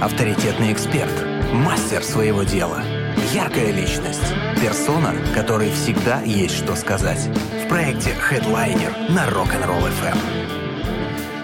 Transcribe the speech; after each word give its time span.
авторитетный 0.00 0.72
эксперт, 0.72 1.12
мастер 1.52 2.02
своего 2.02 2.42
дела, 2.42 2.82
яркая 3.32 3.72
личность, 3.72 4.32
персона, 4.60 5.14
которой 5.34 5.70
всегда 5.72 6.20
есть 6.22 6.56
что 6.56 6.76
сказать. 6.76 7.28
В 7.64 7.68
проекте 7.68 8.10
Headliner 8.30 9.12
на 9.12 9.26
Rock'n'Roll 9.28 9.90
FM. 10.02 10.18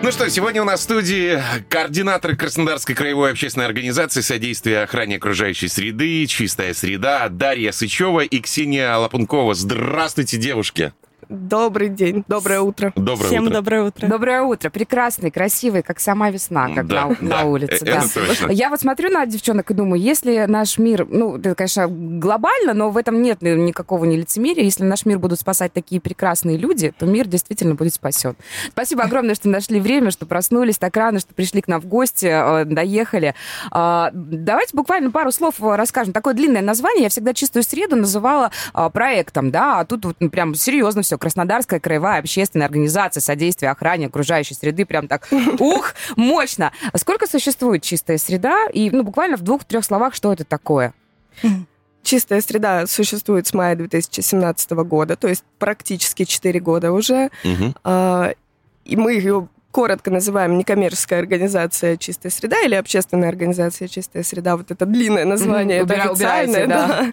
Ну 0.03 0.13
что, 0.13 0.29
сегодня 0.29 0.61
у 0.61 0.67
нас 0.67 0.81
в 0.81 0.83
студии 0.83 1.43
координатор 1.71 2.37
Краснодарской 2.37 2.95
краевой 2.95 3.31
общественной 3.31 3.67
организации 3.67 4.21
содействия 4.21 4.83
охране 4.83 5.17
окружающей 5.17 5.69
среды 5.69 6.27
«Чистая 6.27 6.75
среда» 6.75 7.29
Дарья 7.31 7.73
Сычева 7.73 8.21
и 8.21 8.41
Ксения 8.41 8.95
Лапункова. 8.95 9.55
Здравствуйте, 9.55 10.37
девушки! 10.37 10.93
Добрый 11.29 11.89
день, 11.89 12.25
доброе 12.29 12.61
утро. 12.61 12.93
Доброе 12.97 13.27
Всем 13.29 13.45
утро. 13.45 13.55
доброе 13.55 13.83
утро. 13.85 14.07
Доброе 14.07 14.43
утро. 14.43 14.71
Прекрасный, 14.71 15.31
красивый, 15.31 15.83
как 15.83 16.01
сама 16.01 16.31
весна, 16.31 16.69
как 16.75 16.87
Да, 16.87 17.07
на, 17.07 17.17
да, 17.21 17.37
на 17.39 17.45
улице. 17.45 17.79
э- 17.83 17.85
да. 17.85 18.05
это 18.05 18.27
точно. 18.27 18.51
Я 18.51 18.71
вот 18.71 18.81
смотрю 18.81 19.11
на 19.11 19.25
девчонок 19.27 19.71
и 19.71 19.75
думаю, 19.75 20.01
если 20.01 20.45
наш 20.47 20.79
мир, 20.79 21.07
ну, 21.09 21.37
это, 21.37 21.55
конечно, 21.55 21.89
глобально, 21.89 22.75
но 22.75 22.91
в 22.91 22.97
этом 22.97 23.23
нет 23.23 23.43
никакого 23.43 24.05
не 24.05 24.17
лицемерия. 24.17 24.65
Если 24.65 24.85
наш 24.85 25.07
мир 25.07 25.19
будут 25.19 25.41
спасать 25.41 25.73
такие 25.73 26.01
прекрасные 26.01 26.57
люди, 26.57 26.93
то 26.99 27.07
мир 27.07 27.27
действительно 27.27 27.75
будет 27.75 27.95
спасен. 27.95 28.37
Спасибо 28.71 29.05
огромное, 29.05 29.35
что 29.35 29.49
нашли 29.49 29.81
время, 29.81 30.11
что 30.11 30.27
проснулись 30.27 30.79
так 30.79 30.97
рано, 30.97 31.21
что 31.21 31.35
пришли 31.35 31.63
к 31.63 31.69
нам 31.69 31.81
в 31.81 31.87
гости, 31.87 32.27
э, 32.27 32.65
доехали. 32.65 33.35
А, 33.71 34.11
Давайте 34.15 34.77
буквально 34.77 35.11
пару 35.11 35.33
слов 35.33 35.55
расскажем. 35.61 36.13
Такое 36.13 36.35
длинное 36.35 36.63
название. 36.63 37.05
Я 37.05 37.09
всегда 37.09 37.35
«Чистую 37.35 37.63
среду» 37.63 37.97
называла 37.97 38.51
а, 38.73 38.91
проектом, 38.91 39.51
да, 39.51 39.81
а 39.81 39.85
тут 39.85 40.05
вот 40.05 40.17
прям 40.31 40.55
серьезно 40.55 41.03
все. 41.03 41.14
Краснодарская 41.19 41.81
краевая 41.81 42.21
общественная 42.21 42.67
организация 42.67 43.21
содействия 43.21 43.71
охране 43.71 44.07
окружающей 44.07 44.55
среды. 44.55 44.85
Прям 44.87 45.09
так, 45.09 45.29
ух, 45.59 45.95
мощно. 46.17 46.73
Сколько 46.97 47.27
существует 47.27 47.83
«Чистая 47.83 48.19
среда»? 48.19 48.67
И, 48.73 48.91
ну, 48.91 49.03
буквально 49.03 49.37
в 49.37 49.43
двух-трех 49.43 49.85
словах, 49.85 50.15
что 50.15 50.33
это 50.33 50.45
такое? 50.45 50.95
Чистая 52.03 52.41
среда 52.43 52.87
существует 52.87 53.47
с 53.47 53.55
мая 53.55 53.77
2017 53.77 54.71
года, 54.73 55.17
то 55.17 55.27
есть 55.27 55.43
практически 55.59 56.25
4 56.25 56.61
года 56.61 56.93
уже. 56.93 57.31
А, 57.83 58.33
И 58.85 58.97
мы 58.97 59.15
ее 59.15 59.49
коротко 59.71 60.11
называем 60.11 60.57
некоммерческая 60.59 61.19
организация 61.19 61.97
«Чистая 61.97 62.31
среда» 62.31 62.61
или 62.61 62.75
общественная 62.77 63.29
организация 63.31 63.89
«Чистая 63.89 64.23
среда». 64.23 64.57
Вот 64.57 64.71
это 64.71 64.87
длинное 64.87 65.25
название, 65.25 65.79
это 65.79 65.95
убира- 65.95 66.11
официальное. 66.13 66.67
да. 66.69 67.13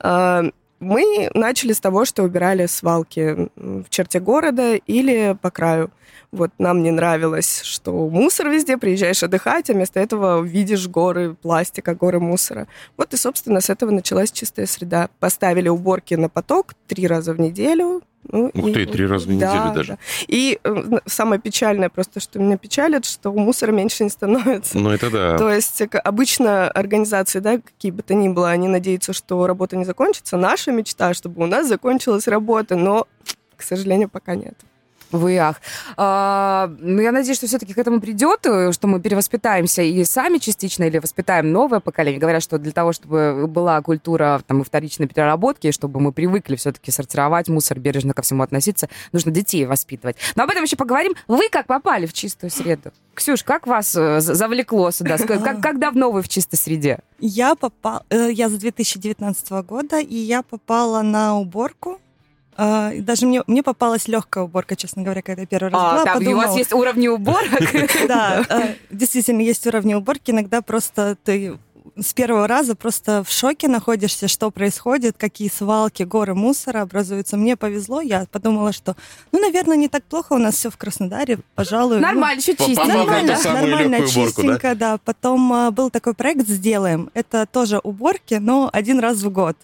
да. 0.00 0.50
Мы 0.80 1.30
начали 1.34 1.72
с 1.72 1.80
того, 1.80 2.06
что 2.06 2.22
убирали 2.22 2.64
свалки 2.64 3.50
в 3.56 3.88
черте 3.90 4.18
города 4.18 4.74
или 4.74 5.36
по 5.40 5.50
краю. 5.50 5.90
Вот 6.32 6.52
нам 6.58 6.82
не 6.82 6.90
нравилось, 6.90 7.60
что 7.62 8.08
мусор 8.08 8.48
везде, 8.48 8.78
приезжаешь 8.78 9.22
отдыхать, 9.22 9.68
а 9.68 9.74
вместо 9.74 10.00
этого 10.00 10.40
видишь 10.42 10.88
горы 10.88 11.34
пластика, 11.34 11.94
горы 11.94 12.18
мусора. 12.18 12.66
Вот 12.96 13.12
и, 13.12 13.16
собственно, 13.16 13.60
с 13.60 13.68
этого 13.68 13.90
началась 13.90 14.32
чистая 14.32 14.66
среда. 14.66 15.10
Поставили 15.18 15.68
уборки 15.68 16.14
на 16.14 16.28
поток 16.28 16.74
три 16.86 17.06
раза 17.06 17.34
в 17.34 17.40
неделю. 17.40 18.02
Ну, 18.28 18.50
Ух 18.54 18.68
и- 18.68 18.72
ты, 18.74 18.86
три 18.86 19.06
раза 19.06 19.26
в 19.26 19.30
неделю 19.30 19.50
Да, 19.50 19.72
даже. 19.74 19.92
да. 19.92 19.98
И 20.28 20.58
э, 20.62 20.98
самое 21.06 21.40
печальное 21.40 21.88
просто, 21.88 22.20
что 22.20 22.38
меня 22.38 22.56
печалит, 22.58 23.04
что 23.06 23.32
мусора 23.32 23.72
меньше 23.72 24.04
не 24.04 24.10
становится. 24.10 24.78
Ну, 24.78 24.90
это 24.90 25.10
да. 25.10 25.38
То 25.38 25.50
есть 25.50 25.80
э, 25.80 25.86
обычно 25.86 26.68
организации, 26.70 27.38
да, 27.40 27.58
какие 27.58 27.90
бы 27.90 28.02
то 28.02 28.14
ни 28.14 28.28
было, 28.28 28.50
они 28.50 28.68
надеются, 28.68 29.12
что 29.12 29.46
работа 29.46 29.76
не 29.76 29.84
закончится. 29.84 30.36
Наша 30.36 30.70
мечта, 30.70 31.14
чтобы 31.14 31.42
у 31.42 31.46
нас 31.46 31.66
закончилась 31.66 32.28
работа, 32.28 32.76
но, 32.76 33.08
к 33.56 33.62
сожалению, 33.62 34.08
пока 34.08 34.34
нет. 34.34 34.54
Вы 35.12 35.36
ах. 35.38 35.60
А, 35.96 36.70
ну, 36.78 37.00
я 37.02 37.10
надеюсь, 37.12 37.36
что 37.36 37.46
все-таки 37.46 37.74
к 37.74 37.78
этому 37.78 38.00
придет, 38.00 38.46
э, 38.46 38.72
что 38.72 38.86
мы 38.86 39.00
перевоспитаемся 39.00 39.82
и 39.82 40.04
сами 40.04 40.38
частично, 40.38 40.84
или 40.84 40.98
воспитаем 40.98 41.50
новое 41.52 41.80
поколение. 41.80 42.20
Говорят, 42.20 42.42
что 42.42 42.58
для 42.58 42.72
того, 42.72 42.92
чтобы 42.92 43.46
была 43.48 43.80
культура 43.82 44.40
там, 44.46 44.60
и 44.60 44.64
вторичной 44.64 45.08
переработки, 45.08 45.70
чтобы 45.72 46.00
мы 46.00 46.12
привыкли 46.12 46.56
все-таки 46.56 46.90
сортировать 46.90 47.48
мусор, 47.48 47.78
бережно 47.80 48.14
ко 48.14 48.22
всему 48.22 48.42
относиться, 48.42 48.88
нужно 49.12 49.32
детей 49.32 49.66
воспитывать. 49.66 50.16
Но 50.36 50.44
об 50.44 50.50
этом 50.50 50.62
еще 50.64 50.76
поговорим. 50.76 51.14
Вы 51.26 51.48
как 51.50 51.66
попали 51.66 52.06
в 52.06 52.12
чистую 52.12 52.50
среду? 52.50 52.92
Ксюш, 53.14 53.42
как 53.42 53.66
вас 53.66 53.94
э, 53.96 54.20
за- 54.20 54.34
завлекло 54.34 54.90
сюда? 54.92 55.18
Как, 55.18 55.60
как 55.60 55.78
давно 55.78 56.10
вы 56.12 56.22
в 56.22 56.28
чистой 56.28 56.56
среде? 56.56 57.00
Я 57.18 57.54
попала, 57.54 58.04
я 58.10 58.48
с 58.48 58.52
2019 58.52 59.50
года, 59.66 59.98
и 59.98 60.14
я 60.16 60.42
попала 60.42 61.02
на 61.02 61.36
уборку. 61.36 61.98
И 62.94 63.00
Даже 63.00 63.26
мне, 63.26 63.42
мне 63.46 63.62
попалась 63.62 64.06
легкая 64.08 64.44
уборка, 64.44 64.76
честно 64.76 65.02
говоря, 65.02 65.22
когда 65.22 65.42
я 65.42 65.46
первый 65.46 65.70
раз 65.70 65.80
А, 65.82 65.92
была. 65.94 66.04
там 66.04 66.26
у 66.26 66.36
вас 66.36 66.56
есть 66.56 66.72
уровни 66.72 67.08
уборок? 67.08 67.48
Да, 68.08 68.44
э, 68.50 68.74
действительно, 68.90 69.40
есть 69.40 69.66
уровни 69.66 69.94
уборки. 69.94 70.30
Иногда 70.30 70.60
просто 70.62 71.16
ты 71.24 71.58
с 72.00 72.12
первого 72.12 72.46
раза 72.46 72.74
просто 72.74 73.22
в 73.24 73.30
шоке 73.30 73.68
находишься, 73.68 74.28
что 74.28 74.50
происходит, 74.50 75.16
какие 75.18 75.48
свалки, 75.48 76.02
горы 76.02 76.34
мусора 76.34 76.82
образуются. 76.82 77.36
Мне 77.36 77.56
повезло, 77.56 78.00
я 78.00 78.26
подумала, 78.30 78.72
что, 78.72 78.96
ну, 79.32 79.40
наверное, 79.40 79.76
не 79.76 79.88
так 79.88 80.04
плохо 80.04 80.34
у 80.34 80.38
нас 80.38 80.54
все 80.54 80.70
в 80.70 80.76
Краснодаре, 80.76 81.38
пожалуй. 81.54 81.96
ну, 81.96 82.02
Нормально, 82.02 82.42
чисто. 82.42 82.68
на 82.68 82.84
Нормально, 82.86 83.38
нормально, 83.44 83.96
легкую 83.96 83.96
уборку, 83.96 84.00
да? 84.00 84.06
чистенько, 84.06 84.74
да? 84.74 84.98
Потом 84.98 85.52
а, 85.52 85.70
был 85.70 85.90
такой 85.90 86.14
проект 86.14 86.46
«Сделаем». 86.48 87.10
Это 87.14 87.46
тоже 87.46 87.78
уборки, 87.78 88.34
но 88.34 88.70
один 88.72 89.00
раз 89.00 89.18
в 89.18 89.30
год. 89.30 89.56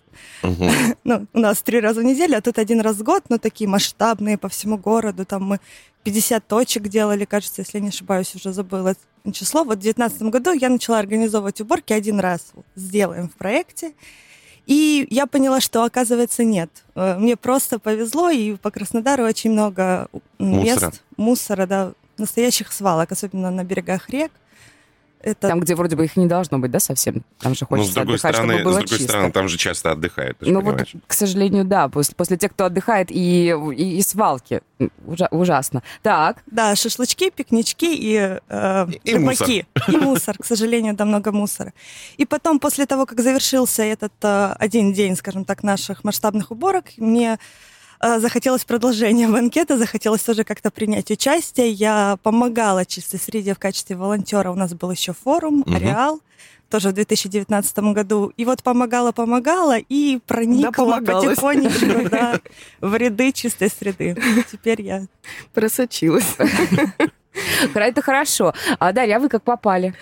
Мгм. 0.42 0.70
Ну, 1.04 1.26
у 1.32 1.38
нас 1.38 1.62
три 1.62 1.80
раза 1.80 2.00
в 2.00 2.04
неделю, 2.04 2.36
а 2.36 2.40
тут 2.40 2.58
один 2.58 2.80
раз 2.80 2.96
в 2.96 3.02
год, 3.02 3.24
но 3.28 3.38
такие 3.38 3.68
масштабные 3.68 4.36
по 4.36 4.48
всему 4.48 4.76
городу. 4.76 5.24
Там 5.24 5.44
мы 5.44 5.60
50 6.02 6.46
точек 6.46 6.88
делали, 6.88 7.24
кажется, 7.24 7.62
если 7.62 7.78
я 7.78 7.82
не 7.82 7.88
ошибаюсь, 7.88 8.34
уже 8.34 8.52
забыла 8.52 8.94
число. 9.32 9.64
Вот 9.64 9.78
в 9.78 9.80
2019 9.80 10.22
году 10.22 10.52
я 10.52 10.68
начала 10.68 10.98
организовывать 10.98 11.60
уборки 11.60 11.92
один 11.92 12.20
раз. 12.20 12.52
Сделаем 12.74 13.28
в 13.28 13.34
проекте. 13.34 13.92
И 14.66 15.06
я 15.10 15.26
поняла, 15.26 15.60
что, 15.60 15.84
оказывается, 15.84 16.42
нет. 16.42 16.70
Э, 16.96 17.16
Мне 17.18 17.36
просто 17.36 17.78
повезло, 17.78 18.30
и 18.30 18.56
по 18.56 18.70
Краснодару 18.70 19.24
очень 19.24 19.52
много 19.52 20.08
мест 20.40 20.82
Мусора. 20.82 20.92
мусора, 21.16 21.66
да, 21.66 21.92
настоящих 22.18 22.72
свалок, 22.72 23.12
особенно 23.12 23.50
на 23.50 23.62
берегах 23.62 24.08
рек. 24.10 24.32
Это 25.26 25.48
Там, 25.48 25.58
где 25.60 25.74
вроде 25.74 25.96
бы 25.96 26.04
их 26.04 26.16
не 26.16 26.26
должно 26.26 26.58
быть, 26.60 26.70
да, 26.70 26.78
совсем? 26.78 27.24
Там 27.40 27.54
же 27.54 27.60
Ну, 27.62 27.66
хочется 27.66 27.90
с 27.90 27.94
другой 27.94 28.14
отдыхать, 28.14 28.34
стороны, 28.36 28.52
чтобы 28.54 28.64
было 28.64 28.72
с 28.74 28.76
другой 28.84 28.98
чисто. 28.98 29.12
стороны, 29.12 29.32
там 29.32 29.48
же 29.48 29.58
часто 29.58 29.90
отдыхают, 29.90 30.38
ты 30.38 30.46
же 30.46 30.52
Ну 30.52 30.60
вот, 30.60 30.66
понимаешь. 30.76 30.92
к 31.06 31.12
сожалению, 31.12 31.64
да. 31.64 31.88
После, 31.88 32.14
после 32.14 32.36
тех, 32.36 32.52
кто 32.52 32.66
отдыхает, 32.66 33.10
и, 33.10 33.48
и, 33.76 33.98
и 33.98 34.02
свалки. 34.02 34.60
Ужа- 35.04 35.28
ужасно. 35.32 35.82
Так, 36.02 36.42
Да, 36.46 36.76
шашлычки, 36.76 37.30
пикнички 37.30 37.92
и, 37.96 38.38
э, 38.48 38.86
И 39.04 39.14
рыбаки. 39.14 39.66
И 39.88 39.96
мусор, 39.96 40.36
к 40.38 40.44
сожалению, 40.44 40.94
да, 40.94 41.04
много 41.04 41.32
мусора. 41.32 41.72
И 42.18 42.24
потом, 42.24 42.60
после 42.60 42.86
того, 42.86 43.04
как 43.04 43.20
завершился 43.20 43.82
этот 43.82 44.12
э, 44.22 44.52
один 44.58 44.92
день, 44.92 45.16
скажем 45.16 45.44
так, 45.44 45.62
наших 45.64 46.04
масштабных 46.04 46.52
уборок, 46.52 46.84
мне 46.98 47.38
захотелось 48.20 48.64
продолжения 48.64 49.28
банкета, 49.28 49.76
захотелось 49.78 50.22
тоже 50.22 50.44
как-то 50.44 50.70
принять 50.70 51.10
участие. 51.10 51.70
Я 51.70 52.18
помогала 52.22 52.84
чистой 52.84 53.18
среде 53.18 53.54
в 53.54 53.58
качестве 53.58 53.96
волонтера. 53.96 54.50
У 54.50 54.54
нас 54.54 54.74
был 54.74 54.90
еще 54.90 55.12
форум, 55.12 55.62
Мгм. 55.66 55.76
Ареал, 55.76 56.20
тоже 56.70 56.90
в 56.90 56.92
2019 56.92 57.78
году. 57.92 58.32
И 58.36 58.44
вот 58.44 58.62
помогала-помогала 58.62 59.78
и 59.78 60.18
проникла 60.26 60.84
помогалась. 60.84 61.28
потихонечку 61.36 62.08
да, 62.10 62.40
в 62.80 62.94
ряды 62.96 63.32
чистой 63.32 63.70
среды. 63.70 64.16
Теперь 64.50 64.82
я 64.82 65.06
Просочилась. 65.54 66.36
это 67.74 68.02
хорошо. 68.02 68.52
А, 68.78 68.92
Дарья, 68.92 69.16
а 69.16 69.20
вы 69.20 69.28
как 69.28 69.42
попали? 69.42 69.94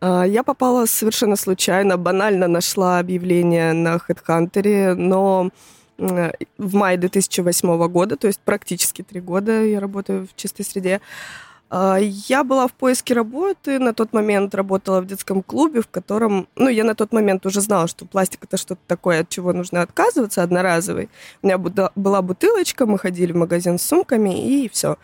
А, 0.00 0.24
Я 0.24 0.42
попала 0.42 0.86
совершенно 0.86 1.36
случайно, 1.36 1.96
банально 1.96 2.48
нашла 2.48 2.98
объявление 2.98 3.72
на 3.72 3.96
HeadHunter, 3.96 4.94
но 4.94 5.50
в 5.98 6.74
мае 6.74 6.98
2008 6.98 7.88
года, 7.88 8.16
то 8.16 8.26
есть 8.26 8.40
практически 8.40 9.02
три 9.02 9.20
года 9.20 9.64
я 9.64 9.80
работаю 9.80 10.26
в 10.26 10.36
чистой 10.36 10.64
среде. 10.64 11.00
А, 11.74 11.96
Я 11.98 12.44
была 12.44 12.66
в 12.66 12.72
поиске 12.72 13.14
работы, 13.14 13.78
на 13.78 13.94
тот 13.94 14.12
момент 14.12 14.54
работала 14.54 15.00
в 15.00 15.06
детском 15.06 15.42
клубе, 15.42 15.80
в 15.80 15.88
котором, 15.88 16.46
ну, 16.54 16.68
я 16.68 16.84
на 16.84 16.94
тот 16.94 17.12
момент 17.12 17.46
уже 17.46 17.62
знала, 17.62 17.88
что 17.88 18.04
пластик 18.04 18.44
это 18.44 18.58
что-то 18.58 18.82
такое, 18.86 19.20
от 19.20 19.30
чего 19.30 19.54
нужно 19.54 19.80
отказываться, 19.80 20.42
одноразовый. 20.42 21.08
У 21.42 21.46
меня 21.46 21.56
была 21.56 22.20
бутылочка, 22.20 22.84
мы 22.84 22.98
ходили 22.98 23.32
в 23.32 23.36
магазин 23.36 23.78
с 23.78 23.82
сумками, 23.82 24.46
и 24.46 24.68
все. 24.68 24.98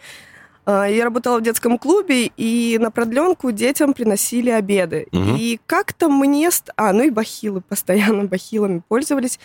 Я 0.67 1.05
работала 1.05 1.38
в 1.38 1.43
детском 1.43 1.79
клубе, 1.79 2.31
и 2.37 2.76
на 2.79 2.90
продленку 2.90 3.50
детям 3.50 3.94
приносили 3.94 4.50
обеды. 4.50 5.06
Мгм. 5.12 5.37
И 5.37 5.58
как-то 5.64 6.11
мне... 6.11 6.50
А, 6.76 6.93
ну 6.93 7.05
и 7.05 7.08
бахилы, 7.08 7.62
постоянно 7.62 8.25
бахилами 8.25 8.82
пользовались. 8.87 9.40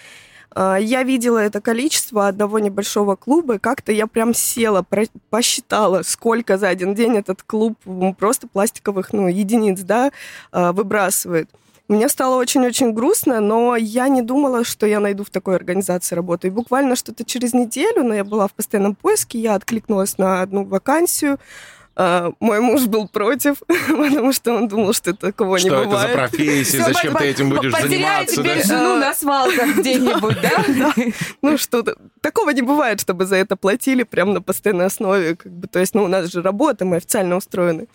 А, 0.55 0.77
Я 0.77 1.03
видела 1.03 1.39
это 1.39 1.61
количество 1.61 2.27
одного 2.27 2.59
небольшого 2.59 3.15
клуба, 3.15 3.55
и 3.55 3.59
как-то 3.59 3.91
я 3.91 4.07
прям 4.07 4.33
села, 4.33 4.85
посчитала, 5.29 6.03
сколько 6.03 6.57
за 6.57 6.69
один 6.69 6.95
день 6.95 7.17
этот 7.17 7.43
клуб 7.43 7.77
просто 8.17 8.47
пластиковых 8.47 9.13
ну, 9.13 9.27
единиц 9.27 9.81
да, 9.81 10.11
а, 10.51 10.71
выбрасывает. 10.71 11.49
Мне 11.89 12.07
стало 12.07 12.37
очень-очень 12.37 12.93
грустно, 12.93 13.41
но 13.41 13.75
я 13.75 14.07
не 14.07 14.21
думала, 14.21 14.63
что 14.63 14.87
я 14.87 15.01
найду 15.01 15.25
в 15.25 15.29
такой 15.29 15.55
организации 15.55 16.15
работу. 16.15 16.47
И 16.47 16.49
буквально 16.49 16.95
что-то 16.95 17.25
через 17.25 17.53
неделю, 17.53 18.03
но 18.03 18.13
я 18.13 18.23
была 18.23 18.47
в 18.47 18.53
постоянном 18.53 18.95
поиске, 18.95 19.37
я 19.39 19.55
откликнулась 19.55 20.17
на 20.17 20.41
одну 20.41 20.63
вакансию, 20.63 21.39
А, 21.95 22.31
мой 22.39 22.59
муж 22.59 22.85
был 22.87 23.07
против, 23.07 23.57
потому 23.67 24.33
что 24.33 24.53
он 24.55 24.67
думал, 24.67 24.93
что 24.93 25.13
такого 25.13 25.57
не 25.57 25.67
Что 25.69 25.83
бывает. 25.83 25.91
это 25.91 26.01
за 26.01 26.13
профессия? 26.17 26.81
Всё, 26.83 26.93
Зачем 26.93 27.13
по- 27.13 27.19
ты 27.19 27.25
этим 27.25 27.49
будешь 27.49 27.71
потеряю 27.71 28.27
заниматься? 28.27 28.35
теперь 28.35 28.57
да? 28.57 28.63
жену 28.63 28.95
на 28.97 29.13
свалках 29.13 29.75
где-нибудь, 29.77 30.37
да? 30.41 30.93
Ну, 31.43 31.57
что-то 31.57 31.95
такого 32.21 32.49
не 32.49 32.61
бывает, 32.63 32.99
чтобы 32.99 33.25
за 33.27 33.35
это 33.35 33.55
платили 33.55 34.01
прям 34.03 34.33
на 34.33 34.41
постоянной 34.41 34.85
основе. 34.87 35.35
Как 35.35 35.51
бы, 35.51 35.67
то 35.67 35.79
есть, 35.79 35.93
ну, 35.93 36.03
у 36.03 36.07
нас 36.07 36.31
же 36.31 36.41
работа, 36.41 36.83
мы 36.85 36.97
официально 36.97 37.35
устроены. 37.35 37.87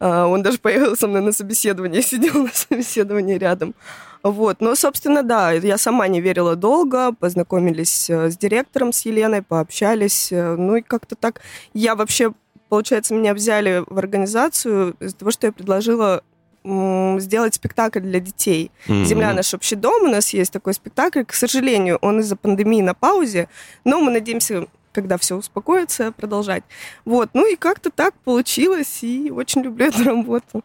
А, 0.00 0.26
Он 0.26 0.42
даже 0.42 0.56
поехал 0.58 0.96
со 0.96 1.06
мной 1.06 1.20
на 1.20 1.32
собеседование, 1.32 2.00
сидел 2.12 2.44
на 2.44 2.50
собеседовании 2.52 3.36
рядом. 3.36 3.74
Вот. 4.22 4.60
Но, 4.60 4.76
собственно, 4.76 5.22
да, 5.24 5.50
я 5.52 5.76
сама 5.78 6.06
не 6.08 6.20
верила 6.20 6.54
долго, 6.56 7.12
познакомились 7.12 8.08
э, 8.08 8.30
с 8.30 8.36
директором, 8.38 8.92
с 8.92 9.04
Еленой, 9.04 9.42
пообщались. 9.42 10.30
э, 10.30 10.54
Ну 10.56 10.76
и 10.76 10.80
как-то 10.80 11.16
так. 11.16 11.40
Я 11.74 11.96
вообще, 11.96 12.32
получается, 12.72 13.12
меня 13.12 13.34
взяли 13.34 13.84
в 13.86 13.98
организацию 13.98 14.96
из-за 14.98 15.14
того, 15.14 15.30
что 15.30 15.46
я 15.46 15.52
предложила 15.52 16.22
сделать 16.64 17.54
спектакль 17.54 18.00
для 18.00 18.18
детей. 18.18 18.70
Мгм. 18.88 19.04
«Земля 19.04 19.34
наш 19.34 19.52
общий 19.52 19.76
дом». 19.76 20.04
У 20.04 20.08
нас 20.08 20.32
есть 20.32 20.54
такой 20.54 20.72
спектакль. 20.72 21.22
К 21.24 21.34
сожалению, 21.34 21.98
он 22.00 22.20
из-за 22.20 22.34
пандемии 22.34 22.80
на 22.80 22.94
паузе, 22.94 23.50
но 23.84 24.00
мы 24.00 24.10
надеемся, 24.10 24.68
когда 24.92 25.18
все 25.18 25.36
успокоится, 25.36 26.12
продолжать. 26.12 26.64
Вот. 27.04 27.28
Ну 27.34 27.52
и 27.52 27.56
как-то 27.56 27.90
так 27.90 28.14
получилось, 28.24 29.02
и 29.02 29.30
очень 29.30 29.60
люблю 29.60 29.88
эту 29.88 30.04
работу. 30.04 30.64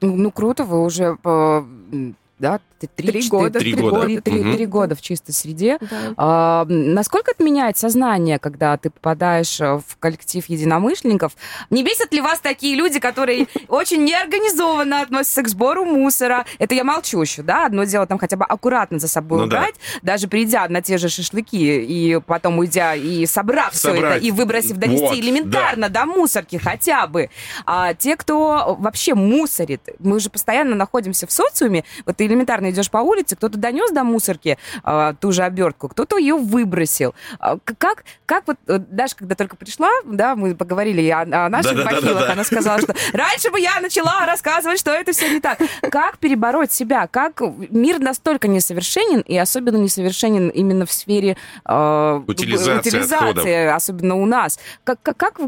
Ну, 0.00 0.14
ну, 0.14 0.30
круто, 0.30 0.62
вы 0.62 0.84
уже 0.84 1.18
м, 1.24 2.14
да, 2.38 2.60
три, 2.86 3.08
Три 3.08 3.22
четыре- 3.22 3.28
года. 3.42 3.58
Три 3.58 3.72
три 3.74 3.82
года. 3.82 4.04
три- 4.06 4.20
три- 4.20 4.40
Мгм. 4.40 4.56
три 4.56 4.66
года 4.66 4.94
в 4.94 5.00
чистой 5.00 5.32
среде. 5.32 5.78
Да. 5.80 5.96
А, 6.16 6.64
насколько 6.68 7.32
это 7.32 7.42
меняет 7.42 7.76
сознание, 7.76 8.38
когда 8.38 8.76
ты 8.76 8.90
попадаешь 8.90 9.60
э, 9.60 9.80
в 9.86 9.96
коллектив 9.98 10.44
единомышленников? 10.48 11.32
Не 11.70 11.82
бесят 11.82 12.12
ли 12.12 12.20
вас 12.20 12.38
такие 12.40 12.76
люди, 12.76 12.98
которые 13.00 13.46
очень 13.68 14.04
неорганизованно 14.04 15.00
относятся 15.00 15.42
к 15.42 15.48
сбору 15.48 15.84
мусора? 15.84 16.44
Это 16.58 16.74
я 16.74 16.84
молчу 16.84 17.20
еще, 17.20 17.42
да? 17.42 17.66
Одно 17.66 17.84
дело 17.84 18.06
там 18.06 18.18
хотя 18.18 18.36
бы 18.36 18.44
аккуратно 18.44 18.98
за 18.98 19.08
собой 19.08 19.40
Ну 19.40 19.46
да. 19.46 19.58
убрать, 19.58 19.74
даже 20.02 20.28
придя 20.28 20.68
на 20.68 20.82
те 20.82 20.98
же 20.98 21.08
шашлыки 21.08 21.56
и 21.82 22.20
потом 22.20 22.58
уйдя 22.58 22.94
и 22.94 23.26
собрав 23.26 23.72
все 23.72 23.94
это, 23.94 24.16
и 24.16 24.30
выбросив, 24.30 24.76
довести 24.76 25.04
Вот, 25.04 25.14
элементарно 25.16 25.88
до 25.88 26.06
мусорки 26.06 26.56
хотя 26.56 27.06
бы. 27.06 27.30
А 27.66 27.94
те, 27.94 28.16
кто 28.16 28.76
вообще 28.78 29.14
мусорит, 29.14 29.80
мы 29.98 30.20
же 30.20 30.30
постоянно 30.30 30.74
находимся 30.76 31.26
в 31.26 31.32
социуме, 31.32 31.84
вот 32.06 32.16
ты 32.16 32.26
элементарно 32.68 32.70
идешь 32.70 32.90
по 32.90 32.98
улице, 32.98 33.36
кто-то 33.36 33.58
донес 33.58 33.90
до 33.90 34.04
мусорки 34.04 34.58
а, 34.82 35.14
ту 35.14 35.32
же 35.32 35.42
обертку, 35.42 35.88
кто-то 35.88 36.18
ее 36.18 36.36
выбросил. 36.36 37.14
А, 37.38 37.58
как, 37.78 38.04
как 38.26 38.44
вот 38.46 38.56
э, 38.66 38.78
Даша, 38.78 39.16
когда 39.16 39.34
только 39.34 39.56
пришла, 39.56 39.90
да, 40.04 40.36
мы 40.36 40.54
поговорили 40.54 41.08
о, 41.08 41.22
о 41.22 41.48
наших 41.48 41.76
Да-да-да-да-да. 41.76 42.00
бахилах, 42.00 42.30
она 42.30 42.44
сказала, 42.44 42.80
что 42.80 42.94
раньше 43.12 43.50
бы 43.50 43.60
я 43.60 43.80
начала 43.80 44.26
рассказывать, 44.26 44.78
что 44.78 44.90
это 44.90 45.12
все 45.12 45.28
не 45.28 45.40
так. 45.40 45.58
Как 45.90 46.18
перебороть 46.18 46.72
себя? 46.72 47.06
Как 47.06 47.40
мир 47.70 47.98
настолько 47.98 48.48
несовершенен, 48.48 49.20
и 49.20 49.36
особенно 49.36 49.76
несовершенен 49.76 50.48
именно 50.48 50.86
в 50.86 50.92
сфере 50.92 51.36
э, 51.64 52.20
Утилизации 52.26 52.88
утилизации, 52.88 53.66
особенно 53.66 54.16
у 54.16 54.26
нас. 54.26 54.58
Как, 54.84 55.00
как, 55.02 55.40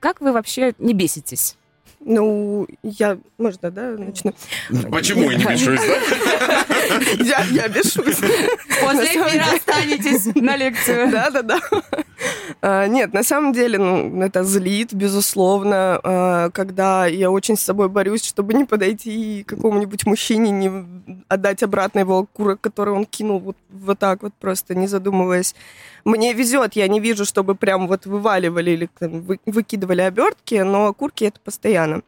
как 0.00 0.20
вы 0.20 0.32
вообще 0.32 0.74
не 0.78 0.94
беситесь? 0.94 1.56
Ну, 2.02 2.66
я... 2.82 3.18
Можно, 3.36 3.70
да, 3.70 3.90
начну? 3.98 4.32
Почему 4.90 5.30
я 5.30 5.36
не 5.36 5.44
бешусь, 5.44 5.80
да? 5.80 6.64
Я, 7.24 7.44
я 7.50 7.68
бешусь. 7.68 8.16
После 8.80 9.12
деле- 9.12 9.42
останетесь 9.54 10.34
на 10.34 10.56
лекцию. 10.56 11.10
Да-да-да. 11.12 11.60
А, 12.62 12.86
Нет, 12.86 13.12
на 13.12 13.22
самом 13.22 13.52
деле, 13.52 13.78
ну, 13.78 14.22
это 14.22 14.44
злит, 14.44 14.92
безусловно, 14.94 16.00
а, 16.02 16.50
когда 16.50 17.06
я 17.06 17.30
очень 17.30 17.56
с 17.56 17.62
собой 17.62 17.88
борюсь, 17.88 18.24
чтобы 18.24 18.54
не 18.54 18.64
подойти 18.64 19.44
к 19.44 19.50
какому-нибудь 19.50 20.06
мужчине, 20.06 20.50
не 20.50 20.70
отдать 21.28 21.62
обратно 21.62 22.00
его 22.00 22.18
окурок, 22.20 22.60
который 22.60 22.94
он 22.94 23.04
кинул 23.04 23.38
вот, 23.40 23.56
вот 23.70 23.98
так 23.98 24.22
вот, 24.22 24.32
просто 24.34 24.74
не 24.74 24.86
задумываясь. 24.86 25.54
Мне 26.04 26.32
везет, 26.32 26.74
я 26.76 26.88
не 26.88 27.00
вижу, 27.00 27.24
чтобы 27.24 27.54
прям 27.54 27.88
вот 27.88 28.06
вываливали 28.06 28.70
или 28.72 28.88
там 28.98 29.22
вы- 29.22 29.40
выкидывали 29.46 30.02
обертки, 30.02 30.54
но 30.54 30.86
окурки 30.86 31.24
это 31.24 31.40
постоянно. 31.40 32.02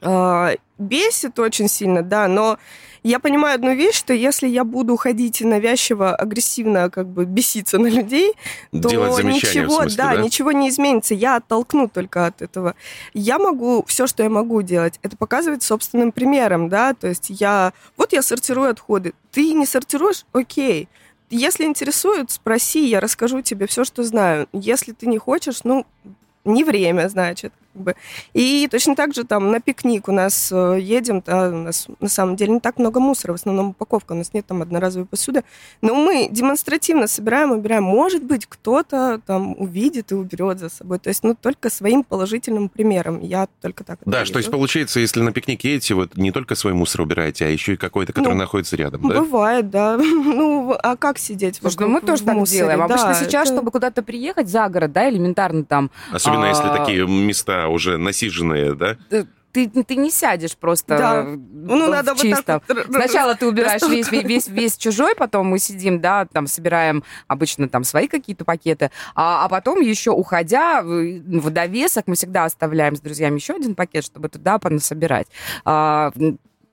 А, 0.00 0.52
Бесит 0.76 1.38
очень 1.38 1.68
сильно, 1.68 2.02
да, 2.02 2.26
но 2.26 2.58
я 3.04 3.20
понимаю 3.20 3.54
одну 3.54 3.74
вещь, 3.74 3.94
что 3.94 4.12
если 4.12 4.48
я 4.48 4.64
буду 4.64 4.96
ходить 4.96 5.40
навязчиво, 5.40 6.16
агрессивно 6.16 6.90
как 6.90 7.06
бы 7.06 7.26
беситься 7.26 7.78
на 7.78 7.86
людей, 7.86 8.32
то 8.72 8.88
ничего, 9.22 9.82
смысле, 9.82 9.96
да, 9.96 10.14
да? 10.14 10.22
ничего 10.22 10.52
не 10.52 10.68
изменится. 10.68 11.14
Я 11.14 11.36
оттолкну 11.36 11.88
только 11.88 12.26
от 12.26 12.42
этого. 12.42 12.74
Я 13.12 13.38
могу, 13.38 13.84
все, 13.86 14.06
что 14.06 14.22
я 14.22 14.30
могу 14.30 14.62
делать, 14.62 14.98
это 15.02 15.16
показывать 15.16 15.62
собственным 15.62 16.12
примером, 16.12 16.68
да, 16.68 16.94
то 16.94 17.06
есть 17.06 17.26
я, 17.28 17.72
вот 17.96 18.12
я 18.12 18.22
сортирую 18.22 18.70
отходы, 18.70 19.14
ты 19.30 19.52
не 19.52 19.66
сортируешь, 19.66 20.24
окей. 20.32 20.88
Если 21.36 21.64
интересует, 21.64 22.30
спроси, 22.30 22.86
я 22.86 23.00
расскажу 23.00 23.42
тебе 23.42 23.66
все, 23.66 23.82
что 23.82 24.04
знаю. 24.04 24.46
Если 24.52 24.92
ты 24.92 25.08
не 25.08 25.18
хочешь, 25.18 25.64
ну, 25.64 25.84
не 26.44 26.62
время, 26.62 27.08
значит. 27.08 27.52
Как 27.74 27.82
бы. 27.82 27.94
И 28.32 28.68
точно 28.70 28.94
так 28.96 29.12
же 29.14 29.24
там 29.24 29.50
на 29.50 29.60
пикник 29.60 30.08
у 30.08 30.12
нас 30.12 30.50
э, 30.52 30.78
едем, 30.80 31.22
да, 31.26 31.48
у 31.48 31.52
нас 31.52 31.86
на 32.00 32.08
самом 32.08 32.36
деле 32.36 32.52
не 32.54 32.60
так 32.60 32.78
много 32.78 33.00
мусора, 33.00 33.32
в 33.32 33.34
основном 33.34 33.70
упаковка, 33.70 34.12
у 34.12 34.16
нас 34.16 34.32
нет 34.32 34.46
там 34.46 34.62
одноразовой 34.62 35.06
посуды, 35.06 35.42
но 35.82 35.94
мы 35.94 36.28
демонстративно 36.30 37.06
собираем, 37.06 37.50
убираем. 37.50 37.82
Может 37.84 38.22
быть, 38.24 38.46
кто-то 38.46 39.20
там 39.26 39.54
увидит 39.60 40.12
и 40.12 40.14
уберет 40.14 40.58
за 40.58 40.68
собой. 40.68 40.98
То 40.98 41.08
есть, 41.10 41.24
ну, 41.24 41.34
только 41.34 41.68
своим 41.70 42.04
положительным 42.04 42.68
примером. 42.68 43.20
Я 43.20 43.48
только 43.60 43.84
так 43.84 43.98
Да, 44.06 44.24
что 44.24 44.38
есть 44.38 44.48
вижу. 44.48 44.56
получается, 44.56 45.00
если 45.00 45.20
на 45.20 45.32
пикник 45.32 45.64
едете, 45.64 45.94
вот 45.94 46.16
не 46.16 46.30
только 46.30 46.54
свой 46.54 46.72
мусор 46.74 47.02
убираете, 47.02 47.44
а 47.46 47.48
еще 47.48 47.74
и 47.74 47.76
какой-то, 47.76 48.12
который 48.12 48.34
Ну, 48.34 48.38
находится 48.40 48.76
рядом, 48.76 49.02
да? 49.08 49.20
Бывает, 49.20 49.70
да. 49.70 49.96
Ну, 50.34 50.74
а 50.82 50.96
как 50.96 51.18
сидеть 51.18 51.56
Слушай, 51.60 51.76
ну 51.80 51.88
мы 51.88 52.00
тоже 52.00 52.22
так 52.24 52.34
мусоре? 52.36 52.58
делаем. 52.60 52.82
Обычно 52.82 53.08
Да, 53.08 53.14
сейчас, 53.14 53.46
это- 53.48 53.56
чтобы 53.56 53.70
куда-то 53.70 54.02
приехать 54.02 54.48
за 54.48 54.68
город, 54.68 54.92
да, 54.92 55.08
элементарно 55.08 55.64
там, 55.64 55.90
Особенно 56.12 56.46
если 56.46 56.64
А, 56.64 56.76
такие 56.78 57.06
места 57.06 57.63
уже 57.68 57.98
насиженные, 57.98 58.74
да? 58.74 58.96
ты, 59.54 59.68
ты 59.68 59.94
не 59.94 60.10
сядешь 60.10 60.56
просто 60.56 60.98
Да. 60.98 61.22
Ну, 61.24 61.86
в 61.86 61.90
надо 61.90 62.14
вот 62.14 62.20
чистом. 62.22 62.60
так 62.60 62.62
вот 62.68 62.76
р- 62.76 62.86
Сначала 62.90 63.36
ты 63.36 63.46
убираешь 63.46 63.82
весь, 63.82 64.10
весь, 64.10 64.24
весь, 64.24 64.48
весь 64.48 64.76
чужой, 64.76 65.14
потом 65.14 65.46
мы 65.46 65.60
сидим, 65.60 66.00
да, 66.00 66.26
там 66.26 66.48
собираем 66.48 67.04
обычно 67.28 67.68
там 67.68 67.84
свои 67.84 68.08
какие-то 68.08 68.44
пакеты, 68.44 68.90
а, 69.14 69.44
а 69.44 69.48
потом 69.48 69.80
еще 69.80 70.10
уходя 70.10 70.82
в 70.82 71.20
в 71.44 71.50
довесок 71.50 72.08
мы 72.08 72.16
всегда 72.16 72.44
оставляем 72.46 72.96
с 72.96 73.00
друзьями 73.00 73.36
еще 73.36 73.54
один 73.54 73.76
пакет, 73.76 74.04
чтобы 74.04 74.28
туда 74.28 74.58
понасобирать. 74.58 75.28
А, 75.64 76.10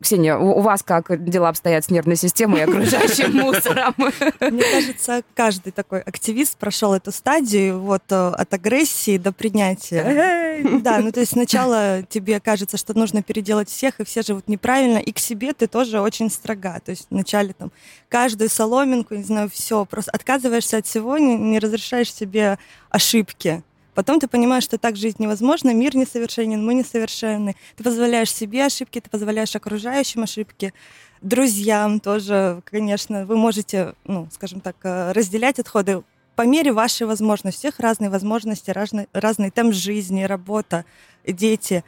Ксения, 0.01 0.35
у, 0.35 0.61
вас 0.61 0.81
как 0.81 1.23
дела 1.23 1.49
обстоят 1.49 1.85
с 1.85 1.89
нервной 1.89 2.15
системой 2.15 2.61
и 2.61 2.63
окружающим 2.63 3.33
мусором? 3.37 3.93
Мне 4.39 4.63
кажется, 4.63 5.21
каждый 5.35 5.71
такой 5.71 6.01
активист 6.01 6.57
прошел 6.57 6.93
эту 6.93 7.11
стадию 7.11 7.79
вот 7.79 8.03
э, 8.09 8.29
от 8.29 8.53
агрессии 8.53 9.17
до 9.17 9.31
принятия. 9.31 10.61
Да, 10.81 10.99
ну 10.99 11.11
то 11.11 11.19
есть 11.19 11.33
сначала 11.33 12.01
тебе 12.09 12.39
кажется, 12.39 12.77
что 12.77 12.97
нужно 12.97 13.21
переделать 13.21 13.69
всех, 13.69 13.99
и 13.99 14.03
все 14.03 14.23
живут 14.23 14.47
неправильно, 14.47 14.97
и 14.97 15.11
к 15.11 15.19
себе 15.19 15.53
ты 15.53 15.67
тоже 15.67 16.01
очень 16.01 16.31
строга. 16.31 16.79
То 16.83 16.91
есть 16.91 17.07
вначале 17.11 17.53
там 17.53 17.71
каждую 18.09 18.49
соломинку, 18.49 19.13
не 19.13 19.23
знаю, 19.23 19.49
все, 19.51 19.85
просто 19.85 20.11
отказываешься 20.11 20.77
от 20.77 20.87
всего, 20.87 21.17
не, 21.19 21.35
не 21.35 21.59
разрешаешь 21.59 22.11
себе 22.11 22.57
ошибки. 22.89 23.63
Потом 23.93 24.19
ты 24.19 24.27
понимаешь, 24.27 24.63
что 24.63 24.77
так 24.77 24.95
жить 24.95 25.19
невозможно, 25.19 25.73
мир 25.73 25.95
несовершенен, 25.95 26.65
мы 26.65 26.73
несовершенны. 26.73 27.55
Ты 27.75 27.83
позволяешь 27.83 28.33
себе 28.33 28.65
ошибки, 28.65 29.01
ты 29.01 29.09
позволяешь 29.09 29.55
окружающим 29.55 30.23
ошибки, 30.23 30.73
друзьям 31.21 31.99
тоже, 31.99 32.61
конечно, 32.65 33.25
вы 33.25 33.37
можете, 33.37 33.93
ну, 34.05 34.27
скажем 34.31 34.59
так, 34.59 34.75
э, 34.83 35.11
разделять 35.11 35.59
отходы 35.59 36.03
по 36.35 36.43
мере 36.43 36.71
вашей 36.71 37.05
возможности. 37.05 37.57
У 37.57 37.59
всех 37.59 37.79
разные 37.79 38.09
возможности, 38.09 38.71
разный, 38.71 39.07
разный 39.13 39.51
темп 39.51 39.73
жизни, 39.73 40.23
работа, 40.23 40.85
дети. 41.25 41.83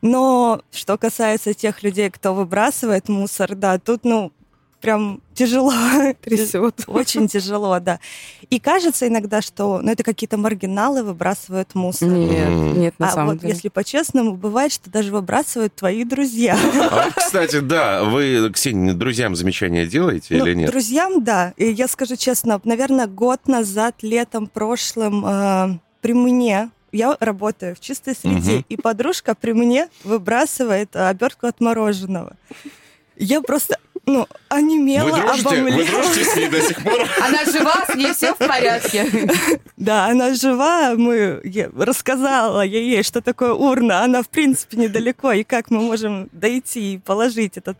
Но 0.00 0.62
что 0.70 0.96
касается 0.96 1.54
тех 1.54 1.82
людей, 1.82 2.10
кто 2.10 2.34
выбрасывает 2.34 3.08
мусор, 3.08 3.56
да, 3.56 3.78
тут, 3.78 4.04
ну, 4.04 4.32
прям 4.80 5.20
тяжело. 5.34 5.72
Трясет. 6.22 6.84
Очень 6.86 7.28
тяжело, 7.28 7.78
да. 7.80 7.98
И 8.50 8.58
кажется 8.60 9.08
иногда, 9.08 9.42
что 9.42 9.80
ну, 9.82 9.90
это 9.90 10.02
какие-то 10.02 10.36
маргиналы 10.36 11.02
выбрасывают 11.02 11.74
мусор. 11.74 12.08
Нет, 12.08 12.76
нет, 12.76 12.94
на 12.98 13.08
а 13.08 13.10
самом 13.10 13.28
вот 13.34 13.40
деле. 13.40 13.52
если 13.54 13.68
по-честному, 13.68 14.36
бывает, 14.36 14.72
что 14.72 14.90
даже 14.90 15.12
выбрасывают 15.12 15.74
твои 15.74 16.04
друзья. 16.04 16.56
А, 16.90 17.10
кстати, 17.14 17.60
да, 17.60 18.04
вы, 18.04 18.50
Ксения, 18.52 18.94
друзьям 18.94 19.36
замечания 19.36 19.86
делаете 19.86 20.36
Ну, 20.36 20.46
или 20.46 20.54
нет? 20.54 20.70
Друзьям, 20.70 21.22
да. 21.24 21.52
И 21.56 21.66
я 21.70 21.88
скажу 21.88 22.16
честно, 22.16 22.60
наверное, 22.64 23.06
год 23.06 23.46
назад, 23.48 23.96
летом 24.02 24.46
прошлым, 24.46 25.24
э, 25.26 25.78
при 26.00 26.14
мне 26.14 26.70
я 26.92 27.16
работаю 27.20 27.74
в 27.76 27.80
чистой 27.80 28.14
среде, 28.14 28.52
Мгм. 28.56 28.64
и 28.68 28.76
подружка 28.76 29.34
при 29.34 29.52
мне 29.52 29.88
выбрасывает 30.04 30.94
обертку 30.96 31.46
от 31.46 31.60
мороженого. 31.60 32.34
Я 33.16 33.40
просто 33.42 33.76
ну, 34.08 34.26
онемела, 34.48 35.08
Вы 35.10 35.20
дружите? 35.20 35.48
Вы 35.48 35.56
обомлела. 35.58 35.86
дружите 36.02 36.24
с 36.24 36.36
ней 36.36 36.48
до 36.48 36.60
сих 36.60 36.82
пор? 36.82 36.94
Она 37.22 37.44
жива, 37.44 37.84
с 37.88 37.94
ней 37.94 38.12
все 38.12 38.34
в 38.34 38.38
порядке. 38.38 39.06
Да, 39.76 40.06
она 40.06 40.34
жива, 40.34 40.94
мы 40.96 41.40
я 41.44 41.70
рассказала 41.76 42.62
я 42.62 42.80
ей, 42.80 43.02
что 43.02 43.20
такое 43.20 43.52
урна, 43.52 44.02
она 44.02 44.22
в 44.22 44.28
принципе 44.28 44.76
недалеко, 44.76 45.32
и 45.32 45.44
как 45.44 45.70
мы 45.70 45.80
можем 45.80 46.28
дойти 46.32 46.94
и 46.94 46.98
положить 46.98 47.56
этот, 47.56 47.76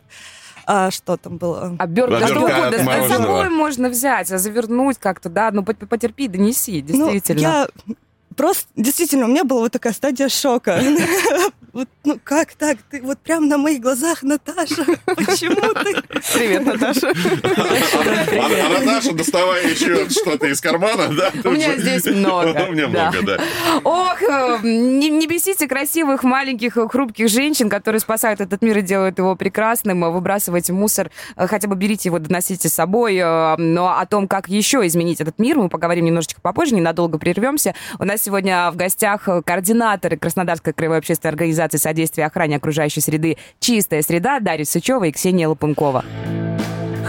а, 0.65 0.91
что 0.91 1.17
там 1.17 1.37
было? 1.37 1.75
Обертка, 1.79 2.27
что 2.27 2.39
угодно. 2.39 2.67
от 2.67 3.05
С 3.05 3.09
собой 3.09 3.49
можно 3.49 3.89
взять, 3.89 4.31
а 4.31 4.37
завернуть 4.37 4.97
как-то, 4.97 5.29
да, 5.29 5.49
ну 5.51 5.63
пот- 5.63 5.87
потерпи, 5.89 6.27
донеси, 6.27 6.81
действительно. 6.81 7.67
Ну, 7.85 7.93
я 7.95 7.95
просто, 8.39 8.69
действительно, 8.77 9.25
у 9.25 9.27
меня 9.27 9.43
была 9.43 9.59
вот 9.59 9.73
такая 9.73 9.91
стадия 9.91 10.29
шока. 10.29 10.81
Вот, 11.71 11.87
ну 12.03 12.19
как 12.23 12.53
так? 12.53 12.79
Ты 12.89 13.01
вот 13.03 13.19
прям 13.19 13.47
на 13.47 13.59
моих 13.59 13.79
глазах, 13.79 14.23
Наташа, 14.23 14.85
почему 15.05 15.61
ты? 15.75 16.01
Привет, 16.33 16.65
Наташа. 16.65 17.09
А 17.09 18.65
а 18.65 18.79
Наташа, 18.79 19.13
доставая 19.13 19.67
еще 19.67 20.09
что-то 20.09 20.47
из 20.47 20.59
кармана, 20.61 21.09
да? 21.09 21.31
У 21.43 21.51
меня 21.51 21.77
здесь 21.77 22.05
много. 22.07 22.65
У 22.69 22.71
меня 22.71 22.87
да. 22.87 23.11
много, 23.11 23.21
да. 23.21 23.37
Ох, 23.83 24.21
э, 24.23 24.59
не, 24.63 25.09
не 25.09 25.27
бесите 25.27 25.67
красивых, 25.67 26.23
маленьких, 26.23 26.73
хрупких 26.73 27.29
женщин, 27.29 27.69
которые 27.69 27.99
спасают 27.99 28.41
этот 28.41 28.63
мир 28.63 28.79
и 28.79 28.81
делают 28.81 29.19
его 29.19 29.35
прекрасным. 29.35 30.03
Э, 30.03 30.09
Выбрасывайте 30.09 30.73
мусор, 30.73 31.11
э, 31.35 31.45
хотя 31.45 31.67
бы 31.67 31.75
берите 31.75 32.09
его, 32.09 32.17
доносите 32.17 32.67
с 32.67 32.73
собой. 32.73 33.17
э, 33.17 33.55
Но 33.57 33.97
о 33.99 34.05
том, 34.07 34.27
как 34.27 34.49
еще 34.49 34.85
изменить 34.87 35.21
этот 35.21 35.37
мир, 35.37 35.57
мы 35.57 35.69
поговорим 35.69 36.05
немножечко 36.05 36.41
попозже, 36.41 36.73
ненадолго 36.75 37.19
прервемся. 37.19 37.75
У 37.99 38.05
нас 38.05 38.25
сегодня 38.29 38.69
в 38.69 38.75
гостях 38.75 39.27
координаторы 39.43 40.15
Краснодарской 40.15 40.71
краевой 40.71 40.99
общественной 40.99 41.31
организации 41.31 41.79
содействия 41.79 42.27
охране 42.27 42.57
окружающей 42.57 43.01
среды 43.01 43.37
«Чистая 43.59 44.03
среда» 44.03 44.39
Дарья 44.39 44.65
Сычева 44.65 45.05
и 45.05 45.11
Ксения 45.11 45.47
Лопункова. 45.47 46.05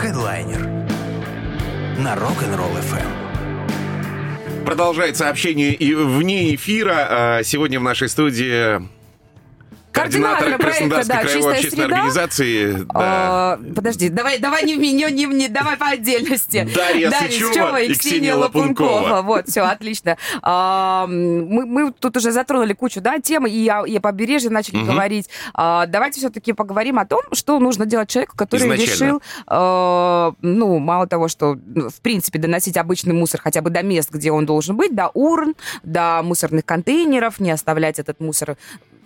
Хедлайнер 0.01 0.67
на 1.99 2.15
Rock'n'Roll 2.15 2.75
FM. 2.81 4.65
Продолжается 4.65 5.29
общение 5.29 5.75
и 5.75 5.93
вне 5.93 6.55
эфира. 6.55 7.07
А, 7.11 7.43
Сегодня 7.43 7.79
в 7.81 7.83
нашей 7.83 8.09
студии 8.09 8.81
координатор 9.93 10.59
проекта, 10.59 10.89
Краснодарской 10.89 11.05
да, 11.07 11.21
краевой 11.21 11.35
«Чистая 11.41 11.55
общественной 11.57 11.85
среда». 11.85 11.97
организации. 11.97 12.73
да. 12.73 12.87
А, 12.95 13.61
подожди, 13.75 14.09
давай, 14.09 14.39
давай 14.39 14.65
не, 14.65 14.75
в 14.77 14.79
меню, 14.79 15.09
не, 15.09 15.25
не- 15.27 15.49
давай 15.49 15.77
по 15.77 15.89
отдельности. 15.89 16.69
Дарья 16.75 17.11
Сычева 17.11 17.81
и 17.81 17.95
Ксения 17.95 18.35
Лопункова. 18.35 19.23
Вот, 19.23 19.49
все, 19.49 19.63
отлично. 19.63 20.17
А, 20.43 21.07
мы, 21.07 21.67
мы 21.67 21.93
тут 21.93 22.17
уже 22.17 22.31
затронули 22.33 22.73
кучу 22.73 23.01
да, 23.01 23.19
тем, 23.19 23.47
и 23.47 23.69
о, 23.69 23.85
и 23.85 23.97
о 23.97 24.01
побережье 24.01 24.51
начали 24.51 24.77
Мгм. 24.77 24.87
говорить. 24.87 25.29
А, 25.55 25.87
давайте 25.87 26.21
все-таки 26.21 26.53
поговорим 26.53 26.99
о 26.99 27.07
том, 27.07 27.21
что 27.33 27.59
нужно 27.59 27.87
делать 27.87 28.09
человеку, 28.09 28.37
который 28.37 28.63
Изначально. 28.67 28.93
решил, 28.93 29.23
а, 29.47 30.33
ну, 30.41 30.79
мало 30.79 31.07
того, 31.07 31.29
что, 31.29 31.59
ну, 31.67 31.89
в 31.91 32.01
принципе, 32.01 32.39
доносить 32.39 32.77
обычный 32.77 33.15
мусор 33.15 33.41
хотя 33.43 33.61
бы 33.63 33.71
до 33.71 33.83
мест, 33.83 34.11
где 34.11 34.31
он 34.31 34.47
должен 34.47 34.77
быть, 34.77 34.95
до 34.95 35.09
урн, 35.15 35.55
до 35.83 36.21
мусорных 36.23 36.65
контейнеров, 36.65 37.41
не 37.41 37.51
оставлять 37.51 37.99
этот 37.99 38.21
мусор 38.21 38.57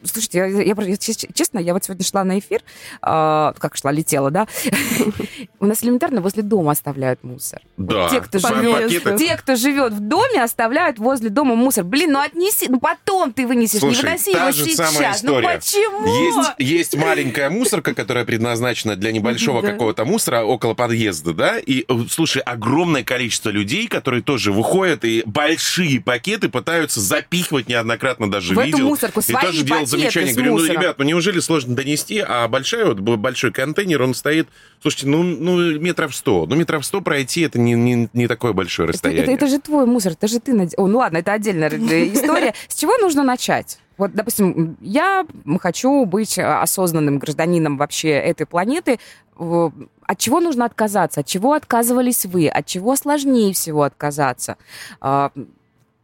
Слушайте, 0.04 0.38
я, 0.38 0.46
я, 0.46 0.62
я- 0.76 0.96
чес- 0.96 1.26
честно, 1.34 1.58
я 1.58 1.72
вот 1.72 1.84
сегодня 1.84 2.04
шла 2.04 2.24
на 2.24 2.38
эфир, 2.38 2.60
а, 3.02 3.54
как 3.58 3.76
шла, 3.76 3.90
летела, 3.90 4.30
да? 4.30 4.46
У 5.60 5.66
нас 5.66 5.82
элементарно 5.82 6.20
возле 6.20 6.42
дома 6.42 6.72
оставляют 6.72 7.24
мусор. 7.24 7.60
Да. 7.76 8.08
Те, 8.10 8.20
кто 8.20 8.38
живет, 8.38 9.18
те, 9.18 9.36
кто 9.36 9.56
живет 9.56 9.92
в 9.94 10.00
доме, 10.00 10.42
оставляют 10.42 10.98
возле 10.98 11.30
дома 11.30 11.54
мусор. 11.54 11.84
Блин, 11.84 12.12
ну 12.12 12.20
отнеси, 12.20 12.66
ну 12.68 12.80
потом 12.80 13.32
ты 13.32 13.46
вынесешь, 13.46 13.74
не 13.74 13.80
Слушай, 13.80 14.02
выноси 14.04 14.32
та 14.32 14.42
его 14.48 14.52
же 14.52 14.64
сейчас. 14.64 14.92
самая 14.92 15.14
Ну 15.22 15.42
почему? 15.42 16.06
Есть, 16.06 16.50
есть 16.58 16.96
маленькая 16.96 17.48
мусорка, 17.50 17.94
которая 17.94 18.24
предназначена 18.24 18.96
для 18.96 19.10
небольшого 19.12 19.62
Да. 19.62 19.72
какого-то 19.72 20.04
мусора 20.04 20.42
около 20.44 20.74
подъезда, 20.74 21.32
да? 21.32 21.58
И, 21.58 21.84
э, 21.88 21.94
слушай, 22.10 22.42
огромное 22.42 23.04
количество 23.04 23.48
людей, 23.50 23.88
которые 23.88 24.22
тоже 24.22 24.52
выходят 24.52 25.04
и 25.04 25.22
большие 25.24 26.00
пакеты 26.00 26.48
пытаются 26.48 27.00
запихивать 27.00 27.68
неоднократно 27.68 28.30
даже 28.30 28.54
В 28.54 28.58
эту 28.58 28.66
видел. 28.66 28.86
мусорку 28.88 29.20
и 29.20 29.22
свои 29.22 29.42
тоже 29.46 29.64
пакеты 29.64 29.93
замечание. 29.98 30.34
Говорю, 30.34 30.56
ну, 30.58 30.64
ребят, 30.66 30.98
ну 30.98 31.04
неужели 31.04 31.40
сложно 31.40 31.74
донести? 31.76 32.18
А 32.26 32.46
большой, 32.48 32.84
вот 32.94 32.98
большой 33.00 33.52
контейнер, 33.52 34.02
он 34.02 34.14
стоит, 34.14 34.48
слушайте, 34.80 35.06
ну, 35.08 35.22
ну 35.22 35.78
метров 35.78 36.14
сто. 36.14 36.46
Ну, 36.46 36.56
метров 36.56 36.84
сто 36.84 37.00
пройти, 37.00 37.42
это 37.42 37.58
не, 37.58 37.72
не, 37.74 38.08
не 38.12 38.26
такое 38.28 38.52
большое 38.52 38.86
Это, 38.86 38.94
расстояние. 38.94 39.22
это- 39.24 39.32
это 39.32 39.46
же 39.48 39.58
твой 39.58 39.86
мусор, 39.86 40.12
это 40.12 40.28
же 40.28 40.40
ты... 40.40 40.52
наде- 40.52 40.76
О, 40.76 40.86
ну 40.86 40.98
ладно, 40.98 41.18
это 41.18 41.32
отдельная 41.32 41.68
история. 42.14 42.54
С 42.68 42.74
чего 42.74 42.96
нужно 42.98 43.22
начать? 43.22 43.78
Вот, 43.96 44.12
допустим, 44.12 44.76
я 44.80 45.24
хочу 45.60 46.04
быть 46.04 46.36
э, 46.36 46.42
осознанным 46.44 47.18
гражданином 47.20 47.76
вообще 47.76 48.08
этой 48.10 48.44
планеты. 48.44 48.98
От 49.38 50.18
чего 50.18 50.40
нужно 50.40 50.64
отказаться? 50.64 51.20
От 51.20 51.26
чего 51.26 51.52
отказывались 51.52 52.24
вы? 52.26 52.48
От 52.48 52.66
чего 52.66 52.96
сложнее 52.96 53.52
всего 53.54 53.84
отказаться? 53.84 54.56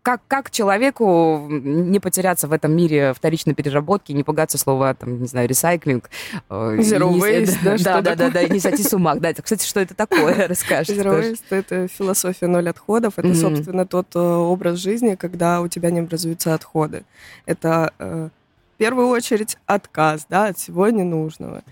Как, 0.03 0.23
как 0.29 0.51
человеку 0.51 1.47
не 1.51 2.01
потеряться 2.01 2.49
в 2.49 2.53
этом 2.53 2.73
мире 2.75 3.13
вторичной 3.15 3.53
переработки, 3.55 4.13
не 4.13 4.25
пугаться 4.25 4.57
слова, 4.57 4.95
там, 4.95 5.21
не 5.21 5.27
знаю, 5.27 5.47
ресайклинг? 5.47 6.09
э, 6.49 6.77
и 6.79 6.81
Zero 6.81 7.11
не- 7.13 7.21
waste, 7.21 7.59
да, 7.63 7.77
да, 7.77 8.01
да, 8.01 8.15
да, 8.17 8.31
да, 8.31 8.49
не 8.49 8.61
сойти 8.61 8.83
с 8.83 8.95
ума. 8.95 9.15
Да, 9.17 9.29
это, 9.29 9.43
кстати, 9.43 9.67
что 9.67 9.79
это 9.81 9.95
такое? 9.95 10.47
Расскажешь. 10.49 10.97
Zero 10.97 11.03
тоже. 11.03 11.33
waste— 11.33 11.43
это 11.51 11.87
философия 11.89 12.47
ноль 12.47 12.71
отходов. 12.71 13.15
Это, 13.19 13.29
Мгм. 13.29 13.37
собственно, 13.37 13.87
тот 13.87 14.07
э, 14.15 14.19
образ 14.19 14.79
жизни, 14.79 15.17
когда 15.17 15.61
у 15.61 15.69
тебя 15.69 15.91
не 15.91 16.01
образуются 16.01 16.55
отходы. 16.55 17.05
Это 17.45 17.93
э, 17.99 18.29
в 18.75 18.79
первую 18.79 19.09
очередь 19.09 19.59
отказ 19.67 20.25
да, 20.31 20.47
от 20.47 20.57
всего 20.57 20.89
ненужного. 20.89 21.63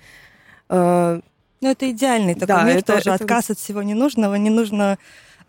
Ну, 0.69 1.23
это 1.63 1.91
идеальный 1.91 2.35
такой 2.35 2.47
Да, 2.47 2.63
мир 2.65 2.77
это- 2.77 2.93
тоже. 2.95 3.11
это- 3.11 3.15
Отказ 3.15 3.51
от 3.51 3.59
всего 3.59 3.83
ненужного. 3.83 4.35
Не 4.35 4.51
нужно 4.51 4.99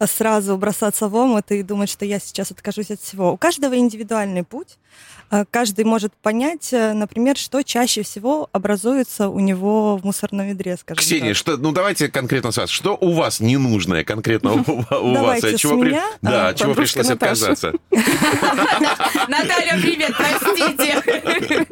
сразу 0.07 0.57
бросаться 0.57 1.07
в 1.07 1.15
омут 1.15 1.51
и 1.51 1.63
думать, 1.63 1.89
что 1.89 2.05
я 2.05 2.19
сейчас 2.19 2.51
откажусь 2.51 2.91
от 2.91 3.01
всего. 3.01 3.33
У 3.33 3.37
каждого 3.37 3.77
индивидуальный 3.77 4.43
путь. 4.43 4.77
А, 5.31 5.45
Каждый 5.49 5.85
может 5.85 6.13
понять, 6.13 6.73
э, 6.73 6.93
например, 6.93 7.37
что 7.37 7.61
чаще 7.63 8.01
всего 8.01 8.49
образуется 8.51 9.29
у 9.29 9.39
него 9.39 9.97
в 9.97 10.03
мусорном 10.03 10.47
ведре, 10.47 10.75
скажем 10.75 10.99
Ксения, 10.99 11.29
так. 11.29 11.37
что, 11.37 11.57
ну 11.57 11.71
давайте 11.71 12.07
конкретно 12.07 12.51
с 12.51 12.57
вас. 12.57 12.69
Что 12.69 12.97
у 12.99 13.11
вас 13.11 13.39
ненужное 13.39 14.03
конкретно 14.03 14.53
у, 14.53 14.75
вас? 14.77 14.87
Давайте 14.89 15.57
с 15.57 15.63
меня. 15.65 16.05
Да, 16.21 16.49
от 16.49 16.57
чего 16.57 16.73
пришлось 16.73 17.09
отказаться? 17.09 17.73
Наталья, 19.27 19.79
привет, 19.81 20.13
простите. 20.17 21.67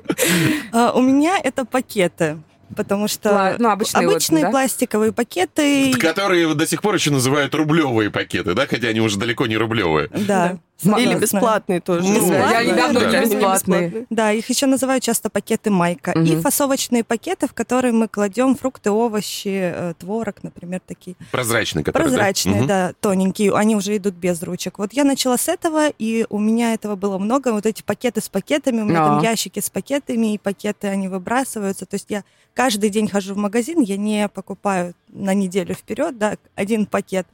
А, 0.72 0.91
У 0.91 1.01
меня 1.01 1.39
это 1.43 1.65
пакеты. 1.65 2.38
Потому 2.75 3.07
что 3.07 3.29
Пла- 3.29 3.55
ну, 3.59 3.69
обычные 3.69 4.07
вот, 4.07 4.24
да? 4.29 4.50
пластиковые 4.50 5.12
пакеты. 5.12 5.93
Которые 5.93 6.53
до 6.53 6.67
сих 6.67 6.81
пор 6.81 6.95
еще 6.95 7.12
называют 7.12 7.55
рублевые 7.55 8.12
пакеты, 8.12 8.53
да, 8.53 8.67
хотя 8.67 8.89
они 8.89 9.00
уже 9.00 9.17
далеко 9.17 9.47
не 9.47 9.57
рублевые. 9.57 10.09
Да. 10.12 10.59
Или 10.84 11.15
бесплатные 11.15 11.81
тоже. 11.81 12.03
Ну, 12.07 12.13
называют. 12.13 12.51
я 12.51 12.63
недавно 12.63 13.00
Да, 13.00 13.22
бесплатные. 13.25 14.05
Да, 14.10 14.31
их 14.31 14.50
еще 14.50 14.65
называют 14.67 15.03
часто 15.03 15.29
пакеты 15.29 15.72
майка. 15.72 16.12
И 16.12 16.19
Мгм. 16.19 16.41
фасовочные 16.41 17.03
пакеты, 17.03 17.48
в 17.48 17.53
которые 17.53 17.93
мы 17.93 18.07
кладем 18.07 18.55
фрукты, 18.55 18.91
овощи, 18.91 19.48
э, 19.74 19.93
творог, 19.98 20.43
например, 20.43 20.81
такие. 20.86 21.15
Прозрачные, 21.31 21.84
которые, 21.84 22.10
да? 22.10 22.15
Прозрачные, 22.15 22.60
Мгм. 22.60 22.67
да, 22.67 22.93
тоненькие, 23.01 23.55
они 23.55 23.75
уже 23.75 23.98
идут 23.98 24.13
без 24.15 24.41
ручек. 24.43 24.77
Вот 24.77 24.93
я 24.93 25.03
начала 25.03 25.38
с 25.38 25.48
этого, 25.48 25.89
и 25.89 26.25
у 26.29 26.38
меня 26.38 26.74
этого 26.74 26.96
было 26.96 27.17
много. 27.17 27.53
Вот 27.53 27.65
эти 27.65 27.81
пакеты 27.81 28.22
с 28.22 28.29
пакетами, 28.29 28.81
у 28.81 28.86
меня 28.86 29.03
А. 29.03 29.05
там 29.07 29.24
ящики 29.24 29.60
с 29.60 29.69
пакетами, 29.69 30.34
и 30.34 30.38
пакеты, 30.38 30.88
они 30.88 31.07
выбрасываются. 31.07 31.86
То 31.86 31.96
есть 31.96 32.07
я 32.10 32.24
каждый 32.53 32.89
день 32.89 33.07
хожу 33.07 33.34
в 33.34 33.38
магазин, 33.38 33.81
я 33.81 33.98
не 33.98 34.27
покупаю 34.27 34.93
на 35.10 35.34
неделю 35.34 35.74
вперед, 35.74 36.17
да, 36.17 36.38
один 36.55 36.86
пакет. 36.86 37.25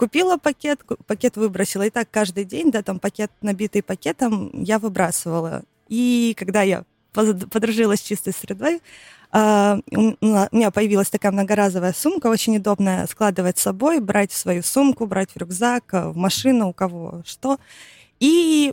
Купила 0.00 0.38
пакет, 0.38 0.80
пакет 1.06 1.36
выбросила. 1.36 1.82
И 1.82 1.90
так 1.90 2.08
каждый 2.10 2.46
день, 2.46 2.70
да, 2.70 2.82
там 2.82 2.98
пакет, 2.98 3.30
набитый 3.42 3.82
пакетом, 3.82 4.50
я 4.62 4.78
выбрасывала. 4.78 5.62
И 5.88 6.34
когда 6.38 6.62
я 6.62 6.84
подружилась 7.12 8.00
с 8.00 8.04
чистой 8.04 8.32
средой, 8.32 8.80
а, 9.30 9.78
у 9.90 10.00
меня 10.00 10.70
появилась 10.70 11.10
такая 11.10 11.32
многоразовая 11.32 11.92
сумка, 11.92 12.28
очень 12.28 12.56
удобная 12.56 13.06
складывать 13.08 13.58
с 13.58 13.62
собой, 13.62 14.00
брать 14.00 14.32
в 14.32 14.38
свою 14.38 14.62
сумку, 14.62 15.04
брать 15.04 15.32
в 15.32 15.36
рюкзак, 15.36 15.92
а, 15.92 16.08
в 16.08 16.16
машину, 16.16 16.68
у 16.68 16.72
кого 16.72 17.22
что. 17.26 17.58
И 18.20 18.72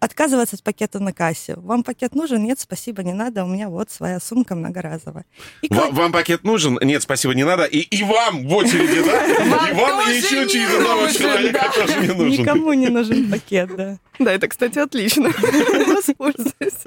отказываться 0.00 0.56
от 0.56 0.62
пакета 0.62 1.00
на 1.00 1.12
кассе. 1.12 1.54
Вам 1.56 1.82
пакет 1.82 2.14
нужен? 2.14 2.42
Нет, 2.42 2.60
спасибо, 2.60 3.02
не 3.02 3.12
надо. 3.12 3.44
У 3.44 3.48
меня 3.48 3.68
вот 3.68 3.90
своя 3.90 4.20
сумка 4.20 4.54
многоразовая. 4.54 5.24
И 5.62 5.68
Вам 5.72 6.12
пакет 6.12 6.44
нужен? 6.44 6.78
Нет, 6.82 7.02
спасибо, 7.02 7.34
не 7.34 7.44
надо. 7.44 7.64
И, 7.64 7.78
и 7.78 8.02
вам 8.02 8.46
в 8.46 8.54
очереди, 8.54 9.04
да? 9.04 9.26
И 9.70 9.74
вам, 9.74 10.10
и 10.10 10.16
еще 10.16 10.48
через 10.48 10.72
одного 10.74 11.08
человека 11.08 11.70
тоже 11.74 12.00
не 12.00 12.08
нужен. 12.08 12.42
Никому 12.42 12.72
не 12.72 12.88
нужен 12.88 13.30
пакет, 13.30 13.74
да. 13.76 13.98
Да, 14.18 14.32
это, 14.32 14.48
кстати, 14.48 14.78
отлично. 14.78 15.28
Воспользуюсь. 15.86 16.86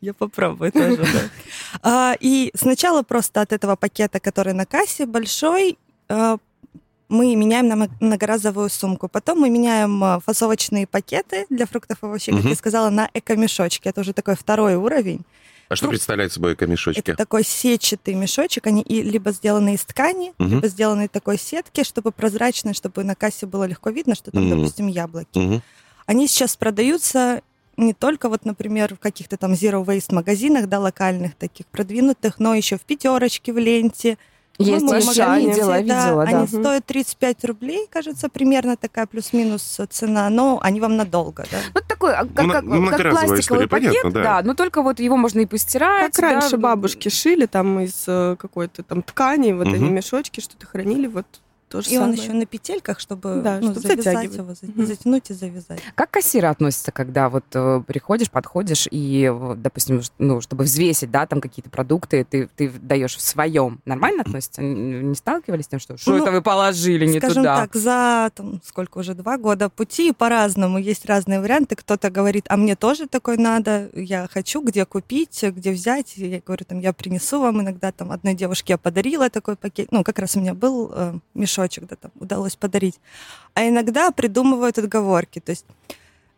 Я 0.00 0.14
попробую 0.14 0.72
тоже, 0.72 0.96
да. 0.96 1.30
А, 1.82 2.16
И 2.20 2.50
сначала 2.54 3.02
просто 3.02 3.40
от 3.40 3.52
этого 3.52 3.76
пакета, 3.76 4.20
который 4.20 4.52
на 4.52 4.64
кассе, 4.64 5.06
большой, 5.06 5.76
а, 6.08 6.38
мы 7.08 7.34
меняем 7.36 7.68
на 7.68 7.88
многоразовую 8.00 8.68
сумку. 8.68 9.08
Потом 9.08 9.40
мы 9.40 9.50
меняем 9.50 10.02
а, 10.04 10.20
фасовочные 10.20 10.86
пакеты 10.86 11.46
для 11.48 11.66
фруктов 11.66 11.98
и 12.02 12.06
овощей, 12.06 12.32
как 12.32 12.40
Мгм. 12.42 12.50
я 12.50 12.56
сказала, 12.56 12.90
на 12.90 13.08
эко-мешочки. 13.14 13.88
Это 13.88 14.02
уже 14.02 14.12
такой 14.12 14.36
второй 14.36 14.74
уровень. 14.76 15.22
А 15.70 15.76
что 15.76 15.86
Ну, 15.86 15.90
представляет 15.90 16.32
собой 16.32 16.54
эко-мешочки? 16.54 17.00
Это 17.00 17.14
такой 17.14 17.44
сетчатый 17.44 18.14
мешочек, 18.14 18.66
они 18.66 18.82
и 18.82 19.02
либо 19.02 19.32
сделаны 19.32 19.74
из 19.74 19.84
ткани, 19.84 20.32
Мгм. 20.38 20.56
либо 20.56 20.68
сделаны 20.68 21.04
из 21.06 21.10
такой 21.10 21.38
сетки, 21.38 21.82
чтобы 21.84 22.10
прозрачно, 22.12 22.72
чтобы 22.74 23.04
на 23.04 23.14
кассе 23.14 23.46
было 23.46 23.64
легко 23.64 23.90
видно, 23.90 24.14
что 24.14 24.30
там, 24.30 24.46
Мгм. 24.46 24.58
допустим, 24.58 24.86
яблоки. 24.86 25.38
Мгм. 25.38 25.62
Они 26.06 26.26
сейчас 26.26 26.56
продаются 26.56 27.42
не 27.76 27.92
только 27.94 28.28
вот, 28.28 28.44
например, 28.44 28.94
в 28.94 28.98
каких-то 28.98 29.36
там 29.36 29.52
zero 29.52 29.84
waste 29.84 30.14
магазинах, 30.14 30.68
да, 30.68 30.80
локальных 30.80 31.34
таких 31.36 31.66
продвинутых, 31.66 32.38
но 32.38 32.54
еще 32.54 32.76
в 32.76 32.80
пятерочке, 32.82 33.52
в 33.52 33.58
ленте. 33.58 34.18
Есть, 34.58 34.90
есть, 34.92 35.16
я 35.16 35.26
магазине, 35.28 35.52
видела, 35.52 35.78
видела, 35.80 36.24
да. 36.24 36.30
Они 36.30 36.38
Мгм. 36.38 36.48
стоят 36.48 36.84
35 36.86 37.44
рублей, 37.44 37.86
кажется, 37.88 38.28
примерно 38.28 38.76
такая 38.76 39.06
плюс-минус 39.06 39.80
цена, 39.88 40.28
но 40.30 40.58
они 40.62 40.80
вам 40.80 40.96
надолго, 40.96 41.44
да. 41.50 41.58
Ну, 41.74 41.80
такой, 41.86 42.12
а, 42.14 42.24
как, 42.24 42.44
Мно- 42.44 42.52
как, 42.54 42.64
как 42.64 42.64
многоразовая 42.64 43.26
пластиковый 43.28 43.40
история, 43.40 43.68
пакет, 43.68 44.02
понятно, 44.02 44.10
да. 44.22 44.42
но 44.42 44.54
только 44.54 44.82
вот 44.82 44.98
его 44.98 45.16
можно 45.16 45.40
и 45.40 45.46
постирать. 45.46 46.12
Как 46.12 46.22
раньше 46.24 46.52
да, 46.52 46.56
бабушки 46.58 47.08
шили 47.08 47.46
там 47.46 47.78
из 47.80 48.04
э, 48.08 48.34
какой-то 48.36 48.82
там 48.82 49.02
ткани, 49.02 49.52
вот 49.52 49.66
Мгм. 49.68 49.74
они 49.76 49.90
мешочки 49.90 50.40
что-то 50.40 50.66
хранили, 50.66 51.06
вот 51.06 51.26
то 51.68 51.80
же 51.82 51.90
И 51.90 51.96
он 51.98 52.04
самое. 52.14 52.22
еще 52.22 52.32
на 52.32 52.46
петельках, 52.46 52.98
чтобы, 53.00 53.40
Да, 53.42 53.58
ну, 53.60 53.72
чтобы 53.72 53.80
завязать 53.80 54.04
затягивать. 54.32 54.60
его, 54.62 54.86
затянуть 54.86 55.30
и 55.30 55.34
завязать. 55.34 55.80
Как 55.94 56.10
кассиры 56.10 56.48
относятся, 56.48 56.92
когда 56.92 57.28
вот 57.28 57.44
э, 57.54 57.82
приходишь, 57.86 58.30
подходишь 58.30 58.88
и, 58.90 59.30
вот, 59.34 59.60
допустим, 59.62 60.00
ну, 60.18 60.40
чтобы 60.40 60.64
взвесить, 60.64 61.10
да, 61.10 61.26
там 61.26 61.40
какие-то 61.40 61.70
продукты, 61.70 62.24
ты, 62.24 62.48
ты 62.56 62.68
даешь 62.70 63.16
в 63.16 63.20
своем. 63.20 63.80
Нормально 63.84 64.22
относятся? 64.22 64.62
Не 64.62 65.14
сталкивались 65.14 65.66
с 65.66 65.68
тем, 65.68 65.78
что 65.80 65.96
что 65.96 66.10
Ну, 66.12 66.22
это 66.22 66.30
вы 66.32 66.42
положили 66.42 67.06
не 67.06 67.18
Скажем 67.18 67.42
туда? 67.42 67.56
так, 67.56 67.74
за 67.74 68.30
там, 68.34 68.60
сколько 68.64 68.98
уже, 68.98 69.14
два 69.14 69.36
года 69.38 69.68
пути 69.68 70.12
по-разному. 70.12 70.78
Есть 70.78 71.06
разные 71.06 71.40
варианты. 71.40 71.76
Кто-то 71.76 72.10
говорит, 72.10 72.46
а 72.48 72.56
мне 72.56 72.76
тоже 72.76 73.06
такой 73.06 73.36
надо, 73.36 73.90
я 73.94 74.28
хочу, 74.32 74.62
где 74.62 74.84
купить, 74.84 75.42
где 75.42 75.72
взять. 75.72 76.14
Я 76.16 76.40
говорю, 76.44 76.64
там, 76.64 76.78
я 76.80 76.92
принесу 76.92 77.40
вам 77.40 77.60
иногда. 77.60 77.92
Там, 77.92 78.12
одной 78.12 78.34
девушке 78.34 78.74
я 78.74 78.78
подарила 78.78 79.28
такой 79.30 79.56
пакет. 79.56 79.88
Ну, 79.90 80.02
как 80.04 80.18
раз 80.18 80.36
у 80.36 80.40
меня 80.40 80.54
был 80.54 80.90
э, 80.94 81.14
мешочек, 81.58 81.86
да, 81.86 81.96
там, 81.96 82.10
удалось 82.20 82.56
подарить. 82.56 83.00
А 83.54 83.66
иногда 83.68 84.10
придумывают 84.10 84.78
отговорки. 84.78 85.40
То 85.40 85.50
есть 85.50 85.64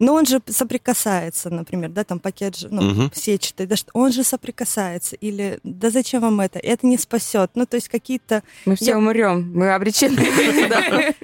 ну, 0.02 0.14
он 0.14 0.24
же 0.24 0.40
соприкасается, 0.46 1.50
например, 1.50 1.90
да, 1.90 2.04
там 2.04 2.20
пакет 2.20 2.56
же, 2.56 2.68
ну, 2.70 2.80
Мгм. 2.80 3.10
сетчатый, 3.14 3.66
да, 3.66 3.76
что 3.76 3.90
он 3.92 4.12
же 4.12 4.24
соприкасается, 4.24 5.14
или 5.16 5.58
да 5.62 5.90
зачем 5.90 6.22
вам 6.22 6.40
это, 6.40 6.58
это 6.58 6.86
не 6.86 6.96
спасет. 6.96 7.50
Ну, 7.54 7.66
то 7.66 7.74
есть 7.76 7.88
какие-то 7.90 8.42
Мы 8.64 8.76
все 8.76 8.86
я- 8.92 8.98
умрем, 8.98 9.52
мы 9.54 9.74
обречены. 9.74 10.18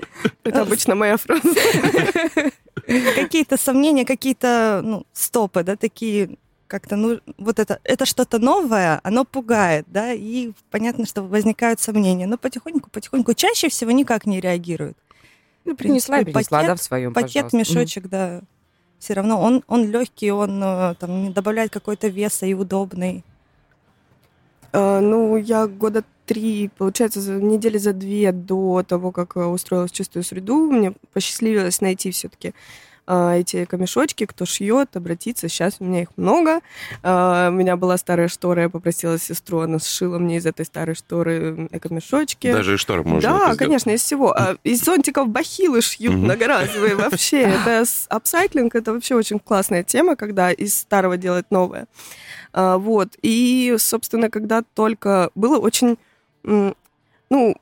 Это 0.44 0.60
обычно 0.60 0.94
моя 0.94 1.16
фраза. 1.16 1.42
какие-то 3.14 3.56
сомнения, 3.56 4.04
какие-то 4.04 4.82
ну, 4.84 5.06
стопы, 5.14 5.62
да, 5.64 5.76
такие 5.76 6.36
как-то, 6.66 6.96
ну, 6.96 7.20
вот 7.38 7.58
это, 7.58 7.80
это 7.84 8.06
что-то 8.06 8.38
новое, 8.38 9.00
оно 9.04 9.24
пугает, 9.24 9.84
да, 9.88 10.12
и 10.12 10.52
понятно, 10.70 11.06
что 11.06 11.22
возникают 11.22 11.80
сомнения, 11.80 12.26
но 12.26 12.38
потихоньку, 12.38 12.90
потихоньку, 12.90 13.34
чаще 13.34 13.68
всего 13.68 13.90
никак 13.90 14.26
не 14.26 14.40
реагируют. 14.40 14.96
Ну, 15.64 15.74
принесла 15.76 16.20
и 16.20 16.24
принципе, 16.24 16.32
принесла, 16.48 16.58
пакет- 16.60 16.66
да, 16.68 16.74
в 16.76 16.82
своем, 16.82 17.12
Пакет, 17.14 17.52
мешочек, 17.52 18.08
да, 18.08 18.40
все 18.98 19.14
равно 19.14 19.40
он, 19.40 19.62
он 19.66 19.90
легкий, 19.90 20.30
он 20.30 20.62
э, 20.62 20.94
там 20.98 21.32
добавляет 21.32 21.70
какой-то 21.72 22.08
веса 22.08 22.46
и 22.46 22.54
удобный. 22.54 23.24
Э, 24.72 25.00
Ну, 25.00 25.36
я 25.36 25.66
года 25.66 26.04
три, 26.24 26.70
получается, 26.76 27.20
за 27.20 27.34
недели 27.34 27.78
за 27.78 27.92
две 27.92 28.32
до 28.32 28.82
того, 28.82 29.12
как 29.12 29.36
э, 29.36 29.44
устроилась 29.44 29.90
в 29.92 29.94
чистую 29.94 30.22
среду, 30.24 30.70
мне 30.70 30.92
посчастливилось 31.12 31.80
найти 31.80 32.10
все-таки 32.10 32.52
эти 33.08 33.64
камешочки, 33.66 34.26
кто 34.26 34.44
шьет, 34.46 34.96
обратиться. 34.96 35.48
Сейчас 35.48 35.76
у 35.78 35.84
меня 35.84 36.02
их 36.02 36.08
много. 36.16 36.60
А, 37.02 37.48
У 37.50 37.52
меня 37.52 37.76
была 37.76 37.96
старая 37.98 38.28
штора, 38.28 38.62
я 38.62 38.68
попросила 38.68 39.18
сестру, 39.18 39.60
она 39.60 39.78
сшила 39.78 40.18
мне 40.18 40.38
из 40.38 40.46
этой 40.46 40.66
старой 40.66 40.94
шторы 40.96 41.68
камешочки. 41.80 42.52
Даже 42.52 42.74
и 42.74 42.76
шторы 42.76 43.04
можно 43.04 43.30
Да, 43.30 43.54
конечно, 43.56 43.90
из 43.90 44.02
всего. 44.02 44.32
А 44.36 44.56
Из 44.64 44.82
зонтиков 44.82 45.28
бахилы 45.28 45.80
шьют 45.82 46.14
Мгм. 46.14 46.24
многоразовые 46.24 46.96
вообще. 46.96 47.42
Это 47.42 47.84
апсайклинг, 48.08 48.74
это 48.74 48.92
вообще 48.92 49.14
очень 49.14 49.38
классная 49.38 49.84
тема, 49.84 50.16
когда 50.16 50.50
из 50.50 50.76
старого 50.76 51.16
делать 51.16 51.46
новое. 51.50 51.86
А, 52.52 52.76
Вот. 52.78 53.10
И, 53.22 53.74
собственно, 53.78 54.30
когда 54.30 54.62
только 54.74 55.30
было 55.34 55.58
очень, 55.58 55.96
ну, 56.42 57.56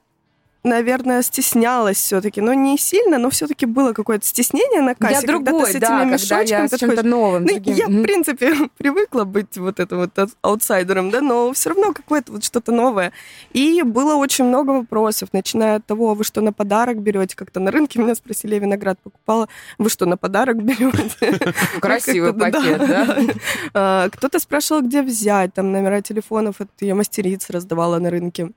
наверное, 0.65 1.23
стеснялась 1.23 1.99
все-таки, 1.99 2.41
но 2.41 2.55
не 2.55 2.77
сильно, 2.79 3.19
но 3.19 3.31
все-таки 3.31 3.67
было 3.67 3.93
какое-то 3.93 4.27
стеснение 4.27 4.81
на 4.83 4.95
кассе, 4.95 5.15
Я 5.15 5.21
когда 5.21 5.39
ты 5.39 5.45
другой, 5.45 5.67
с 5.67 5.71
этими 5.71 5.81
да, 5.81 5.89
когда 5.99 6.05
мешочками 6.13 6.49
я 6.49 6.67
с 6.69 6.71
чем-то 6.71 6.87
подходишь. 6.87 7.11
новым. 7.11 7.43
Ну, 7.43 7.49
другим. 7.49 7.75
я, 7.75 7.87
в 7.87 8.03
принципе, 8.03 8.55
привыкла 8.79 9.25
быть 9.25 9.57
вот 9.59 9.79
этим 9.79 9.99
вот 9.99 10.19
ау- 10.19 10.29
аутсайдером, 10.43 11.11
да, 11.11 11.21
но 11.21 11.53
все 11.53 11.69
равно 11.71 11.93
какое-то 11.93 12.33
вот 12.33 12.45
что-то 12.45 12.73
новое. 12.73 13.13
И 13.53 13.83
было 13.83 14.15
очень 14.17 14.45
много 14.45 14.71
вопросов, 14.71 15.29
начиная 15.33 15.77
от 15.77 15.87
того, 15.87 16.15
вы 16.15 16.25
что 16.25 16.41
на 16.41 16.53
подарок 16.53 17.01
берете? 17.01 17.37
Как-то 17.37 17.61
на 17.61 17.71
рынке 17.71 18.01
меня 18.01 18.15
спросили, 18.15 18.55
я 18.55 18.61
виноград 18.61 18.99
покупала, 19.03 19.49
вы 19.79 19.91
что 19.91 20.07
на 20.07 20.17
подарок 20.17 20.63
берете? 20.63 21.55
Красивый 21.81 22.33
пакет, 22.33 22.79
да? 22.79 23.17
А, 23.75 24.09
Кто-то 24.11 24.39
спрашивал, 24.39 24.83
где 24.83 25.03
взять, 25.03 25.53
там 25.55 25.73
номера 25.73 26.01
телефонов, 26.01 26.61
это 26.61 26.71
я 26.81 26.95
мастериц 26.95 27.51
раздавала 27.51 27.99
на 27.99 28.11
рынке. 28.11 28.51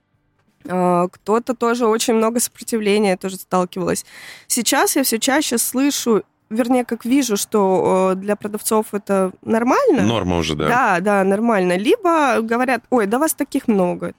А, 0.70 1.08
Кто-то 1.08 1.54
тоже 1.54 1.88
очень 1.88 2.16
много 2.16 2.40
сопротивления, 2.40 3.12
я 3.12 3.18
тоже 3.18 3.38
сталкивалась. 3.38 4.06
Сейчас 4.48 4.96
я 4.96 5.04
все 5.04 5.20
чаще 5.20 5.58
слышу, 5.58 6.24
вернее, 6.50 6.86
как 6.86 7.06
вижу, 7.06 7.38
что 7.38 8.12
э, 8.14 8.16
для 8.16 8.36
продавцов 8.36 8.94
это 8.94 9.32
нормально. 9.42 10.04
Норма 10.04 10.38
уже, 10.38 10.56
да. 10.56 10.68
Да, 10.68 11.00
да, 11.00 11.24
нормально. 11.24 11.78
Либо 11.78 12.42
говорят, 12.42 12.84
ой, 12.90 13.06
да 13.06 13.20
вас 13.20 13.34
таких 13.34 13.68
много. 13.68 14.14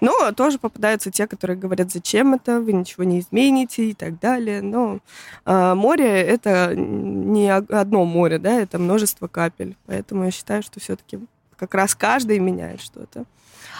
Но 0.00 0.32
тоже 0.32 0.58
попадаются 0.58 1.10
те, 1.10 1.26
которые 1.26 1.56
говорят, 1.56 1.92
зачем 1.92 2.34
это, 2.34 2.60
вы 2.60 2.72
ничего 2.72 3.04
не 3.04 3.20
измените 3.20 3.90
и 3.90 3.94
так 3.94 4.18
далее. 4.18 4.62
Но 4.62 4.98
а, 5.44 5.74
море 5.74 6.06
это 6.06 6.74
не 6.74 7.48
одно 7.50 8.04
море, 8.04 8.38
да, 8.38 8.60
это 8.60 8.78
множество 8.78 9.28
капель. 9.28 9.76
Поэтому 9.86 10.24
я 10.24 10.30
считаю, 10.30 10.62
что 10.62 10.80
все-таки 10.80 11.18
как 11.56 11.74
раз 11.74 11.94
каждый 11.94 12.38
меняет 12.40 12.80
что-то. 12.80 13.24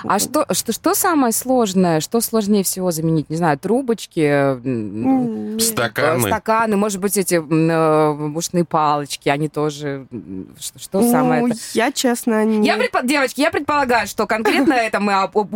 А 0.03 0.19
что, 0.19 0.47
что, 0.53 0.73
что 0.73 0.95
самое 0.95 1.33
сложное? 1.33 2.01
Что 2.01 2.21
сложнее 2.21 2.65
всего 2.65 2.91
заменить? 2.91 3.31
Не 3.31 3.37
знаю, 3.37 3.59
трубочки, 3.59 4.55
Стаканы. 5.61 6.29
стаканы, 6.29 6.77
может 6.77 7.01
быть, 7.01 7.17
эти 7.17 7.35
э, 7.35 8.11
ушные 8.37 8.65
палочки, 8.65 9.29
они 9.29 9.49
тоже... 9.49 10.07
Что, 10.59 10.79
что 10.79 11.01
Ну, 11.01 11.11
самое 11.11 11.55
я, 11.75 11.93
честно, 11.93 12.45
не... 12.45 12.67
Я 12.67 12.77
предпо- 12.77 13.07
Девочки, 13.07 13.41
я 13.41 13.51
предполагаю, 13.51 14.07
что 14.07 14.27
конкретно 14.27 14.73
это 14.75 15.01
мы 15.01 15.15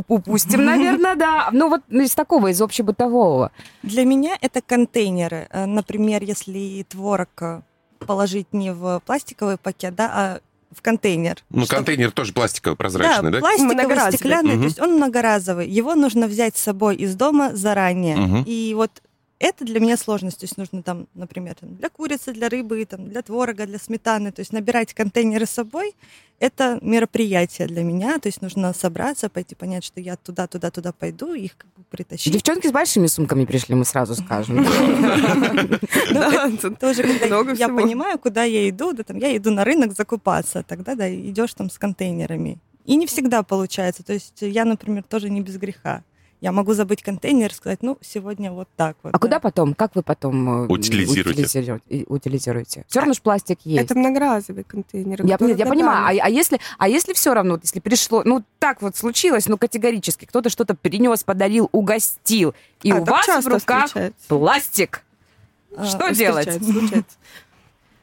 упустим, 0.09 0.65
наверное, 0.65 1.15
да. 1.17 1.49
Ну 1.53 1.69
вот 1.69 1.83
из 1.91 2.15
такого, 2.15 2.49
из 2.49 2.61
общебытового. 2.63 3.51
Для 3.83 4.05
меня 4.05 4.37
это 4.41 4.61
контейнеры. 4.61 5.49
Э, 5.51 5.67
Например, 5.67 6.23
если 6.23 6.85
творог 6.89 7.29
э, 7.41 7.61
положить 8.07 8.53
не 8.53 8.73
в 8.73 9.01
пластиковый 9.07 9.57
пакет, 9.57 9.95
да, 9.95 10.11
а 10.13 10.41
в 10.75 10.83
контейнер. 10.83 11.37
Ну, 11.51 11.65
Чтоб- 11.65 11.77
контейнер 11.77 12.11
тоже 12.11 12.33
пластиковый, 12.33 12.77
прозрачный, 12.77 13.31
да? 13.31 13.39
пластиковый, 13.41 13.75
Многоразовый. 13.75 14.13
стеклянный, 14.13 14.53
Мгм. 14.55 14.61
то 14.61 14.65
есть 14.67 14.81
он 14.81 14.97
многоразовый. 14.97 15.69
Его 15.69 15.95
нужно 15.95 16.27
взять 16.27 16.57
с 16.57 16.61
собой 16.63 16.97
из 16.97 17.15
дома 17.15 17.55
заранее. 17.55 18.17
Мгм. 18.17 18.45
И 18.47 18.75
вот 18.75 18.91
это 19.39 19.65
для 19.65 19.81
меня 19.81 19.97
сложность. 19.97 20.41
То 20.41 20.45
есть 20.45 20.57
нужно 20.59 20.83
там, 20.83 21.07
например, 21.15 21.55
там, 21.61 21.77
для 21.77 21.89
курицы, 21.89 22.33
для 22.33 22.49
рыбы, 22.49 22.85
там, 22.85 23.09
для 23.09 23.23
творога, 23.23 23.67
для 23.67 23.79
сметаны. 23.79 24.33
То 24.33 24.41
есть 24.41 24.53
набирать 24.53 24.95
контейнеры 24.95 25.47
с 25.47 25.51
собой– 25.51 25.95
это 26.41 26.79
мероприятие 26.83 27.67
для 27.69 27.83
меня. 27.83 28.19
То 28.19 28.29
есть 28.29 28.43
нужно 28.43 28.73
собраться, 28.73 29.29
пойти 29.29 29.55
понять, 29.55 29.85
что 29.85 30.01
я 30.01 30.17
туда, 30.17 30.47
туда, 30.47 30.71
туда 30.71 30.93
пойду, 30.93 31.35
их 31.35 31.57
как 31.57 31.67
бы 31.77 31.83
притащить. 31.91 32.33
Девчонки 32.33 32.69
с 32.69 32.73
большими 32.73 33.07
сумками 33.07 33.45
пришли, 33.45 33.75
мы 33.75 33.85
сразу 33.85 34.15
скажем. 34.15 34.65
Тоже, 36.81 37.03
когда 37.03 37.53
я 37.53 37.69
понимаю, 37.69 38.19
куда 38.19 38.45
я 38.45 38.69
иду, 38.69 38.93
да, 38.93 39.03
там, 39.03 39.19
я 39.19 39.37
иду 39.37 39.51
на 39.51 39.65
рынок 39.65 39.93
закупаться, 39.95 40.63
тогда, 40.63 40.95
да, 40.95 41.13
идешь 41.13 41.55
там 41.55 41.71
с 41.71 41.79
контейнерами. 41.79 42.59
И 42.85 42.97
не 42.97 43.07
всегда 43.07 43.43
получается. 43.43 44.03
То 44.03 44.15
есть 44.15 44.41
я, 44.41 44.65
например, 44.65 45.03
тоже 45.03 45.29
не 45.29 45.43
без 45.43 45.59
греха. 45.59 46.03
Я 46.41 46.53
могу 46.53 46.73
забыть 46.73 47.03
контейнер 47.03 47.51
и 47.51 47.55
сказать, 47.55 47.83
ну, 47.83 47.99
сегодня 48.01 48.53
вот 48.53 48.69
так 48.77 48.97
вот. 49.03 49.11
А 49.11 49.13
да. 49.13 49.19
куда 49.19 49.41
потом? 49.41 49.75
Как 49.75 49.97
вы 49.97 50.03
потом 50.03 50.65
э, 50.65 50.67
Утилизируете. 50.69 51.31
утилизируете? 51.31 52.05
утилизируете? 52.07 52.85
Все 52.87 53.01
равно 53.01 53.13
же 53.15 53.21
пластик 53.21 53.59
есть. 53.65 53.83
Это 53.85 53.99
многоразовый 53.99 54.63
контейнер. 54.63 55.25
Я, 55.27 55.37
нет, 55.41 55.59
я 55.59 55.67
понимаю, 55.67 56.21
а, 56.21 56.27
а 56.27 56.31
если, 56.31 56.61
а 56.79 56.89
если 56.89 57.13
все 57.13 57.35
равно, 57.35 57.59
если 57.61 57.81
пришло, 57.81 58.23
ну 58.25 58.45
так 58.61 58.83
вот 58.83 58.95
случилось, 58.97 59.47
ну 59.49 59.59
категорически, 59.59 60.27
кто-то 60.27 60.49
что-то 60.49 60.77
принес, 60.77 61.25
подарил, 61.25 61.69
угостил, 61.73 62.55
и 62.83 62.93
А, 62.93 62.97
у 63.01 63.05
вас 63.05 63.27
в 63.45 63.49
руках 63.49 63.87
встречается. 63.87 64.29
пластик. 64.29 65.03
А, 65.77 65.85
Что 65.87 66.11
делать? 66.15 66.49
Встречается, 66.49 66.73
случается. 66.81 67.17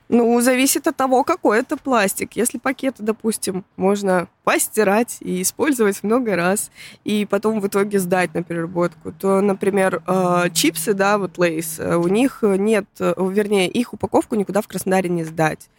Ну, 0.07 0.39
зависит 0.39 0.87
от 0.87 0.95
того, 0.95 1.23
какой 1.23 1.59
это 1.59 1.77
пластик. 1.77 2.33
Если 2.33 2.59
пакеты, 2.59 3.01
допустим, 3.01 3.65
можно 3.75 4.27
постирать 4.43 5.17
и 5.19 5.41
использовать 5.41 6.03
много 6.03 6.35
раз, 6.35 6.69
и 7.03 7.25
потом 7.25 7.59
в 7.59 7.67
итоге 7.67 7.97
сдать 7.97 8.33
на 8.35 8.43
переработку, 8.43 9.11
то, 9.11 9.41
например, 9.41 10.03
э, 10.05 10.49
чипсы, 10.53 10.93
да, 10.93 11.17
вот 11.17 11.39
лейс, 11.39 11.79
э, 11.79 11.95
у 11.95 12.07
них 12.07 12.39
нет, 12.43 12.85
э, 12.99 13.15
вернее, 13.17 13.67
их 13.67 13.93
упаковку 13.93 14.35
никуда 14.35 14.61
в 14.61 14.67
Краснодаре 14.67 15.09
не 15.09 15.23
сдать. 15.23 15.69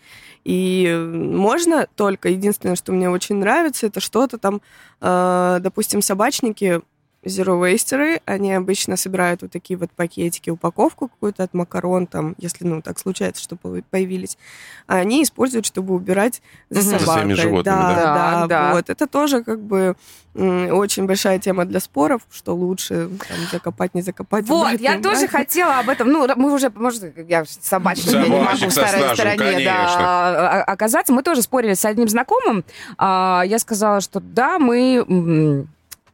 И 0.45 0.93
можно 1.13 1.87
только, 1.95 2.29
единственное, 2.29 2.77
что 2.77 2.93
мне 2.93 3.09
очень 3.09 3.37
нравится, 3.37 3.87
это 3.87 3.99
что-то 3.99 4.39
там, 4.39 4.61
допустим, 5.01 6.03
собачники 6.03 6.83
Zero 7.27 7.61
Wasterы, 7.61 8.21
они 8.25 8.55
обычно 8.55 8.97
собирают 8.97 9.43
вот 9.43 9.51
такие 9.51 9.77
вот 9.77 9.91
пакетики, 9.91 10.51
упаковку 10.51 11.09
какую-то 11.09 11.43
от 11.43 11.55
макарон, 11.55 12.07
там, 12.07 12.35
если, 12.39 12.65
ну, 12.65 12.81
так 12.83 12.99
случается, 12.99 13.43
что 13.43 13.57
появились, 13.57 14.39
а 14.87 14.97
они 14.97 15.23
используют, 15.23 15.67
чтобы 15.67 15.95
убирать 15.95 16.41
за 16.71 16.81
угу. 16.81 16.87
собакой. 16.87 17.07
За 17.07 17.13
своими 17.13 17.35
животными, 17.35 17.65
да? 17.65 17.95
Да, 17.95 18.05
да, 18.05 18.47
да, 18.47 18.73
вот. 18.75 18.91
Это 18.91 19.07
тоже 19.07 19.43
как 19.43 19.61
бы 19.61 19.97
очень 20.35 21.07
большая 21.07 21.39
тема 21.39 21.65
для 21.65 21.81
споров, 21.81 22.23
что 22.31 22.55
лучше 22.55 23.09
там, 23.29 23.39
закопать, 23.51 23.95
не 23.95 24.03
закопать. 24.03 24.47
Вот, 24.47 24.67
убрать, 24.67 24.81
я 24.81 25.01
тоже 25.01 25.29
хотела 25.29 25.79
об 25.79 25.89
этом, 25.89 26.09
ну, 26.09 26.29
мы 26.37 26.53
уже, 26.53 26.71
может, 26.75 27.17
я 27.29 27.45
собачник, 27.47 28.13
я 28.13 28.23
не 28.23 28.41
могу 28.41 28.67
в 28.67 28.71
старой 28.71 29.15
стороне 29.15 29.65
да, 29.65 30.63
оказаться. 30.63 31.13
Мы 31.13 31.23
тоже 31.23 31.43
спорили 31.43 31.75
с 31.75 31.85
одним 31.85 32.09
знакомым. 32.09 32.65
А, 32.99 33.43
я 33.47 33.59
сказала, 33.59 34.01
что 34.01 34.21
да, 34.21 34.59
мы 34.59 35.67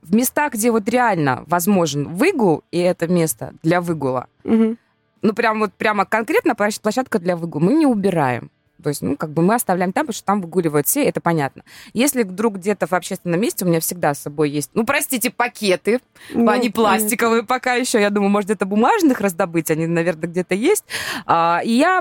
в 0.03 0.15
местах, 0.15 0.55
где 0.55 0.71
вот 0.71 0.89
реально 0.89 1.45
возможен 1.47 2.09
выгул, 2.09 2.65
и 2.71 2.79
это 2.79 3.09
место 3.09 3.55
для 3.63 3.81
выгула, 3.81 4.27
угу. 4.45 4.77
ну, 5.23 5.33
прям 5.33 5.61
вот 5.61 5.73
прямо 5.73 6.05
конкретно 6.05 6.55
площадка 6.55 7.19
для 7.19 7.37
выгула, 7.37 7.61
мы 7.65 7.75
не 7.75 7.87
убираем. 7.87 8.51
То 8.83 8.89
есть, 8.89 9.03
ну, 9.03 9.17
как 9.17 9.31
бы 9.31 9.43
мы 9.43 9.55
оставляем 9.55 9.93
там, 9.93 10.07
потому 10.07 10.15
что 10.15 10.27
там 10.27 10.41
выгуливают 10.41 10.87
все, 10.87 11.05
это 11.05 11.21
понятно. 11.21 11.63
Если 11.93 12.23
вдруг 12.23 12.57
где-то 12.57 12.87
в 12.87 12.93
общественном 12.93 13.41
месте 13.41 13.65
у 13.65 13.69
меня 13.69 13.81
всегда 13.81 14.15
с 14.15 14.21
собой 14.21 14.51
есть, 14.51 14.71
ну, 14.75 14.85
простите, 14.85 15.31
пакеты, 15.31 16.01
ну, 16.33 16.51
они 16.51 16.71
пластиковые 16.71 17.43
понятно. 17.43 17.55
пока 17.55 17.75
еще, 17.75 18.01
я 18.01 18.11
думаю, 18.11 18.31
может, 18.31 18.49
где-то 18.49 18.67
бумажных 18.67 19.21
раздобыть, 19.21 19.71
они, 19.71 19.87
наверное, 19.87 20.29
где-то 20.29 20.55
есть. 20.55 20.85
А, 21.27 21.61
и 21.65 21.73
я, 21.73 22.01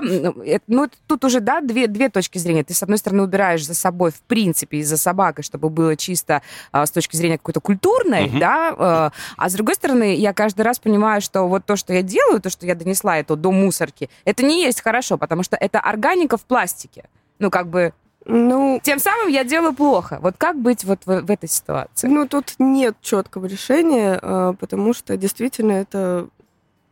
ну, 0.66 0.88
тут 1.06 1.24
уже, 1.24 1.40
да, 1.40 1.60
две, 1.60 1.86
две 1.86 2.08
точки 2.08 2.38
зрения. 2.38 2.64
Ты, 2.64 2.74
с 2.74 2.82
одной 2.82 2.98
стороны, 2.98 3.22
убираешь 3.22 3.64
за 3.64 3.74
собой, 3.74 4.10
в 4.10 4.20
принципе, 4.22 4.78
и 4.78 4.82
за 4.82 4.96
собакой, 4.96 5.44
чтобы 5.44 5.70
было 5.70 5.96
чисто 5.96 6.42
а, 6.72 6.86
с 6.86 6.90
точки 6.90 7.16
зрения 7.16 7.38
какой-то 7.38 7.60
культурной, 7.60 8.26
uh-huh. 8.26 8.38
да, 8.38 8.74
а, 8.78 9.12
а 9.36 9.48
с 9.48 9.54
другой 9.54 9.74
стороны, 9.74 10.16
я 10.16 10.32
каждый 10.32 10.62
раз 10.62 10.78
понимаю, 10.78 11.20
что 11.20 11.44
вот 11.44 11.64
то, 11.64 11.76
что 11.76 11.92
я 11.92 12.02
делаю, 12.02 12.40
то, 12.40 12.50
что 12.50 12.66
я 12.66 12.74
донесла 12.74 13.18
это 13.18 13.36
до 13.36 13.52
мусорки, 13.52 14.10
это 14.24 14.42
не 14.42 14.62
есть 14.62 14.80
хорошо, 14.80 15.18
потому 15.18 15.42
что 15.42 15.56
это 15.56 15.78
органика 15.80 16.36
в 16.36 16.44
пластике 16.44 16.71
пластике. 16.72 17.04
Ну, 17.38 17.50
как 17.50 17.68
бы 17.68 17.92
ну, 18.24 18.78
тем 18.82 19.00
самым 19.00 19.28
я 19.28 19.42
делаю 19.42 19.74
плохо. 19.74 20.18
Вот 20.22 20.36
как 20.38 20.56
быть 20.56 20.84
вот 20.84 21.00
в, 21.06 21.22
в 21.22 21.30
этой 21.30 21.48
ситуации? 21.48 22.06
Ну, 22.06 22.28
тут 22.28 22.54
нет 22.60 22.96
четкого 23.00 23.46
решения, 23.46 24.16
а, 24.22 24.52
потому 24.52 24.94
что 24.94 25.16
действительно 25.16 25.72
это 25.72 26.28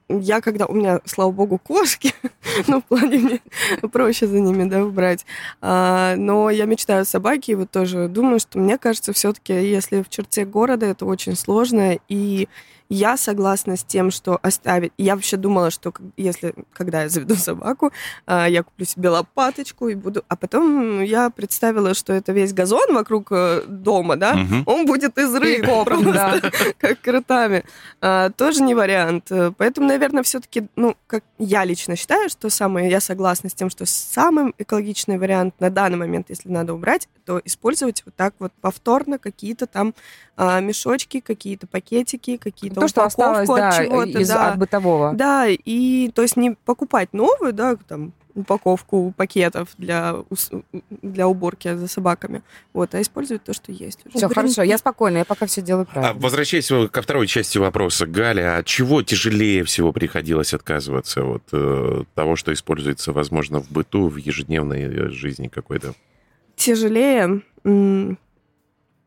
я 0.09 0.41
когда 0.41 0.67
у 0.67 0.75
меня, 0.75 0.99
слава 1.05 1.31
богу, 1.31 1.57
кошки, 1.59 2.13
ну, 2.67 2.81
в 2.81 2.85
плане 2.85 3.19
мне 3.19 3.41
проще 3.93 4.27
за 4.27 4.41
ними, 4.41 4.69
да, 4.69 4.85
убрать. 4.85 5.25
А, 5.61 6.17
но 6.17 6.51
я 6.51 6.65
мечтаю 6.65 7.03
о 7.03 7.05
собаке, 7.05 7.53
и 7.53 7.55
вот 7.55 7.71
тоже 7.71 8.09
думаю, 8.09 8.41
что 8.41 8.59
мне 8.59 8.77
кажется, 8.77 9.13
все-таки, 9.13 9.53
если 9.53 10.03
в 10.03 10.09
черте 10.09 10.45
города 10.45 10.87
это 10.87 11.07
очень 11.07 11.37
сложно, 11.37 11.97
и 12.09 12.49
я 12.91 13.17
согласна 13.17 13.77
с 13.77 13.85
тем, 13.85 14.11
что 14.11 14.39
оставить... 14.43 14.93
Я 14.99 15.15
вообще 15.15 15.37
думала, 15.37 15.71
что 15.71 15.95
если, 16.17 16.55
когда 16.73 17.03
я 17.03 17.09
заведу 17.09 17.37
собаку, 17.37 17.93
а, 18.27 18.49
я 18.49 18.65
куплю 18.65 18.85
себе 18.85 19.09
лопаточку 19.09 19.89
и 19.89 19.95
буду... 19.95 20.25
А 20.29 20.37
потом 20.37 21.01
я 21.01 21.31
представила, 21.31 21.95
что 21.95 22.13
это 22.13 22.33
весь 22.33 22.53
газон 22.53 22.93
вокруг 22.93 23.29
э, 23.31 23.63
дома, 23.69 24.17
да, 24.17 24.33
угу. 24.33 24.71
он 24.71 24.87
будет 24.87 25.17
изрыт 25.19 25.65
просто, 25.85 26.13
да. 26.13 26.41
как 26.79 27.01
кротами. 27.01 27.65
А, 28.01 28.31
тоже 28.31 28.63
не 28.63 28.75
вариант. 28.75 29.31
Поэтому, 29.57 29.87
наверное, 29.87 30.25
все-таки, 30.25 30.67
ну, 30.75 30.97
как 31.07 31.23
я 31.39 31.65
лично 31.65 31.95
считаю, 31.95 32.29
что 32.29 32.51
самое... 32.51 32.91
Я 32.91 33.01
согласна 33.01 33.51
с 33.51 33.55
тем, 33.55 33.71
что 33.71 33.87
самый 33.87 34.53
экологичный 34.59 35.17
вариант 35.17 35.55
на 35.61 35.71
данный 35.71 35.97
момент, 35.97 36.29
если 36.29 36.49
надо 36.49 36.75
убрать, 36.75 37.09
то 37.25 37.41
использовать 37.45 38.03
вот 38.05 38.17
так 38.17 38.35
вот 38.41 38.53
повторно 38.61 39.19
какие-то 39.19 39.69
там 39.69 39.95
а, 40.37 40.59
мешочки, 40.61 41.21
какие-то 41.21 41.67
пакетики, 41.67 42.37
какие-то 42.37 42.80
то, 42.81 42.89
что 42.89 43.05
осталось 43.05 43.49
да, 43.49 43.85
из 44.05 44.29
да. 44.29 44.53
от 44.53 44.59
бытового. 44.59 45.13
Да, 45.13 45.47
и 45.49 46.11
то 46.15 46.23
есть 46.23 46.37
не 46.37 46.53
покупать 46.53 47.13
новую, 47.13 47.53
да, 47.53 47.77
там 47.89 48.13
упаковку 48.35 49.13
пакетов 49.17 49.69
для, 49.79 50.17
для 50.91 51.29
уборки 51.29 51.75
за 51.75 51.89
собаками, 51.89 52.43
вот, 52.73 52.95
а 52.95 53.01
использовать 53.01 53.45
то, 53.45 53.53
что 53.53 53.73
есть. 53.73 54.01
Все, 54.15 54.29
хорошо, 54.29 54.63
я 54.63 54.79
спокойна, 54.79 55.19
я 55.19 55.25
пока 55.25 55.47
все 55.47 55.63
делаю 55.63 55.87
правильно. 55.87 56.13
А, 56.13 56.15
возвращаясь 56.15 56.71
ко 56.91 57.03
второй 57.03 57.27
части 57.27 57.59
вопроса, 57.59 58.07
Галя, 58.07 58.59
от 58.59 58.67
чего 58.67 59.03
тяжелее 59.03 59.65
всего 59.65 59.93
приходилось 59.93 60.55
отказываться 60.55 61.25
от 61.25 61.43
э, 61.53 62.05
того, 62.15 62.37
что 62.37 62.53
используется, 62.53 63.13
возможно, 63.13 63.61
в 63.61 63.71
быту, 63.71 64.09
в 64.09 64.17
ежедневной 64.17 65.11
жизни 65.11 65.49
какой-то? 65.49 65.95
Тяжелее? 66.57 67.43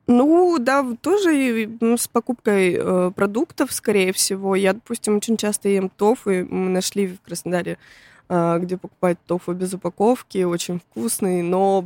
Ну, 0.05 0.57
да, 0.59 0.85
тоже 1.01 1.69
с 1.97 2.07
покупкой 2.07 2.75
э, 2.77 3.11
продуктов, 3.15 3.71
скорее 3.71 4.11
всего. 4.11 4.55
Я, 4.55 4.73
допустим, 4.73 5.17
очень 5.17 5.37
часто 5.37 5.69
ем 5.69 5.89
тофу. 5.89 6.29
Мы 6.29 6.69
нашли 6.69 7.07
в 7.07 7.21
Краснодаре, 7.21 7.77
э, 8.27 8.59
где 8.59 8.77
покупать 8.77 9.17
тофу 9.25 9.53
без 9.53 9.73
упаковки, 9.73 10.43
очень 10.43 10.79
вкусный, 10.79 11.41
но 11.41 11.85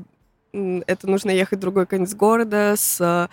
это 0.51 1.08
нужно 1.08 1.30
ехать 1.30 1.60
в 1.60 1.62
другой 1.62 1.86
конец 1.86 2.15
города 2.15 2.73
с 2.75 2.99
э, 2.99 3.27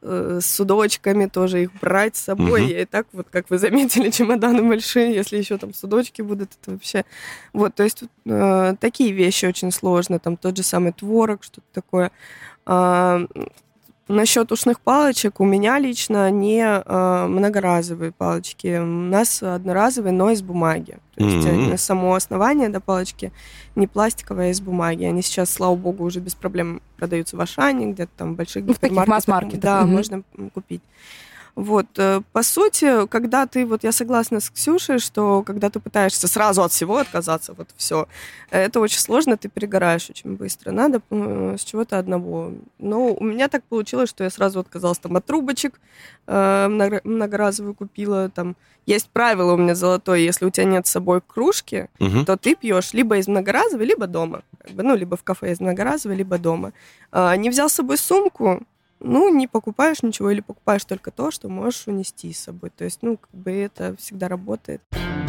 с 0.00 0.46
судочками 0.46 1.26
тоже 1.26 1.62
их 1.64 1.72
брать 1.80 2.16
с 2.16 2.24
собой. 2.24 2.62
Uh-huh. 2.62 2.72
Я 2.72 2.82
и 2.82 2.84
так, 2.84 3.06
вот 3.12 3.28
как 3.30 3.50
вы 3.50 3.58
заметили, 3.58 4.10
чемоданы 4.12 4.62
большие, 4.62 5.12
если 5.12 5.36
еще 5.38 5.58
там 5.58 5.74
судочки 5.74 6.22
будут, 6.22 6.50
это 6.60 6.72
вообще... 6.72 7.04
Вот, 7.52 7.74
то 7.74 7.82
есть 7.82 8.04
э, 8.24 8.74
такие 8.78 9.12
вещи 9.12 9.46
очень 9.46 9.72
сложно, 9.72 10.20
там 10.20 10.36
тот 10.36 10.56
же 10.56 10.62
самый 10.62 10.92
творог, 10.92 11.42
что-то 11.42 11.66
такое. 11.72 12.12
Э, 12.66 13.26
Насчет 14.08 14.50
ушных 14.52 14.80
палочек 14.80 15.38
у 15.38 15.44
меня 15.44 15.78
лично 15.78 16.30
не 16.30 16.62
э, 16.62 17.26
многоразовые 17.26 18.10
палочки. 18.10 18.78
У 18.78 18.86
нас 18.86 19.42
одноразовые, 19.42 20.12
но 20.12 20.30
из 20.30 20.40
бумаги. 20.40 20.96
То 21.14 21.24
есть 21.24 21.46
mm-hmm. 21.46 21.76
само 21.76 22.14
основание 22.14 22.70
до 22.70 22.80
палочки 22.80 23.32
не 23.76 23.86
пластиковое, 23.86 24.46
а 24.46 24.50
из 24.50 24.62
бумаги. 24.62 25.04
Они 25.04 25.20
сейчас, 25.20 25.50
слава 25.50 25.76
богу, 25.76 26.04
уже 26.04 26.20
без 26.20 26.34
проблем 26.34 26.80
продаются 26.96 27.36
в 27.36 27.40
Ашане, 27.40 27.92
где-то 27.92 28.10
там 28.16 28.32
в 28.32 28.36
больших 28.36 28.64
ну, 28.64 28.72
в 28.72 28.78
таких 28.78 29.06
масс-маркетах. 29.06 29.60
Да, 29.60 29.82
mm-hmm. 29.82 29.86
можно 29.86 30.22
купить. 30.54 30.82
Вот, 31.58 31.86
э, 31.96 32.22
по 32.30 32.44
сути, 32.44 33.08
когда 33.08 33.44
ты, 33.48 33.66
вот 33.66 33.82
я 33.82 33.90
согласна 33.90 34.38
с 34.38 34.48
Ксюшей, 34.48 35.00
что 35.00 35.42
когда 35.42 35.70
ты 35.70 35.80
пытаешься 35.80 36.28
сразу 36.28 36.62
от 36.62 36.70
всего 36.70 36.98
отказаться, 36.98 37.52
вот 37.52 37.68
все, 37.76 38.06
это 38.50 38.78
очень 38.78 39.00
сложно, 39.00 39.36
ты 39.36 39.48
перегораешь 39.48 40.08
очень 40.08 40.36
быстро. 40.36 40.70
Надо 40.70 41.02
с 41.10 41.64
чего-то 41.64 41.98
одного. 41.98 42.52
Но 42.78 43.12
у 43.12 43.24
меня 43.24 43.48
так 43.48 43.64
получилось, 43.64 44.08
что 44.08 44.22
я 44.22 44.30
сразу 44.30 44.60
отказалась 44.60 45.00
там 45.00 45.16
от 45.16 45.26
трубочек, 45.26 45.80
э, 46.28 47.00
многоразовую 47.02 47.74
купила, 47.74 48.28
там 48.28 48.54
есть 48.86 49.10
правило 49.10 49.54
у 49.54 49.56
меня 49.56 49.74
золотое, 49.74 50.20
если 50.20 50.44
у 50.44 50.50
тебя 50.50 50.64
нет 50.64 50.86
с 50.86 50.90
собой 50.90 51.20
кружки, 51.26 51.88
угу. 51.98 52.24
то 52.24 52.36
ты 52.36 52.54
пьешь 52.54 52.92
либо 52.92 53.16
из 53.16 53.26
многоразовой, 53.26 53.84
либо 53.84 54.06
дома. 54.06 54.42
Как 54.62 54.74
бы, 54.74 54.84
ну, 54.84 54.94
либо 54.94 55.16
в 55.16 55.24
кафе 55.24 55.50
из 55.50 55.58
многоразовой, 55.58 56.16
либо 56.16 56.38
дома. 56.38 56.72
А, 57.10 57.34
не 57.34 57.50
взял 57.50 57.68
с 57.68 57.72
собой 57.72 57.98
сумку, 57.98 58.62
ну, 59.00 59.34
не 59.34 59.46
покупаешь 59.46 60.02
ничего 60.02 60.30
или 60.30 60.40
покупаешь 60.40 60.84
только 60.84 61.10
то, 61.10 61.30
что 61.30 61.48
можешь 61.48 61.86
унести 61.86 62.32
с 62.32 62.40
собой. 62.40 62.70
То 62.70 62.84
есть, 62.84 62.98
ну, 63.02 63.16
как 63.16 63.30
бы 63.32 63.52
это 63.52 63.96
всегда 63.98 64.28
работает. 64.28 64.82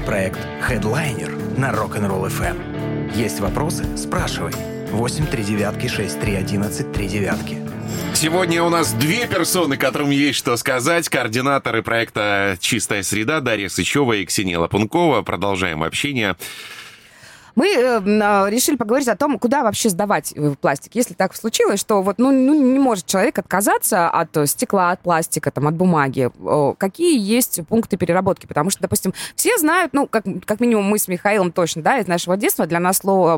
Проект 0.06 0.40
Headliner 0.68 1.60
на 1.60 1.72
Rock'n'Roll 1.72 2.28
FM. 2.30 3.16
Есть 3.16 3.40
вопросы? 3.40 3.86
Спрашивай. 3.98 4.54
8 4.92 5.28
3 5.28 5.44
девятки 5.44 5.88
6 5.88 6.20
3 6.20 6.36
11 6.36 6.92
3 6.92 7.08
девятки. 7.08 7.58
Сегодня 8.14 8.64
у 8.64 8.70
нас 8.70 8.92
две 8.94 9.28
персоны, 9.28 9.78
которым 9.78 10.10
есть 10.10 10.38
что 10.38 10.58
сказать. 10.58 11.08
Координаторы 11.10 11.84
проекта 11.84 12.58
«Чистая 12.60 13.04
среда» 13.04 13.40
Дарья 13.40 13.70
Сычева 13.70 14.14
и 14.14 14.26
Ксения 14.26 14.60
Лапункова. 14.60 15.22
Продолжаем 15.22 15.84
общение. 15.84 16.36
Мы 17.56 17.68
э, 17.68 18.02
а, 18.22 18.48
решили 18.48 18.76
поговорить 18.76 19.08
о 19.08 19.16
том, 19.16 19.40
куда 19.40 19.64
вообще 19.64 19.90
сдавать 19.90 20.34
э, 20.36 20.54
пластик. 20.60 20.96
Если 20.96 21.14
так 21.14 21.36
случилось, 21.36 21.80
что 21.80 22.02
вот 22.02 22.18
ну, 22.18 22.32
ну, 22.32 22.54
не 22.54 22.80
может 22.80 23.06
человек 23.06 23.40
отказаться 23.40 24.10
от 24.10 24.36
э, 24.38 24.46
стекла, 24.46 24.92
от 24.92 25.02
пластика, 25.02 25.52
там, 25.52 25.68
от 25.68 25.76
бумаги. 25.76 26.30
Какие 26.78 27.20
есть 27.20 27.62
пункты 27.68 27.98
переработки? 27.98 28.46
Потому 28.46 28.70
что, 28.70 28.82
допустим, 28.82 29.14
все 29.36 29.58
знают, 29.58 29.94
ну, 29.94 30.08
как, 30.08 30.24
как 30.46 30.60
минимум 30.60 30.86
мы 30.86 31.00
с 31.00 31.08
Михаилом 31.08 31.52
точно, 31.52 31.82
да, 31.82 32.00
из 32.00 32.08
нашего 32.08 32.38
детства, 32.38 32.66
для 32.66 32.80
нас 32.80 32.98
слово 32.98 33.38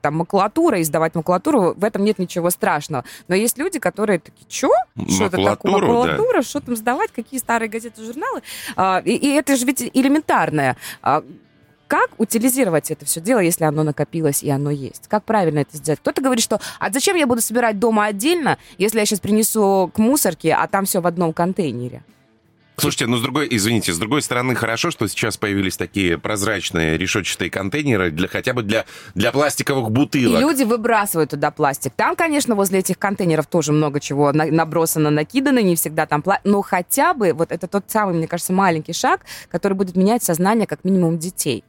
там, 0.00 0.14
макулатура, 0.16 0.80
издавать 0.80 1.14
макулатуру, 1.14 1.74
в 1.76 1.84
этом 1.84 2.04
нет 2.04 2.18
ничего 2.18 2.50
страшного. 2.50 3.04
Но 3.28 3.34
есть 3.34 3.58
люди, 3.58 3.78
которые 3.78 4.18
такие, 4.18 4.46
что? 4.48 4.70
Что 5.08 5.24
это 5.26 5.42
такое? 5.42 5.72
Макулатура? 5.72 6.38
Да. 6.38 6.42
Что 6.42 6.60
там 6.60 6.76
сдавать? 6.76 7.10
Какие 7.12 7.40
старые 7.40 7.68
газеты, 7.68 8.04
журналы? 8.04 8.42
А, 8.76 9.02
и, 9.04 9.14
и 9.14 9.28
это 9.28 9.56
же 9.56 9.66
ведь 9.66 9.82
элементарное. 9.82 10.76
Как 11.92 12.08
утилизировать 12.16 12.90
это 12.90 13.04
все 13.04 13.20
дело, 13.20 13.40
если 13.40 13.64
оно 13.64 13.82
накопилось 13.82 14.42
и 14.42 14.48
оно 14.48 14.70
есть? 14.70 15.08
Как 15.08 15.24
правильно 15.24 15.58
это 15.58 15.76
сделать? 15.76 16.00
Кто-то 16.00 16.22
говорит, 16.22 16.42
что 16.42 16.58
а 16.78 16.90
зачем 16.90 17.16
я 17.16 17.26
буду 17.26 17.42
собирать 17.42 17.78
дома 17.78 18.06
отдельно, 18.06 18.56
если 18.78 18.98
я 18.98 19.04
сейчас 19.04 19.20
принесу 19.20 19.90
к 19.94 19.98
мусорке, 19.98 20.54
а 20.54 20.66
там 20.68 20.86
все 20.86 21.02
в 21.02 21.06
одном 21.06 21.34
контейнере? 21.34 22.02
Слушайте, 22.78 23.08
ну, 23.08 23.18
с 23.18 23.20
другой, 23.20 23.46
извините, 23.50 23.92
с 23.92 23.98
другой 23.98 24.22
стороны, 24.22 24.54
хорошо, 24.54 24.90
что 24.90 25.06
сейчас 25.06 25.36
появились 25.36 25.76
такие 25.76 26.16
прозрачные 26.16 26.96
решетчатые 26.96 27.50
контейнеры 27.50 28.10
для 28.10 28.26
хотя 28.26 28.54
бы 28.54 28.62
для, 28.62 28.86
для 29.14 29.30
пластиковых 29.30 29.90
бутылок. 29.90 30.40
И 30.40 30.42
люди 30.42 30.62
выбрасывают 30.62 31.32
туда 31.32 31.50
пластик. 31.50 31.92
Там, 31.94 32.16
конечно, 32.16 32.54
возле 32.54 32.78
этих 32.78 32.98
контейнеров 32.98 33.48
тоже 33.48 33.72
много 33.72 34.00
чего 34.00 34.32
на- 34.32 34.46
набросано, 34.46 35.10
накидано, 35.10 35.58
не 35.58 35.76
всегда 35.76 36.06
там 36.06 36.22
пластик. 36.22 36.46
Но 36.46 36.62
хотя 36.62 37.12
бы 37.12 37.34
вот 37.34 37.52
это 37.52 37.68
тот 37.68 37.84
самый, 37.88 38.14
мне 38.14 38.26
кажется, 38.26 38.54
маленький 38.54 38.94
шаг, 38.94 39.26
который 39.50 39.74
будет 39.74 39.94
менять 39.94 40.22
сознание 40.24 40.66
как 40.66 40.84
минимум 40.84 41.18
детей. 41.18 41.62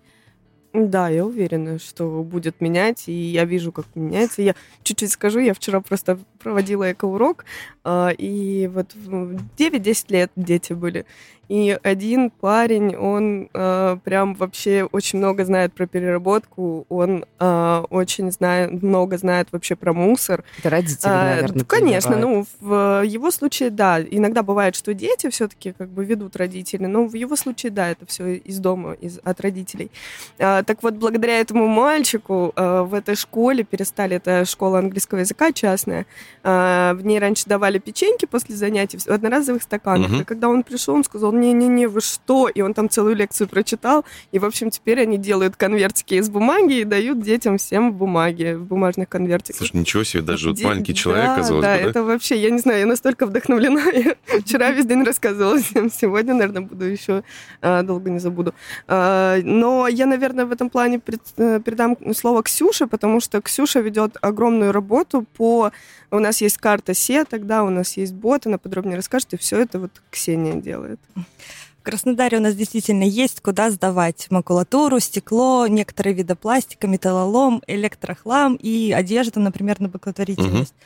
Да, 0.73 1.07
я 1.07 1.23
уверена, 1.23 1.77
что 1.77 2.23
будет 2.23 2.59
менять, 2.59 3.07
и 3.07 3.11
я 3.11 3.45
вижу, 3.45 3.71
как 3.71 3.85
меняется. 3.93 4.41
Я 4.41 4.55
чуть-чуть 4.81 5.11
скажу, 5.11 5.39
я 5.39 5.53
вчера 5.53 5.81
просто 5.81 6.17
проводила 6.39 6.91
эко-урок, 6.91 7.45
а, 7.83 8.09
и 8.09 8.67
вот 8.73 8.95
в 8.95 9.37
9-10 9.55 10.05
лет 10.09 10.31
дети 10.35 10.73
были. 10.73 11.05
И 11.53 11.77
один 11.83 12.31
парень, 12.31 12.95
он 12.95 13.47
а, 13.53 13.97
прям 13.97 14.33
вообще 14.33 14.89
очень 14.91 15.19
много 15.19 15.45
знает 15.45 15.71
про 15.71 15.85
переработку, 15.85 16.87
он 16.89 17.25
а, 17.37 17.85
очень 17.91 18.31
знает, 18.31 18.81
много 18.81 19.19
знает 19.19 19.49
вообще 19.51 19.75
про 19.75 19.93
мусор. 19.93 20.43
Это 20.57 20.71
родители, 20.71 21.11
А, 21.11 21.35
наверное. 21.35 21.59
ну, 21.59 21.65
конечно, 21.65 22.17
ну, 22.17 22.47
в 22.59 23.05
его 23.05 23.29
случае, 23.29 23.69
да. 23.69 24.01
Иногда 24.01 24.41
бывает, 24.41 24.75
что 24.75 24.95
дети 24.95 25.29
все-таки 25.29 25.73
как 25.73 25.89
бы 25.89 26.03
ведут 26.03 26.37
родители, 26.37 26.87
но 26.87 27.05
в 27.05 27.13
его 27.13 27.35
случае, 27.35 27.71
да, 27.71 27.89
это 27.89 28.07
все 28.07 28.33
из 28.33 28.57
дома, 28.57 28.93
из, 28.93 29.19
от 29.23 29.39
родителей. 29.39 29.91
А, 30.39 30.63
так 30.63 30.81
вот, 30.81 30.95
благодаря 30.95 31.39
этому 31.39 31.67
мальчику 31.67 32.51
а, 32.55 32.81
в 32.81 32.95
этой 32.95 33.15
школе 33.15 33.63
перестали, 33.63 34.15
это 34.15 34.45
школа 34.45 34.79
английского 34.79 35.19
языка 35.19 35.51
частная, 35.51 36.07
а, 36.41 36.95
в 36.95 37.05
ней 37.05 37.19
раньше 37.19 37.43
давали 37.45 37.77
печеньки 37.77 38.25
после 38.25 38.55
занятий 38.55 38.97
в 38.97 39.07
одноразовых 39.07 39.61
стаканах. 39.61 40.09
Мгм. 40.09 40.21
И 40.21 40.23
когда 40.23 40.49
он 40.49 40.63
пришел, 40.63 40.95
он 40.95 41.03
сказал, 41.03 41.31
не-не-не, 41.43 41.87
вы 41.87 42.01
что? 42.01 42.47
И 42.47 42.61
он 42.61 42.73
там 42.73 42.89
целую 42.89 43.15
лекцию 43.15 43.47
прочитал, 43.47 44.05
и, 44.31 44.39
в 44.39 44.45
общем, 44.45 44.69
теперь 44.69 45.01
они 45.01 45.17
делают 45.17 45.55
конвертики 45.55 46.15
из 46.15 46.29
бумаги 46.29 46.79
и 46.79 46.83
дают 46.83 47.21
детям 47.21 47.57
всем 47.57 47.91
в 47.91 47.95
бумаге, 47.95 48.57
в 48.57 48.65
бумажных 48.65 49.09
конвертиках. 49.09 49.57
Слушай, 49.57 49.77
ничего 49.77 50.03
себе, 50.03 50.23
даже 50.23 50.49
вот 50.49 50.57
Де- 50.57 50.65
маленький 50.65 50.95
человек, 50.95 51.25
да, 51.25 51.35
казалось 51.35 51.63
да, 51.63 51.75
бы, 51.75 51.83
да? 51.83 51.89
это 51.89 52.03
вообще, 52.03 52.41
я 52.41 52.49
не 52.49 52.59
знаю, 52.59 52.79
я 52.79 52.85
настолько 52.85 53.25
вдохновлена. 53.25 53.83
Я 53.93 54.15
вчера 54.41 54.71
весь 54.71 54.85
день 54.85 55.03
рассказывала 55.03 55.57
всем, 55.59 55.89
сегодня, 55.91 56.33
наверное, 56.33 56.61
буду 56.61 56.85
еще 56.85 57.23
а, 57.61 57.83
долго 57.83 58.09
не 58.09 58.19
забуду. 58.19 58.53
А, 58.87 59.37
но 59.43 59.87
я, 59.87 60.05
наверное, 60.05 60.45
в 60.45 60.51
этом 60.51 60.69
плане 60.69 61.01
э, 61.37 61.59
передам 61.63 61.97
слово 62.13 62.43
Ксюше, 62.43 62.87
потому 62.87 63.19
что 63.19 63.41
Ксюша 63.41 63.79
ведет 63.79 64.17
огромную 64.21 64.71
работу 64.71 65.25
по... 65.37 65.71
У 66.13 66.19
нас 66.19 66.41
есть 66.41 66.59
карта 66.59 66.93
СЕ, 66.93 67.25
тогда 67.25 67.63
у 67.63 67.71
нас 67.71 67.97
есть 67.97 68.13
бот, 68.13 68.45
она 68.45 68.59
подробнее 68.59 68.97
расскажет, 68.97 69.33
и 69.33 69.37
все 69.37 69.57
это 69.61 69.79
вот 69.79 69.89
Ксения 70.11 70.53
делает. 70.61 70.99
В 71.15 71.81
Краснодаре 71.81 72.37
у 72.37 72.39
нас 72.39 72.53
действительно 72.53 73.01
есть 73.01 73.41
куда 73.41 73.71
сдавать 73.71 74.27
макулатуру, 74.29 74.99
стекло, 74.99 75.65
некоторые 75.65 76.13
виды 76.13 76.35
пластика, 76.35 76.85
металлолом, 76.85 77.63
электрохлам 77.65 78.57
и 78.61 78.91
одежду, 78.91 79.39
например, 79.39 79.79
на 79.79 79.89
благотворительность. 79.89 80.75
А, 80.79 80.83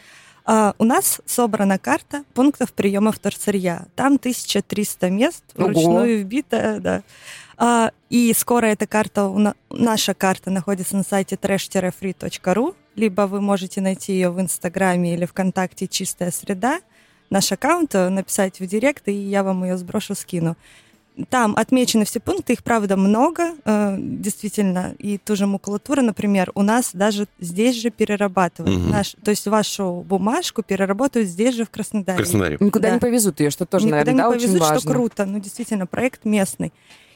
у 0.48 0.84
нас 0.86 1.22
собрана 1.26 1.78
карта 1.78 2.24
пунктов 2.34 2.72
приема 2.72 3.12
вторсырья. 3.12 3.88
Там 3.96 4.16
1300 4.16 5.10
мест, 5.10 5.44
Ого. 5.56 5.68
вручную 5.68 6.20
вбито, 6.20 6.78
да. 6.80 7.04
А, 7.58 7.92
и 8.10 8.34
скоро 8.34 8.68
эта 8.68 8.88
карта, 8.88 9.56
наша 9.70 10.14
карта 10.14 10.52
находится 10.52 10.96
на 10.96 11.04
сайте 11.04 11.36
trash-free.ru, 11.36 12.76
либо 12.96 13.22
вы 13.24 13.42
можете 13.42 13.82
найти 13.82 14.14
ее 14.14 14.30
в 14.30 14.40
Инстаграме 14.40 15.16
или 15.16 15.26
ВКонтакте 15.26 15.88
«Чистая 15.88 16.32
среда», 16.32 16.80
наш 17.30 17.52
аккаунт, 17.52 17.94
э, 17.96 18.10
написать 18.10 18.60
в 18.60 18.68
директ, 18.68 19.08
и 19.08 19.12
я 19.12 19.44
вам 19.44 19.64
ее 19.64 19.78
сброшу, 19.78 20.16
скину. 20.16 20.56
Там 21.30 21.56
отмечены 21.58 22.06
все 22.06 22.20
пункты, 22.20 22.54
их, 22.54 22.64
правда, 22.64 22.96
много, 22.96 23.56
э, 23.66 23.98
действительно. 24.00 24.94
И 25.00 25.18
ту 25.18 25.36
же 25.36 25.48
макулатуру, 25.48 26.04
например, 26.04 26.52
у 26.54 26.62
нас 26.62 26.92
даже 26.94 27.28
здесь 27.40 27.76
же 27.76 27.90
перерабатывают. 27.90 28.78
Мгм. 28.78 28.92
Наш, 28.92 29.16
то 29.24 29.32
есть 29.32 29.48
вашу 29.48 30.06
бумажку 30.08 30.62
переработают 30.62 31.28
здесь 31.28 31.56
же, 31.56 31.64
в 31.64 31.68
В 31.68 31.72
Краснодаре. 31.72 32.18
Краснодаре. 32.18 32.58
Никуда 32.60 32.90
Да. 32.90 32.94
не 32.96 33.00
повезут 33.00 33.40
ее, 33.40 33.50
что 33.50 33.66
тоже, 33.66 33.86
Никуда 33.88 33.98
наверное, 34.00 34.14
не 34.14 34.22
да, 34.22 34.30
очень 34.30 34.42
повезут, 34.48 34.62
важно. 34.62 34.80
что 34.80 34.90
круто. 34.90 35.26
Ну, 35.26 35.40
действительно, 35.40 35.88
проект 35.88 36.24
местный. 36.26 36.72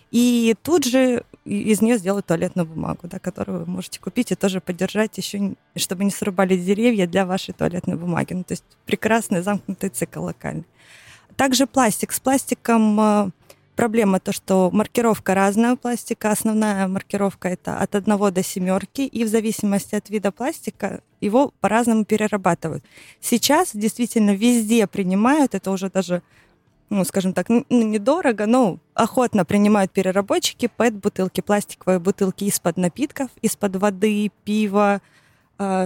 И 0.10 0.56
тут 0.64 0.84
же 0.86 1.24
из 1.46 1.82
нее 1.82 1.98
сделают 1.98 2.26
туалетную 2.26 2.68
бумагу, 2.68 3.02
да, 3.08 3.18
которую 3.20 3.66
вы 3.66 3.72
можете 3.72 4.00
купить 4.00 4.32
и 4.32 4.36
тоже 4.36 4.60
поддержать 4.62 5.18
еще, 5.18 5.54
чтобы 5.76 6.04
не 6.04 6.12
срубали 6.12 6.58
деревья 6.58 7.08
для 7.08 7.26
вашей 7.26 7.54
туалетной 7.54 7.96
бумаги. 7.96 8.34
Ну, 8.34 8.44
то 8.44 8.54
есть 8.54 8.64
прекрасный 8.86 9.42
замкнутый 9.42 9.90
цикл 9.90 10.24
локальный. 10.24 10.66
Также 11.38 11.66
пластик. 11.66 12.12
С 12.12 12.20
пластиком 12.20 13.00
э, 13.00 13.30
проблема 13.76 14.20
то, 14.20 14.32
что 14.32 14.70
маркировка 14.72 15.34
разная 15.34 15.74
у 15.74 15.78
пластика. 15.78 16.32
Основная 16.32 16.88
маркировка 16.88 17.50
это 17.50 17.78
от 17.78 17.96
1 17.96 18.34
до 18.34 18.44
семерки, 18.44 19.02
и 19.02 19.24
в 19.24 19.28
зависимости 19.28 19.96
от 19.96 20.10
вида 20.10 20.32
пластика 20.32 21.02
его 21.20 21.54
по-разному 21.60 22.06
перерабатывают. 22.06 22.84
Сейчас 23.20 23.72
действительно 23.74 24.36
везде 24.36 24.88
принимают, 24.88 25.56
это 25.56 25.72
уже 25.72 25.90
даже 25.90 26.22
ну, 26.92 27.06
скажем 27.06 27.32
так, 27.34 27.48
ну, 27.48 27.66
недорого, 27.70 28.46
но 28.46 28.78
охотно 28.96 29.46
принимают 29.46 29.94
переработчики 29.94 30.70
PET-бутылки, 30.78 31.40
пластиковые 31.40 32.00
бутылки 32.00 32.44
из-под 32.44 32.76
напитков, 32.76 33.30
из-под 33.42 33.78
воды, 33.78 34.30
пива, 34.44 35.02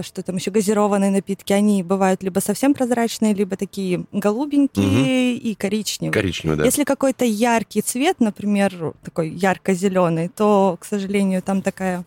что 0.02 0.22
там 0.22 0.36
еще, 0.36 0.50
газированные 0.50 1.10
напитки. 1.10 1.52
Они 1.52 1.82
бывают 1.82 2.22
либо 2.22 2.40
совсем 2.40 2.72
прозрачные, 2.72 3.34
либо 3.34 3.56
такие 3.56 4.04
голубенькие 4.12 5.34
и 5.36 5.54
коричневые. 5.54 6.12
Коричневый, 6.12 6.56
да. 6.56 6.64
Если 6.64 6.84
какой-то 6.84 7.24
яркий 7.24 7.82
цвет, 7.82 8.20
например, 8.20 8.94
такой 9.04 9.30
ярко-зеленый, 9.30 10.28
то, 10.28 10.76
к 10.80 10.84
сожалению, 10.84 11.42
там 11.42 11.60
такая 11.62 12.04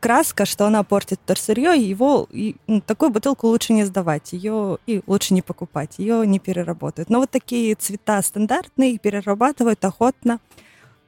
краска, 0.00 0.46
что 0.46 0.66
она 0.66 0.82
портит 0.82 1.20
вторсырье, 1.22 1.76
и 1.76 1.82
его 1.82 2.26
и, 2.30 2.56
ну, 2.66 2.80
такую 2.80 3.10
бутылку 3.10 3.48
лучше 3.48 3.72
не 3.72 3.84
сдавать, 3.84 4.32
ее 4.32 4.78
и 4.86 5.02
лучше 5.06 5.34
не 5.34 5.42
покупать, 5.42 5.94
ее 5.98 6.26
не 6.26 6.38
переработают. 6.38 7.10
Но 7.10 7.20
вот 7.20 7.30
такие 7.30 7.74
цвета 7.74 8.22
стандартные 8.22 8.98
перерабатывают 8.98 9.84
охотно. 9.84 10.40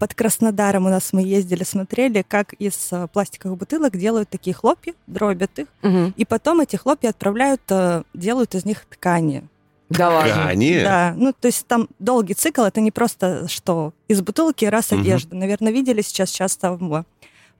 Под 0.02 0.14
Краснодаром 0.14 0.86
у 0.86 0.88
нас 0.88 1.12
мы 1.12 1.22
ездили, 1.22 1.62
смотрели, 1.62 2.24
как 2.26 2.54
из 2.54 2.88
э, 2.90 3.06
пластиковых 3.12 3.56
бутылок 3.56 3.96
делают 3.96 4.28
такие 4.28 4.52
хлопья, 4.52 4.94
дробят 5.06 5.56
их, 5.60 5.68
Мгм. 5.82 6.12
и 6.16 6.24
потом 6.24 6.60
эти 6.60 6.74
хлопья 6.74 7.10
отправляют, 7.10 7.60
э, 7.70 8.02
делают 8.12 8.56
из 8.56 8.64
них 8.64 8.84
ткани. 8.86 9.44
Да 9.90 10.10
ладно. 10.10 10.32
Ткани? 10.32 10.82
Да, 10.82 11.14
ну 11.16 11.32
то 11.32 11.46
есть 11.46 11.68
там 11.68 11.88
долгий 12.00 12.34
цикл, 12.34 12.62
это 12.62 12.80
не 12.80 12.90
просто 12.90 13.46
что 13.46 13.92
из 14.08 14.20
бутылки 14.22 14.64
раз 14.64 14.90
одежда. 14.90 15.36
Наверное, 15.36 15.70
видели 15.70 16.02
сейчас 16.02 16.30
часто 16.30 16.72
в 16.72 17.04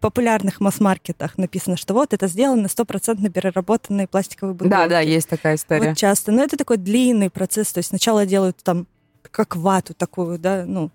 популярных 0.00 0.58
масс-маркетах 0.58 1.38
написано, 1.38 1.76
что 1.76 1.94
вот 1.94 2.12
это 2.12 2.26
сделано 2.26 2.66
стопроцентно 2.66 3.30
переработанные 3.30 4.08
пластиковые 4.08 4.54
бутылки. 4.54 4.72
Да, 4.72 4.88
да, 4.88 4.98
есть 4.98 5.28
такая 5.28 5.54
история. 5.54 5.90
Вот 5.90 5.96
часто. 5.96 6.32
Но 6.32 6.42
это 6.42 6.56
такой 6.56 6.78
длинный 6.78 7.30
процесс. 7.30 7.72
То 7.72 7.78
есть 7.78 7.90
сначала 7.90 8.26
делают 8.26 8.56
там 8.64 8.88
как 9.30 9.54
вату 9.54 9.94
такую, 9.94 10.40
да, 10.40 10.64
ну, 10.66 10.90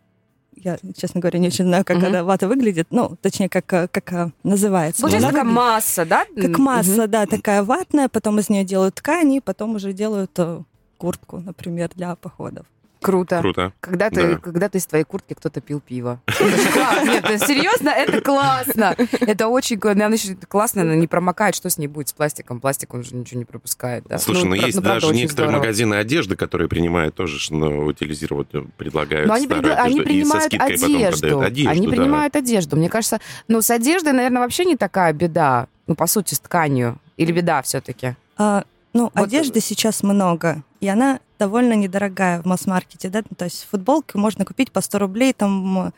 я, 0.64 0.78
честно 0.96 1.22
говоря, 1.22 1.40
не 1.40 1.48
очень 1.48 1.66
знаю, 1.66 1.86
как 1.86 1.98
Мгм. 1.98 2.06
эта 2.06 2.24
вата 2.24 2.48
выглядит, 2.48 2.88
ну, 2.92 3.16
точнее, 3.22 3.50
как, 3.50 3.72
э, 3.74 3.88
как 3.88 4.14
э, 4.14 4.32
называется. 4.44 5.02
Получается 5.02 5.30
Она 5.30 5.38
такая 5.38 5.46
выглядит 5.46 5.66
масса, 5.66 6.06
да? 6.06 6.26
Как 6.36 6.58
масса, 6.60 7.08
да, 7.08 7.26
такая 7.26 7.64
ватная, 7.64 8.10
потом 8.10 8.40
из 8.40 8.50
нее 8.50 8.64
делают 8.64 8.96
ткани, 8.96 9.40
потом 9.40 9.76
уже 9.76 9.94
делают 9.94 10.32
э, 10.38 10.62
куртку, 10.98 11.40
например, 11.40 11.90
для 11.96 12.16
походов. 12.16 12.66
Круто. 13.02 13.40
Круто. 13.42 13.74
Когда 13.80 14.10
ты, 14.10 14.34
Да. 14.34 14.38
когда 14.38 14.70
ты 14.70 14.78
из 14.80 14.86
твоей 14.86 15.04
куртки 15.04 15.34
кто-то 15.34 15.62
пил 15.62 15.80
пиво. 15.80 16.20
Это 16.28 16.46
же 16.58 16.70
классно. 16.72 17.10
Нет, 17.12 17.42
серьезно, 17.48 17.90
это 17.90 18.22
классно. 18.22 18.96
Это 19.22 19.48
очень 19.48 19.80
классно. 19.80 20.06
Она 20.06 20.16
еще 20.16 20.36
классно, 20.48 20.82
она 20.82 20.96
не 20.96 21.08
промокает. 21.08 21.56
Что 21.56 21.70
с 21.70 21.78
ней 21.78 21.88
будет 21.88 22.10
с 22.10 22.14
пластиком? 22.14 22.60
Пластик, 22.60 22.94
он 22.94 23.04
же 23.04 23.16
ничего 23.16 23.40
не 23.40 23.46
пропускает. 23.46 24.04
Да? 24.08 24.18
Слушай, 24.18 24.46
ну, 24.46 24.56
пра- 24.56 24.66
есть 24.66 24.82
правда, 24.82 25.02
даже 25.02 25.14
некоторые 25.14 25.50
здорово. 25.50 25.52
магазины 25.64 25.96
одежды, 25.96 26.36
которые 26.36 26.68
принимают 26.68 27.16
тоже, 27.16 27.40
что, 27.40 27.56
ну, 27.56 27.86
утилизировать, 27.86 28.48
э, 28.54 28.64
предлагают 28.78 29.28
Но 29.28 29.34
они, 29.36 29.46
старую 29.46 29.64
пригла- 29.74 29.76
они 29.76 30.00
одежду 30.00 30.02
и 30.02 30.04
со 30.04 30.08
принимают 30.10 30.44
скидкой 30.46 30.72
потом 30.80 30.96
одежду. 30.96 31.40
Они 31.70 31.88
да. 31.88 31.92
принимают 31.94 32.36
одежду. 32.36 32.76
Мне 32.78 32.90
кажется, 32.90 33.20
ну, 33.48 33.62
с 33.62 33.70
одеждой, 33.70 34.14
наверное, 34.14 34.42
вообще 34.42 34.66
не 34.66 34.76
такая 34.76 35.14
беда. 35.14 35.68
Ну, 35.88 35.96
по 35.96 36.08
сути, 36.08 36.34
с 36.34 36.40
тканью. 36.40 36.98
Или 37.18 37.32
беда 37.32 37.62
все-таки? 37.62 38.16
А, 38.38 38.64
ну, 38.94 39.12
Вот, 39.14 39.24
одежды 39.28 39.60
сейчас 39.62 40.04
много, 40.04 40.64
и 40.82 40.88
она 40.88 41.20
довольно 41.40 41.74
недорогая 41.74 42.42
в 42.42 42.46
масс-маркете, 42.46 43.10
да, 43.10 43.22
то 43.38 43.46
есть 43.46 43.68
футболку 43.70 44.18
можно 44.18 44.46
купить 44.46 44.72
по 44.72 44.82
100 44.82 45.00
рублей, 45.00 45.34
там 45.34 45.94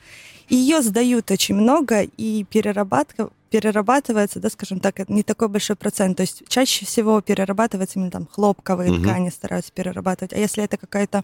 ее 0.49 0.81
сдают 0.81 1.31
очень 1.31 1.55
много, 1.55 2.01
и 2.01 2.43
перерабатка, 2.49 3.29
перерабатывается, 3.49 4.39
да, 4.39 4.49
скажем 4.49 4.79
так, 4.79 5.07
не 5.09 5.23
такой 5.23 5.47
большой 5.47 5.75
процент, 5.75 6.17
то 6.17 6.21
есть 6.21 6.43
чаще 6.47 6.85
всего 6.85 7.21
перерабатывается 7.21 7.99
именно 7.99 8.11
там 8.11 8.27
хлопковые 8.31 8.91
Мгм. 8.91 9.03
ткани 9.03 9.29
стараются 9.29 9.71
перерабатывать, 9.71 10.33
а 10.33 10.37
если 10.37 10.63
это 10.63 10.77
какая-то 10.77 11.23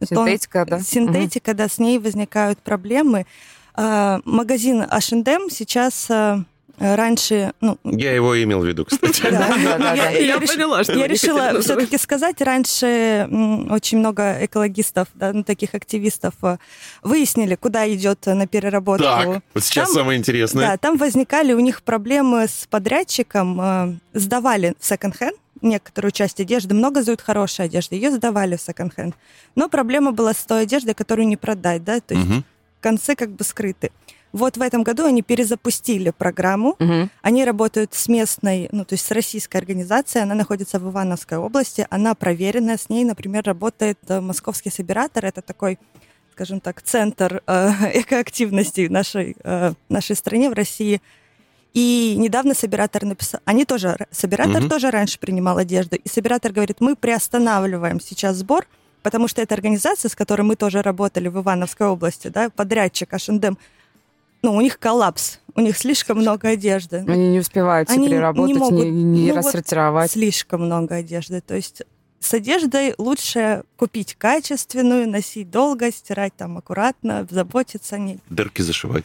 ну, 0.00 0.06
тон- 0.08 0.26
Синтетика, 0.26 0.64
да? 0.66 0.80
синтетика, 0.80 1.54
да, 1.54 1.68
с 1.68 1.78
ней 1.78 1.98
возникают 1.98 2.58
проблемы. 2.58 3.26
А, 3.74 4.20
магазин 4.24 4.82
H&M 4.82 5.50
сейчас 5.50 6.10
а, 6.10 6.44
раньше, 6.78 7.52
ну, 7.60 7.78
Я 7.84 8.12
его 8.14 8.42
имел 8.42 8.60
в 8.60 8.66
виду, 8.66 8.84
кстати. 8.84 9.22
да, 9.22 9.48
Да, 9.48 9.78
да, 9.78 9.96
да. 9.96 10.08
я- 10.10 10.38
поняла, 10.40 10.82
что 10.84 10.94
Я 10.94 11.06
решила 11.06 11.60
все-таки 11.60 11.98
сказать, 11.98 12.40
раньше 12.40 13.28
очень 13.70 13.98
много 13.98 14.44
экологистов, 14.44 15.08
ну, 15.14 15.44
таких 15.44 15.74
активистов 15.74 16.34
э, 16.42 16.56
выяснили, 17.02 17.54
куда 17.54 17.88
идет 17.92 18.26
на 18.26 18.46
переработку. 18.46 19.04
Так, 19.04 19.42
вот 19.54 19.64
сейчас 19.64 19.92
самое 19.92 20.18
интересное. 20.18 20.68
Да, 20.70 20.76
там 20.76 20.96
возникали 20.96 21.52
у 21.52 21.60
них 21.60 21.82
проблемы 21.82 22.46
с 22.48 22.66
подрядчиком, 22.68 23.60
э, 23.60 23.94
сдавали 24.14 24.74
в 24.78 24.84
секонд-хенд 24.86 25.36
некоторую 25.62 26.10
часть 26.12 26.40
одежды, 26.40 26.74
много 26.74 27.00
сдают 27.02 27.22
хорошей 27.22 27.64
одежды, 27.66 27.94
ее 27.94 28.10
сдавали 28.10 28.56
в 28.56 28.60
секонд-хенд. 28.60 29.14
Но 29.54 29.68
проблема 29.68 30.12
была 30.12 30.34
с 30.34 30.44
той 30.44 30.62
одеждой, 30.64 30.94
которую 30.94 31.26
не 31.26 31.36
продать, 31.36 31.82
да, 31.84 32.00
то 32.00 32.14
есть 32.14 32.26
концы 32.80 33.14
как 33.16 33.30
бы 33.30 33.44
скрыты. 33.44 33.90
Вот 34.34 34.56
в 34.56 34.62
этом 34.62 34.82
году 34.82 35.04
они 35.06 35.22
перезапустили 35.22 36.10
программу, 36.10 36.74
Мгм. 36.80 37.08
они 37.22 37.44
работают 37.44 37.94
с 37.94 38.08
местной, 38.08 38.68
ну, 38.72 38.84
то 38.84 38.94
есть 38.94 39.06
с 39.06 39.10
российской 39.12 39.58
организацией, 39.58 40.24
она 40.24 40.34
находится 40.34 40.80
в 40.80 40.90
Ивановской 40.90 41.38
области, 41.38 41.86
она 41.88 42.16
проверенная, 42.16 42.76
с 42.76 42.88
ней, 42.88 43.04
например, 43.04 43.44
работает 43.44 43.96
э, 44.08 44.20
Московский 44.20 44.70
Собиратор, 44.70 45.24
это 45.24 45.40
такой, 45.40 45.78
скажем 46.32 46.58
так, 46.58 46.82
центр 46.82 47.42
э, 47.46 47.70
экоактивности 48.00 48.88
в 48.88 48.90
нашей, 48.90 49.36
э, 49.44 49.72
нашей 49.88 50.16
стране, 50.16 50.50
в 50.50 50.54
России. 50.54 51.00
И 51.72 52.16
недавно 52.18 52.54
Собиратор 52.54 53.04
написал, 53.04 53.40
они 53.44 53.64
тоже, 53.64 53.96
Собиратор 54.10 54.62
Мгм. 54.62 54.68
тоже 54.68 54.90
раньше 54.90 55.20
принимал 55.20 55.58
одежду, 55.58 55.94
и 55.94 56.08
Собиратор 56.08 56.50
говорит, 56.50 56.80
мы 56.80 56.96
приостанавливаем 56.96 58.00
сейчас 58.00 58.38
сбор, 58.38 58.66
потому 59.02 59.28
что 59.28 59.40
эта 59.42 59.54
организация, 59.54 60.08
с 60.08 60.16
которой 60.16 60.42
мы 60.42 60.56
тоже 60.56 60.82
работали 60.82 61.28
в 61.28 61.40
Ивановской 61.40 61.86
области, 61.86 62.26
да, 62.28 62.50
подрядчик 62.50 63.12
H&M, 63.12 63.56
ну, 64.44 64.54
у 64.54 64.60
них 64.60 64.78
коллапс, 64.78 65.38
у 65.54 65.60
них 65.60 65.76
слишком 65.78 66.18
много 66.18 66.48
одежды. 66.48 67.04
Они 67.08 67.30
не 67.30 67.40
успевают 67.40 67.88
все 67.88 67.98
не 67.98 68.08
переработать, 68.08 68.54
не, 68.54 68.60
могут, 68.60 68.84
не 68.84 69.28
ну 69.28 69.34
вот 69.34 69.36
рассортировать. 69.38 70.10
Слишком 70.10 70.66
много 70.66 70.96
одежды. 70.96 71.40
То 71.40 71.54
есть 71.54 71.82
с 72.24 72.34
одеждой 72.34 72.94
лучше 72.98 73.64
купить 73.76 74.14
качественную, 74.14 75.08
носить 75.08 75.50
долго, 75.50 75.92
стирать 75.92 76.34
там 76.36 76.56
аккуратно, 76.56 77.26
заботиться 77.28 77.96
о 77.96 77.98
ней. 77.98 78.18
Дырки 78.30 78.62
зашивать. 78.62 79.04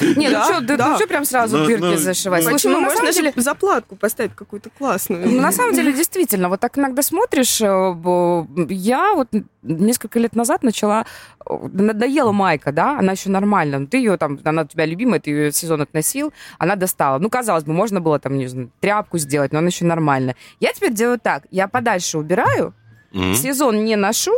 Не, 0.00 0.28
ну 0.28 0.44
что, 0.44 0.60
да. 0.60 0.90
ну 0.90 0.96
что 0.96 1.06
прям 1.06 1.24
сразу 1.24 1.58
Ну, 1.58 1.66
дырки 1.66 1.82
ну, 1.82 1.96
зашивать? 1.96 2.42
Слушай, 2.42 2.54
Почему? 2.54 2.74
на 2.74 2.80
Можно 2.80 3.12
же 3.12 3.32
заплатку 3.36 3.96
поставить 3.96 4.34
какую-то 4.34 4.70
классную. 4.70 5.28
Ну, 5.28 5.40
на 5.40 5.50
самом 5.52 5.74
деле, 5.74 5.92
действительно, 5.92 6.48
вот 6.48 6.60
так 6.60 6.78
иногда 6.78 7.02
смотришь, 7.02 7.60
э, 7.60 8.44
я 8.68 9.14
вот 9.14 9.28
несколько 9.62 10.18
лет 10.18 10.36
назад 10.36 10.62
начала, 10.62 11.06
э, 11.44 11.68
надоела 11.72 12.32
майка, 12.32 12.70
да, 12.70 12.98
она 12.98 13.12
еще 13.12 13.30
нормально, 13.30 13.80
ну, 13.80 13.86
ты 13.86 13.96
ее 13.96 14.16
там, 14.16 14.38
она 14.44 14.62
у 14.62 14.66
тебя 14.66 14.86
любимая, 14.86 15.20
ты 15.20 15.30
ее 15.30 15.52
сезон 15.52 15.80
относил, 15.80 16.32
она 16.58 16.76
достала. 16.76 17.18
Ну, 17.18 17.28
казалось 17.30 17.64
бы, 17.64 17.72
можно 17.72 18.00
было 18.00 18.18
там, 18.18 18.36
не 18.38 18.46
знаю, 18.46 18.70
тряпку 18.80 19.18
сделать, 19.18 19.52
но 19.52 19.58
она 19.58 19.68
еще 19.68 19.84
нормально. 19.84 20.34
Я 20.60 20.72
теперь 20.72 20.92
делаю 20.92 21.18
так, 21.18 21.44
я 21.50 21.66
подальше 21.66 22.03
убираю, 22.18 22.74
Мгм. 23.12 23.34
сезон 23.34 23.84
не 23.84 23.96
ношу, 23.96 24.32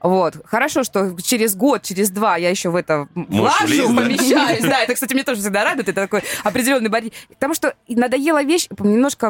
вот. 0.00 0.34
Хорошо, 0.44 0.84
что 0.84 1.16
через 1.22 1.56
год, 1.56 1.80
через 1.82 2.10
два 2.10 2.36
я 2.36 2.50
еще 2.50 2.68
в 2.68 2.76
это 2.76 3.08
влажу, 3.14 3.86
помещаюсь. 3.96 4.62
Да, 4.62 4.80
это, 4.82 4.92
кстати, 4.94 5.14
мне 5.14 5.24
тоже 5.24 5.40
всегда 5.40 5.64
радует. 5.64 5.88
Это 5.88 6.02
такой 6.02 6.22
определенный 6.42 6.90
барьер. 6.90 7.12
Потому 7.30 7.54
что 7.54 7.74
надоела 7.88 8.42
вещь, 8.42 8.68
немножко 8.78 9.28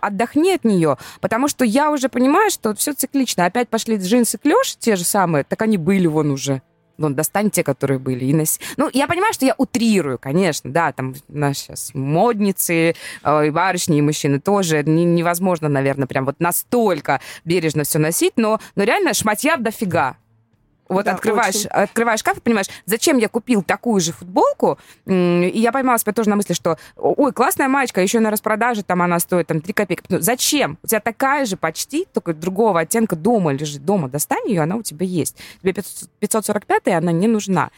отдохни 0.00 0.52
от 0.52 0.64
нее, 0.64 0.96
потому 1.20 1.48
что 1.48 1.64
я 1.64 1.90
уже 1.90 2.08
понимаю, 2.08 2.52
что 2.52 2.72
все 2.76 2.92
циклично. 2.92 3.46
Опять 3.46 3.68
пошли 3.68 3.96
джинсы 3.96 4.38
клеш, 4.38 4.76
те 4.78 4.94
же 4.94 5.02
самые, 5.02 5.42
так 5.42 5.60
они 5.62 5.76
были 5.76 6.06
вон 6.06 6.30
уже. 6.30 6.62
Вон, 7.02 7.14
достань 7.14 7.50
те, 7.50 7.62
которые 7.62 7.98
были. 7.98 8.24
И 8.24 8.32
носи. 8.32 8.60
Ну, 8.76 8.88
я 8.92 9.06
понимаю, 9.06 9.32
что 9.34 9.44
я 9.44 9.54
утрирую, 9.58 10.18
конечно, 10.18 10.70
да, 10.70 10.92
там 10.92 11.14
у 11.28 11.36
нас 11.36 11.58
сейчас 11.58 11.90
модницы, 11.94 12.94
э, 13.24 13.46
и 13.46 13.50
барышни, 13.50 13.98
и 13.98 14.02
мужчины 14.02 14.40
тоже. 14.40 14.82
Не- 14.84 15.04
невозможно, 15.04 15.68
наверное, 15.68 16.06
прям 16.06 16.24
вот 16.24 16.36
настолько 16.38 17.20
бережно 17.44 17.84
все 17.84 17.98
носить, 17.98 18.34
но, 18.36 18.60
но 18.76 18.84
реально 18.84 19.14
шматья 19.14 19.56
дофига. 19.56 20.16
Вот 20.88 21.04
Да, 21.06 21.12
открываешь, 21.12 21.54
очень. 21.54 21.68
открываешь 21.68 22.20
шкаф 22.20 22.38
и 22.38 22.40
понимаешь, 22.40 22.66
зачем 22.84 23.16
я 23.18 23.28
купил 23.28 23.62
такую 23.62 24.00
же 24.00 24.12
футболку, 24.12 24.78
и 25.06 25.52
я 25.54 25.72
поймала 25.72 25.98
себя 25.98 26.12
тоже 26.12 26.28
на 26.28 26.36
мысли, 26.36 26.52
что, 26.52 26.76
ой, 26.96 27.32
классная 27.32 27.68
маечка, 27.68 28.02
еще 28.02 28.20
на 28.20 28.30
распродаже 28.30 28.82
там 28.82 29.00
она 29.00 29.18
стоит 29.18 29.46
там 29.46 29.60
3 29.60 29.72
копейки. 29.72 30.02
Ну, 30.08 30.20
зачем? 30.20 30.78
У 30.82 30.86
тебя 30.86 31.00
такая 31.00 31.46
же 31.46 31.56
почти, 31.56 32.06
только 32.12 32.34
другого 32.34 32.80
оттенка 32.80 33.16
дома 33.16 33.52
лежит. 33.52 33.84
Дома 33.84 34.08
достань 34.08 34.48
ее, 34.48 34.62
она 34.62 34.76
у 34.76 34.82
тебя 34.82 35.06
есть. 35.06 35.36
Тебе 35.62 35.72
500 35.72 36.10
545 36.20 36.88
она 36.88 37.12
не 37.12 37.28
нужна. 37.28 37.70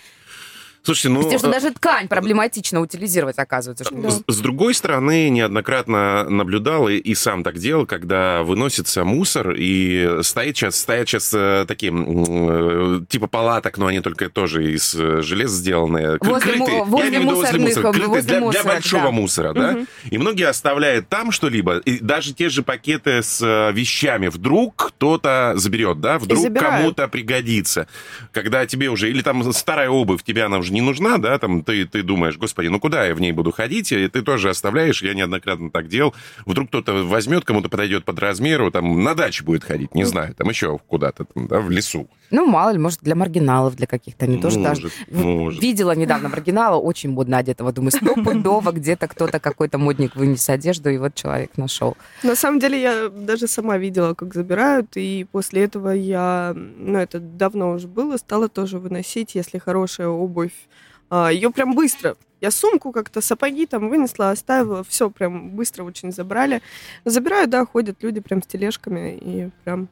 Слушайте, 0.84 1.08
ну... 1.08 1.22
Потому 1.22 1.38
что 1.38 1.48
э, 1.48 1.52
даже 1.52 1.70
ткань 1.70 2.08
проблематично 2.08 2.80
утилизировать, 2.80 3.38
оказывается. 3.38 3.84
Что... 3.84 4.10
С, 4.10 4.22
с 4.26 4.38
другой 4.40 4.74
стороны, 4.74 5.30
неоднократно 5.30 6.28
наблюдал 6.28 6.90
и, 6.90 6.96
и 6.96 7.14
сам 7.14 7.42
так 7.42 7.56
делал, 7.56 7.86
когда 7.86 8.42
выносится 8.42 9.02
мусор 9.04 9.54
и 9.56 10.18
стоит 10.20 10.58
сейчас, 10.58 10.76
стоят 10.76 11.08
сейчас 11.08 11.32
э, 11.32 11.64
такие 11.66 11.90
э, 11.90 13.00
типа 13.08 13.28
палаток, 13.28 13.78
но 13.78 13.86
они 13.86 14.00
только 14.00 14.28
тоже 14.28 14.74
из 14.74 14.94
э, 14.94 15.22
железа 15.22 15.56
сделанные. 15.56 16.18
Возле 16.20 16.52
крытые. 16.52 16.84
возле 16.84 17.08
Я 17.08 17.08
имею 17.08 17.22
в 17.22 17.24
виду 17.24 17.36
возле 17.36 17.58
мусора, 17.60 17.92
крытые 17.92 18.08
возле 18.08 18.22
для, 18.22 18.36
для 18.36 18.40
мусора, 18.40 18.64
большого 18.64 19.04
да. 19.04 19.10
мусора, 19.10 19.52
да? 19.54 19.72
Мгм. 19.72 19.88
И 20.10 20.18
многие 20.18 20.48
оставляют 20.48 21.08
там 21.08 21.32
что-либо, 21.32 21.78
и 21.78 21.98
даже 21.98 22.34
те 22.34 22.50
же 22.50 22.62
пакеты 22.62 23.22
с 23.22 23.40
э, 23.40 23.72
вещами. 23.72 24.26
Вдруг 24.26 24.88
кто-то 24.88 25.54
заберет, 25.56 26.00
да? 26.00 26.18
Вдруг 26.18 26.52
кому-то 26.54 27.08
пригодится. 27.08 27.88
Когда 28.32 28.66
тебе 28.66 28.90
уже... 28.90 29.08
Или 29.08 29.22
там 29.22 29.50
старая 29.54 29.88
обувь, 29.88 30.22
тебе 30.22 30.44
она 30.44 30.58
уже 30.58 30.73
не 30.74 30.82
нужна, 30.82 31.18
да? 31.18 31.38
Там 31.38 31.62
ты, 31.62 31.86
ты 31.86 32.02
думаешь, 32.02 32.36
господи, 32.36 32.68
ну 32.68 32.78
куда 32.78 33.06
я 33.06 33.14
в 33.14 33.20
ней 33.20 33.32
буду 33.32 33.52
ходить? 33.52 33.92
И 33.92 34.08
ты 34.08 34.22
тоже 34.22 34.50
оставляешь, 34.50 35.02
я 35.02 35.14
неоднократно 35.14 35.70
так 35.70 35.88
делал. 35.88 36.14
Вдруг 36.44 36.68
кто-то 36.68 36.92
возьмет, 37.04 37.44
кому-то 37.44 37.68
подойдет 37.68 38.04
под 38.04 38.18
размеру, 38.18 38.70
там 38.70 39.02
на 39.02 39.14
даче 39.14 39.44
будет 39.44 39.64
ходить, 39.64 39.94
не 39.94 40.04
знаю, 40.04 40.34
там 40.34 40.48
еще 40.48 40.78
куда-то, 40.86 41.24
там, 41.24 41.46
да, 41.48 41.60
в 41.60 41.70
лесу. 41.70 42.08
Ну, 42.30 42.46
мало 42.46 42.70
ли, 42.70 42.78
может, 42.78 43.00
для 43.02 43.14
маргиналов, 43.14 43.76
для 43.76 43.86
каких-то. 43.86 44.24
Они 44.24 44.38
тоже 44.38 44.60
даже... 44.60 44.90
может. 45.10 45.62
Видела 45.62 45.94
недавно 45.94 46.28
маргинала, 46.28 46.76
очень 46.76 47.10
модно 47.10 47.38
одетого. 47.38 47.72
Думаю, 47.72 47.92
стопудово 47.92 48.72
где-то 48.72 49.06
кто-то, 49.06 49.38
какой-то 49.38 49.78
модник 49.78 50.16
вынес 50.16 50.48
одежду, 50.48 50.90
и 50.90 50.98
вот 50.98 51.14
человек 51.14 51.56
нашел. 51.56 51.96
На 52.22 52.34
самом 52.34 52.58
деле 52.58 52.80
я 52.80 53.08
даже 53.08 53.46
сама 53.46 53.78
видела, 53.78 54.14
как 54.14 54.34
забирают, 54.34 54.96
и 54.96 55.26
после 55.30 55.62
этого 55.64 55.90
я, 55.90 56.54
ну 56.56 56.98
это 56.98 57.20
давно 57.20 57.72
уже 57.72 57.86
было, 57.86 58.16
стала 58.16 58.48
тоже 58.48 58.78
выносить, 58.78 59.34
если 59.34 59.58
хорошая 59.58 60.08
обувь, 60.08 60.63
ее 61.32 61.50
прям 61.50 61.74
быстро. 61.74 62.16
Я 62.40 62.50
сумку 62.50 62.92
как-то, 62.92 63.20
сапоги 63.20 63.66
там 63.66 63.88
вынесла, 63.88 64.30
оставила, 64.30 64.82
все 64.84 65.08
прям 65.10 65.50
быстро 65.50 65.84
очень 65.84 66.12
забрали. 66.12 66.60
Забирают, 67.04 67.50
да, 67.50 67.64
ходят 67.64 68.02
люди 68.02 68.20
прям 68.20 68.42
с 68.42 68.46
тележками 68.46 69.16
и 69.20 69.50
прям 69.64 69.88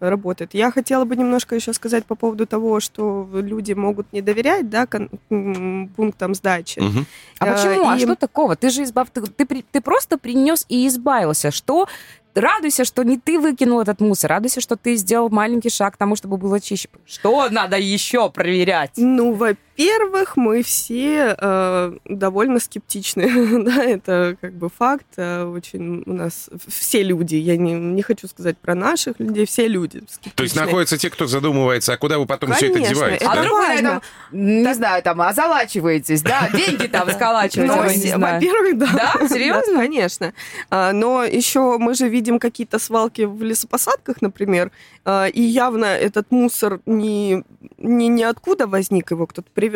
работает. 0.00 0.54
Я 0.54 0.70
хотела 0.70 1.04
бы 1.04 1.16
немножко 1.16 1.56
еще 1.56 1.72
сказать 1.72 2.04
по 2.06 2.14
поводу 2.14 2.46
того, 2.46 2.78
что 2.80 3.28
люди 3.32 3.72
могут 3.72 4.12
не 4.12 4.22
доверять, 4.22 4.70
да, 4.70 4.86
пунктам 5.28 6.34
сдачи. 6.34 6.78
Мгм. 6.80 7.06
А 7.40 7.46
Э, 7.46 7.54
почему? 7.54 7.88
А 7.88 7.96
и- 7.96 8.00
что 8.00 8.14
такого? 8.14 8.54
Ты 8.56 8.70
же 8.70 8.82
избав... 8.84 9.10
ты, 9.10 9.22
ты, 9.22 9.64
ты 9.72 9.80
просто 9.80 10.18
принес 10.18 10.64
и 10.68 10.86
избавился. 10.86 11.50
Что? 11.50 11.88
Радуйся, 12.34 12.84
что 12.84 13.02
не 13.02 13.18
ты 13.18 13.40
выкинул 13.40 13.80
этот 13.80 14.00
мусор. 14.00 14.30
Радуйся, 14.30 14.60
что 14.60 14.76
ты 14.76 14.94
сделал 14.94 15.28
маленький 15.30 15.70
шаг 15.70 15.94
к 15.94 15.96
тому, 15.96 16.14
чтобы 16.14 16.36
было 16.36 16.60
чище. 16.60 16.88
Что 17.04 17.48
надо 17.50 17.76
еще 17.76 18.30
проверять? 18.30 18.92
Ну, 18.96 19.32
во-первых, 19.78 20.36
мы 20.36 20.64
все 20.64 21.36
э, 21.38 21.92
довольно 22.04 22.58
скептичны. 22.58 23.62
да, 23.64 23.84
это 23.84 24.36
как 24.40 24.54
бы 24.54 24.68
факт. 24.68 25.06
Э, 25.16 25.44
очень 25.44 26.02
у 26.04 26.12
нас 26.12 26.50
все 26.66 27.04
люди, 27.04 27.36
я 27.36 27.56
не, 27.56 27.74
не 27.74 28.02
хочу 28.02 28.26
сказать 28.26 28.58
про 28.58 28.74
наших 28.74 29.20
людей, 29.20 29.46
все 29.46 29.68
люди 29.68 30.02
скептичны. 30.08 30.32
То 30.34 30.42
есть 30.42 30.56
находятся 30.56 30.98
те, 30.98 31.10
кто 31.10 31.28
задумывается, 31.28 31.92
а 31.92 31.96
куда 31.96 32.18
вы 32.18 32.26
потом 32.26 32.54
все 32.54 32.66
это 32.66 32.74
Конечно, 32.74 32.94
деваете? 32.94 33.24
это 33.24 33.30
А 33.30 33.34
да? 33.36 33.40
вдруг 33.42 33.58
на 33.58 33.74
этом, 33.74 34.02
не 34.32 34.74
знаю, 34.74 35.02
там, 35.04 35.20
озалачиваетесь, 35.22 36.22
да? 36.22 36.48
Деньги 36.52 36.88
там 36.88 37.08
сколачиваете, 37.12 38.16
во-первых, 38.16 38.78
да. 38.78 38.88
Да? 38.92 39.28
Серьезно? 39.28 39.58
Да, 39.68 39.76
конечно. 39.76 40.34
А, 40.70 40.92
Но 40.92 41.24
еще 41.24 41.78
мы 41.78 41.94
же 41.94 42.08
видим 42.08 42.38
какие-то 42.38 42.78
свалки 42.78 43.22
в 43.22 43.42
лесопосадках, 43.42 44.22
например, 44.22 44.70
а, 45.04 45.26
и 45.26 45.40
явно 45.40 45.86
этот 45.86 46.30
мусор 46.30 46.80
не, 46.84 47.44
не 47.78 48.08
ниоткуда 48.08 48.66
возник, 48.66 49.10
его 49.10 49.26
кто-то 49.26 49.48
привез. 49.52 49.67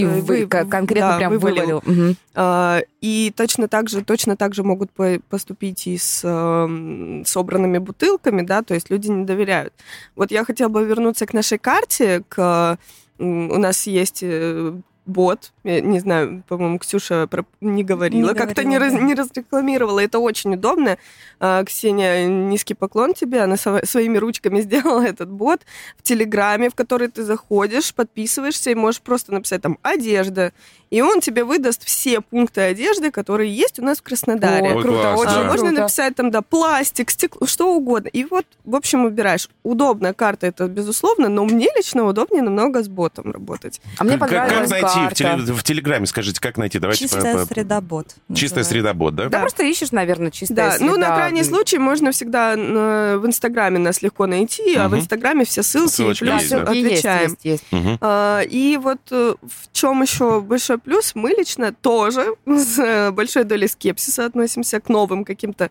И 0.00 0.04
вы, 0.20 0.46
кон- 0.46 0.70
конкретно 0.70 1.10
прям 1.18 1.32
вывалил. 1.32 1.82
Мгм. 1.86 2.16
А, 2.34 2.80
И 3.00 3.32
точно 3.36 3.68
так 3.68 3.88
же, 3.88 4.02
точно 4.04 4.36
так 4.36 4.54
же 4.54 4.62
могут 4.64 4.90
по- 4.90 5.20
поступить 5.28 5.86
и 5.86 5.96
с 5.96 6.22
эм, 6.24 7.24
собранными 7.24 7.78
бутылками, 7.78 8.42
да, 8.42 8.62
то 8.62 8.74
есть 8.74 8.90
люди 8.90 9.08
не 9.08 9.24
доверяют. 9.24 9.72
Вот 10.16 10.30
я 10.32 10.44
хотела 10.44 10.68
бы 10.68 10.84
вернуться 10.84 11.26
к 11.26 11.32
нашей 11.34 11.58
карте, 11.58 12.22
к 12.28 12.78
у 13.18 13.24
нас 13.58 13.86
есть 13.86 14.20
э, 14.22 14.74
бот. 15.06 15.52
Я 15.64 15.80
не 15.80 16.00
знаю, 16.00 16.42
по-моему, 16.48 16.78
Ксюша 16.78 17.26
про- 17.26 17.44
не 17.60 17.84
говорила, 17.84 18.30
Не 18.30 18.34
как-то 18.34 18.64
не, 18.64 18.78
раз- 18.78 18.92
не 18.92 19.14
разрекламировала. 19.14 20.00
Это 20.00 20.18
очень 20.18 20.54
удобно. 20.54 20.98
А, 21.40 21.64
Ксения, 21.64 22.26
низкий 22.26 22.74
поклон 22.74 23.14
тебе. 23.14 23.40
Она 23.42 23.54
сво- 23.54 23.84
своими 23.86 24.18
ручками 24.18 24.60
сделала 24.62 25.02
этот 25.04 25.30
бот 25.30 25.60
в 25.96 26.02
Телеграме, 26.02 26.70
в 26.70 26.74
который 26.74 27.08
ты 27.08 27.24
заходишь, 27.24 27.94
подписываешься 27.94 28.70
и 28.70 28.74
можешь 28.74 29.00
просто 29.00 29.32
написать 29.32 29.62
там 29.62 29.78
«одежда». 29.82 30.52
И 30.88 31.02
он 31.02 31.20
тебе 31.20 31.42
выдаст 31.42 31.84
все 31.84 32.20
пункты 32.20 32.60
одежды, 32.60 33.10
которые 33.10 33.52
есть 33.52 33.80
у 33.80 33.84
нас 33.84 33.98
в 33.98 34.02
Краснодаре. 34.02 34.70
О, 34.70 34.80
круто, 34.80 34.88
класс, 35.00 35.20
очень 35.20 35.32
да. 35.34 35.42
Можно 35.44 35.66
круто. 35.66 35.82
написать 35.82 36.14
там, 36.14 36.30
да, 36.30 36.42
пластик, 36.42 37.10
стекло, 37.10 37.44
что 37.48 37.74
угодно. 37.74 38.06
И 38.06 38.22
вот, 38.24 38.46
в 38.64 38.76
общем, 38.76 39.02
выбираешь. 39.02 39.48
Удобная 39.64 40.12
карта, 40.12 40.46
это 40.46 40.68
безусловно, 40.68 41.28
но 41.28 41.44
мне 41.44 41.66
лично 41.76 42.04
удобнее 42.04 42.42
намного 42.42 42.84
с 42.84 42.88
ботом 42.88 43.32
работать. 43.32 43.80
А 43.98 44.04
мне 44.04 44.16
Как, 44.16 44.28
как 44.30 44.42
понравилась 44.48 44.70
найти 44.96 45.24
в, 45.24 45.26
теле- 45.26 45.52
в 45.52 45.62
Телеграме? 45.62 46.06
Скажите, 46.06 46.40
как 46.40 46.56
найти? 46.56 46.78
Давайте 46.78 47.04
Чистая 47.04 47.34
по- 47.34 47.40
по- 47.46 47.46
среда 47.46 47.80
бот. 47.80 48.06
Чистая 48.34 48.60
называется. 48.64 48.70
среда 48.70 48.94
бот, 48.94 49.14
да? 49.14 49.24
Да, 49.24 49.28
Да. 49.30 49.40
просто 49.40 49.62
ищешь, 49.64 49.92
наверное, 49.92 50.30
чистая 50.30 50.56
Да, 50.70 50.76
ну 50.80 50.86
на 50.96 51.06
среда. 51.06 51.14
крайний 51.16 51.44
случай 51.44 51.78
можно 51.78 52.10
всегда 52.12 52.54
э, 52.56 53.16
в 53.18 53.26
Инстаграме 53.26 53.78
нас 53.78 54.02
легко 54.02 54.26
найти, 54.26 54.74
а 54.76 54.88
в. 54.88 54.96
Инстаграме 54.96 55.44
все 55.44 55.62
ссылки 55.62 55.90
Ссылочки 55.92 56.24
плюс 56.24 56.40
есть, 56.40 56.50
да. 56.50 56.64
ссылки 56.64 56.76
есть, 56.76 56.86
отвечаем. 56.92 57.30
есть, 57.30 57.44
есть. 57.44 57.64
Мгм. 57.72 57.98
А, 58.00 58.40
И 58.40 58.76
вот 58.76 59.00
э, 59.10 59.34
в 59.42 59.72
чем 59.72 60.02
еще 60.02 60.40
большой 60.40 60.78
плюс, 60.78 61.14
мы 61.14 61.30
лично 61.30 61.72
тоже 61.72 62.34
с 62.46 62.78
э, 62.78 63.10
большой 63.10 63.44
долей 63.44 63.68
скепсиса 63.68 64.24
относимся 64.26 64.80
к 64.80 64.88
новым 64.88 65.24
каким-то 65.24 65.70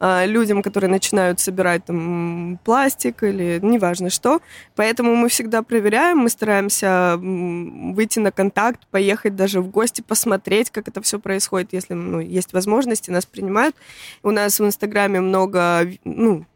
а, 0.00 0.26
людям, 0.26 0.62
которые 0.62 0.90
начинают 0.90 1.40
собирать 1.40 1.84
там 1.84 2.58
пластик 2.64 3.22
или 3.22 3.58
неважно 3.62 4.10
что. 4.10 4.40
Поэтому 4.76 5.14
мы 5.14 5.28
всегда 5.28 5.62
проверяем, 5.62 6.18
мы 6.18 6.28
стараемся 6.28 7.16
выйти 7.20 8.18
на 8.18 8.30
контакт, 8.32 8.54
поехать 8.90 9.36
даже 9.36 9.60
в 9.60 9.68
гости, 9.68 10.00
посмотреть, 10.00 10.70
как 10.70 10.88
это 10.88 11.00
все 11.02 11.18
происходит, 11.18 11.72
если 11.72 11.94
ну, 11.94 12.20
есть 12.20 12.52
возможности, 12.52 13.10
нас 13.10 13.26
принимают. 13.26 13.76
У 14.22 14.30
нас 14.30 14.58
в 14.58 14.64
Инстаграме 14.64 15.20
много, 15.20 15.86
ну, 16.04 16.46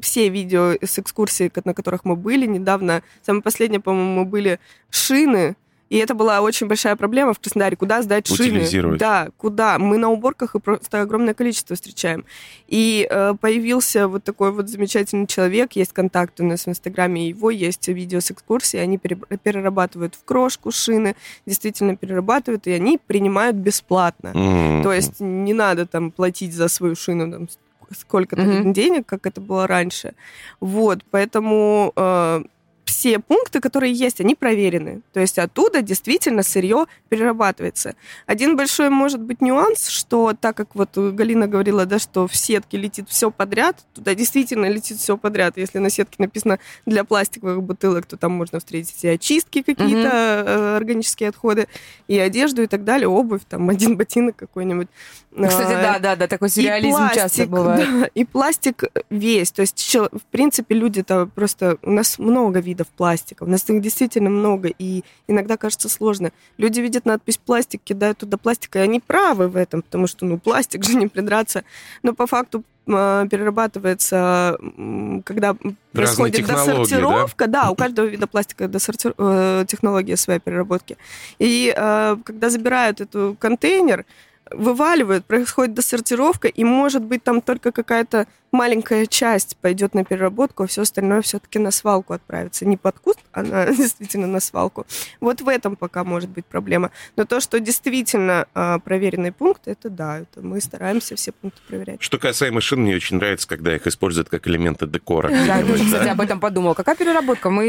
все 0.00 0.28
видео 0.28 0.72
с 0.80 0.98
экскурсий, 0.98 1.50
на 1.64 1.74
которых 1.74 2.04
мы 2.04 2.16
были. 2.16 2.46
Недавно, 2.46 3.02
самое 3.22 3.42
последнее, 3.42 3.80
по-моему, 3.80 4.20
мы 4.20 4.24
были 4.24 4.60
шины. 4.90 5.56
И 5.92 5.96
это 5.98 6.14
была 6.14 6.40
очень 6.40 6.68
большая 6.68 6.96
проблема 6.96 7.34
в 7.34 7.38
Краснодаре. 7.38 7.76
Куда 7.76 8.00
сдать 8.00 8.26
шины? 8.26 8.96
Да, 8.96 9.28
куда? 9.36 9.78
Мы 9.78 9.98
на 9.98 10.08
уборках 10.08 10.54
и 10.54 10.58
просто 10.58 11.02
огромное 11.02 11.34
количество 11.34 11.76
встречаем. 11.76 12.24
И 12.66 13.06
э, 13.10 13.34
появился 13.38 14.08
вот 14.08 14.24
такой 14.24 14.52
вот 14.52 14.70
замечательный 14.70 15.26
человек. 15.26 15.72
Есть 15.72 15.92
контакт 15.92 16.40
у 16.40 16.44
нас 16.44 16.64
в 16.64 16.68
Инстаграме 16.68 17.28
его, 17.28 17.50
есть 17.50 17.88
видео 17.88 18.20
с 18.20 18.30
экскурсии. 18.30 18.78
Они 18.78 18.96
пере- 18.96 19.18
перерабатывают 19.42 20.14
в 20.14 20.24
крошку 20.24 20.70
шины, 20.72 21.14
действительно 21.44 21.94
перерабатывают, 21.94 22.66
и 22.66 22.70
они 22.72 22.98
принимают 23.06 23.56
бесплатно. 23.56 24.32
М. 24.34 24.82
То 24.82 24.94
есть 24.94 25.20
не 25.20 25.52
надо 25.52 25.84
там 25.84 26.10
платить 26.10 26.54
за 26.54 26.68
свою 26.68 26.96
шину 26.96 27.30
там, 27.30 27.48
сколько-то 27.94 28.40
Мгм. 28.40 28.72
денег, 28.72 29.04
как 29.04 29.26
это 29.26 29.42
было 29.42 29.66
раньше. 29.66 30.14
Вот, 30.60 31.00
поэтому 31.10 31.92
э, 31.94 32.42
все 32.92 33.18
пункты, 33.18 33.60
которые 33.60 33.92
есть, 33.92 34.20
они 34.20 34.34
проверены. 34.34 35.00
То 35.14 35.20
есть 35.20 35.38
оттуда 35.38 35.80
действительно 35.80 36.42
сырье 36.42 36.84
перерабатывается. 37.08 37.94
Один 38.26 38.54
большой 38.54 38.90
может 38.90 39.20
быть 39.20 39.40
нюанс, 39.40 39.88
что 39.88 40.34
так 40.38 40.54
как 40.56 40.74
вот 40.74 40.90
Галина 40.96 41.48
говорила, 41.48 41.86
да, 41.86 41.98
что 41.98 42.28
в 42.28 42.36
сетке 42.36 42.76
летит 42.76 43.08
все 43.08 43.30
подряд, 43.30 43.82
туда 43.94 44.14
действительно 44.14 44.66
летит 44.66 44.98
все 44.98 45.16
подряд. 45.16 45.56
Если 45.56 45.78
на 45.78 45.88
сетке 45.88 46.16
написано 46.18 46.58
для 46.84 47.04
пластиковых 47.04 47.62
бутылок, 47.62 48.04
то 48.04 48.18
там 48.18 48.32
можно 48.32 48.58
встретить 48.58 49.02
и 49.04 49.08
очистки 49.08 49.62
какие-то, 49.62 50.10
э, 50.46 50.76
органические 50.76 51.30
отходы, 51.30 51.68
и 52.08 52.18
одежду 52.18 52.62
и 52.62 52.66
так 52.66 52.84
далее, 52.84 53.08
обувь, 53.08 53.42
там 53.48 53.70
один 53.70 53.96
ботинок 53.96 54.36
какой-нибудь. 54.36 54.88
Кстати, 55.34 55.72
А, 55.72 55.82
да, 55.82 55.98
да, 55.98 56.16
да, 56.16 56.26
такой 56.26 56.50
сюрреализм 56.50 57.08
часто 57.14 57.20
пластик, 57.20 57.48
бывает. 57.48 57.88
да, 57.88 58.10
и 58.14 58.24
пластик 58.26 58.84
весь. 59.08 59.50
То 59.50 59.62
есть, 59.62 59.94
в 59.94 60.22
принципе, 60.30 60.74
люди-то 60.74 61.26
просто... 61.34 61.78
У 61.82 61.90
нас 61.90 62.18
много 62.18 62.60
видов 62.60 62.81
пластика. 62.88 63.44
У 63.44 63.46
нас 63.46 63.68
их 63.68 63.80
действительно 63.80 64.30
много. 64.30 64.68
И 64.78 65.04
иногда 65.28 65.56
кажется 65.56 65.88
сложно. 65.88 66.32
Люди 66.58 66.80
видят 66.80 67.04
надпись 67.06 67.38
«пластик», 67.38 67.80
кидают 67.82 68.18
туда 68.18 68.36
пластик, 68.36 68.76
и 68.76 68.78
они 68.78 69.00
правы 69.00 69.48
в 69.48 69.56
этом, 69.56 69.82
потому 69.82 70.06
что, 70.06 70.26
ну, 70.26 70.38
пластик 70.38 70.84
же 70.84 70.94
не 70.94 71.06
придраться. 71.06 71.64
Но 72.02 72.14
по 72.14 72.26
факту 72.26 72.62
э, 72.86 73.26
перерабатывается, 73.30 74.58
когда 75.24 75.56
происходит 75.92 76.36
технологии, 76.36 76.82
досортировка. 76.82 77.46
Да? 77.46 77.70
у 77.70 77.74
каждого 77.76 78.06
вида 78.06 78.26
пластика 78.26 78.64
досорти- 78.64 79.14
э, 79.16 79.64
технология 79.66 80.16
своей 80.16 80.40
переработки. 80.40 80.96
И 81.38 81.72
э, 81.76 82.16
когда 82.24 82.50
забирают 82.50 83.00
эту 83.00 83.36
контейнер, 83.38 84.04
вываливают, 84.50 85.24
происходит 85.24 85.74
досортировка, 85.74 86.48
и 86.48 86.64
может 86.64 87.02
быть 87.02 87.22
там 87.22 87.40
только 87.40 87.72
какая-то 87.72 88.26
маленькая 88.52 89.06
часть 89.06 89.56
пойдет 89.56 89.94
на 89.94 90.04
переработку, 90.04 90.62
а 90.62 90.66
все 90.66 90.82
остальное 90.82 91.22
все-таки 91.22 91.58
на 91.58 91.70
свалку 91.70 92.12
отправится. 92.12 92.66
Не 92.66 92.76
под 92.76 92.98
куст, 92.98 93.18
а 93.32 93.42
на- 93.42 93.66
действительно 93.74 94.26
на 94.26 94.40
свалку. 94.40 94.86
Вот 95.20 95.40
в 95.40 95.48
этом 95.48 95.76
пока 95.76 96.04
может 96.04 96.30
быть 96.30 96.44
проблема. 96.44 96.90
Но 97.16 97.24
то, 97.24 97.40
что 97.40 97.58
действительно 97.58 98.46
а, 98.54 98.78
проверенный 98.78 99.32
пункт, 99.32 99.66
это 99.66 99.90
да, 99.90 100.20
это 100.20 100.42
мы 100.42 100.60
стараемся 100.60 101.16
все 101.16 101.32
пункты 101.32 101.60
проверять. 101.66 102.02
Что 102.02 102.18
касаемо 102.18 102.60
шин, 102.60 102.82
мне 102.82 102.94
очень 102.94 103.16
нравится, 103.16 103.48
когда 103.48 103.74
их 103.74 103.86
используют 103.86 104.28
как 104.28 104.46
элементы 104.46 104.86
декора. 104.86 105.28
Да, 105.28 105.56
я 105.58 105.74
кстати, 105.74 106.08
об 106.08 106.20
этом 106.20 106.38
подумала. 106.38 106.74
Какая 106.74 106.94
переработка? 106.94 107.50
Мы 107.50 107.66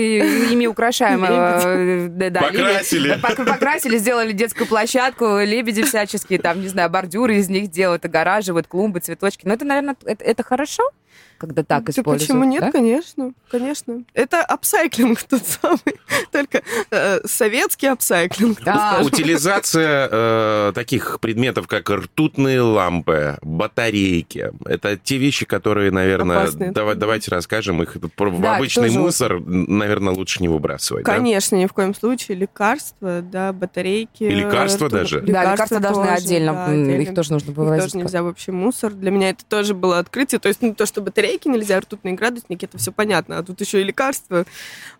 ими 0.51 0.67
украшаем... 0.67 1.23
э, 1.23 2.09
Покрасили. 2.41 3.19
Покрасили, 3.21 3.97
сделали 3.97 4.33
детскую 4.33 4.67
площадку, 4.67 5.39
лебеди 5.39 5.83
всяческие, 5.83 6.39
там, 6.39 6.61
не 6.61 6.67
знаю, 6.67 6.89
бордюры 6.89 7.37
из 7.37 7.49
них 7.49 7.69
делают, 7.69 8.05
огораживают, 8.05 8.67
клумбы, 8.67 8.99
цветочки. 8.99 9.45
Но 9.47 9.53
это, 9.53 9.65
наверное, 9.65 9.95
это, 10.05 10.23
это 10.23 10.43
хорошо, 10.73 10.89
когда 11.37 11.63
так 11.63 11.83
Да 11.85 11.91
используют. 11.91 12.21
почему 12.29 12.43
нет? 12.45 12.61
да? 12.61 12.71
Конечно, 12.71 13.33
конечно. 13.51 14.03
Это 14.13 14.41
апсайклинг 14.43 15.21
тот 15.29 15.41
самый, 15.45 15.99
только 16.31 16.61
э, 16.91 17.19
советский 17.25 17.87
апсайклинг. 17.87 18.61
Да. 18.63 19.01
Утилизация 19.03 20.07
э, 20.11 20.71
таких 20.73 21.19
предметов, 21.19 21.67
как 21.67 21.89
ртутные 21.89 22.61
лампы, 22.61 23.37
батарейки, 23.41 24.51
это 24.65 24.97
те 24.97 25.17
вещи, 25.17 25.45
которые, 25.45 25.91
наверное, 25.91 26.43
Опасные. 26.43 26.71
дава- 26.71 26.95
давайте 26.95 27.31
расскажем 27.31 27.81
их 27.83 27.97
про- 28.15 28.29
в 28.29 28.41
Да, 28.41 28.55
обычный 28.57 28.87
тоже 28.87 28.99
мусор, 28.99 29.39
наверное, 29.41 30.13
лучше 30.13 30.41
не 30.41 30.47
выбрасывать. 30.47 31.03
да? 31.05 31.13
Конечно, 31.15 31.55
ни 31.55 31.65
в 31.65 31.73
коем 31.73 31.93
случае. 31.95 32.37
Лекарства, 32.37 33.21
да, 33.21 33.51
батарейки. 33.53 34.23
И 34.23 34.29
лекарства 34.29 34.85
рту- 34.87 34.91
даже? 34.91 35.21
Да, 35.21 35.51
лекарства 35.51 35.79
должны 35.79 36.03
тоже, 36.05 36.15
отдельно, 36.17 36.53
да, 36.53 36.65
отдельно. 36.67 37.01
их 37.01 37.13
тоже 37.15 37.33
нужно 37.33 37.51
Их 37.51 37.57
вывозить. 37.57 37.83
тоже 37.91 37.97
нельзя 37.97 38.23
вообще 38.23 38.51
мусор. 38.51 38.93
Для 38.93 39.11
меня 39.11 39.29
это 39.31 39.43
тоже 39.45 39.73
было 39.73 39.99
открытие. 39.99 40.39
То 40.39 40.47
есть 40.47 40.61
не 40.61 40.73
то, 40.73 40.85
что 40.85 41.01
батарейки 41.03 41.47
нельзя, 41.47 41.79
ртутные 41.79 42.15
градусники, 42.15 42.65
это 42.65 42.77
все 42.77 42.91
понятно. 42.91 43.37
А 43.37 43.43
тут 43.43 43.61
еще 43.61 43.81
и 43.81 43.83
лекарства. 43.83 44.45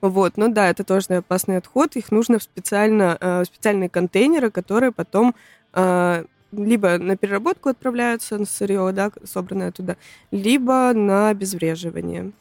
Вот. 0.02 0.38
Ну 0.38 0.50
да, 0.54 0.70
это 0.70 0.84
тоже 0.84 1.08
опасный 1.18 1.58
отход. 1.58 1.96
Их 1.96 2.12
нужно 2.12 2.38
в 2.40 2.44
специально, 2.44 3.18
э, 3.20 3.42
в 3.42 3.46
специальные 3.46 3.90
контейнеры, 3.90 4.52
которые 4.52 4.92
потом 4.92 5.34
э, 5.74 6.26
либо 6.52 6.98
на 7.00 7.18
переработку 7.18 7.70
отправляются 7.70 8.38
на 8.38 8.46
сырье, 8.46 8.92
да, 8.94 9.12
собранное 9.24 9.72
туда, 9.72 9.98
либо 10.30 10.94
на 10.94 11.30
обезвреживание 11.30 12.32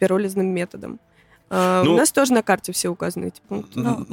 пиролизным 0.00 0.46
методом. 0.48 0.98
Э, 1.50 1.82
Ну- 1.84 1.94
У 1.94 1.96
нас 1.96 2.10
тоже 2.10 2.32
на 2.32 2.42
карте 2.42 2.72
все 2.72 2.88
указаны 2.88 3.26
эти 3.26 3.40
пункты. 3.48 3.78
Ну, 3.78 4.06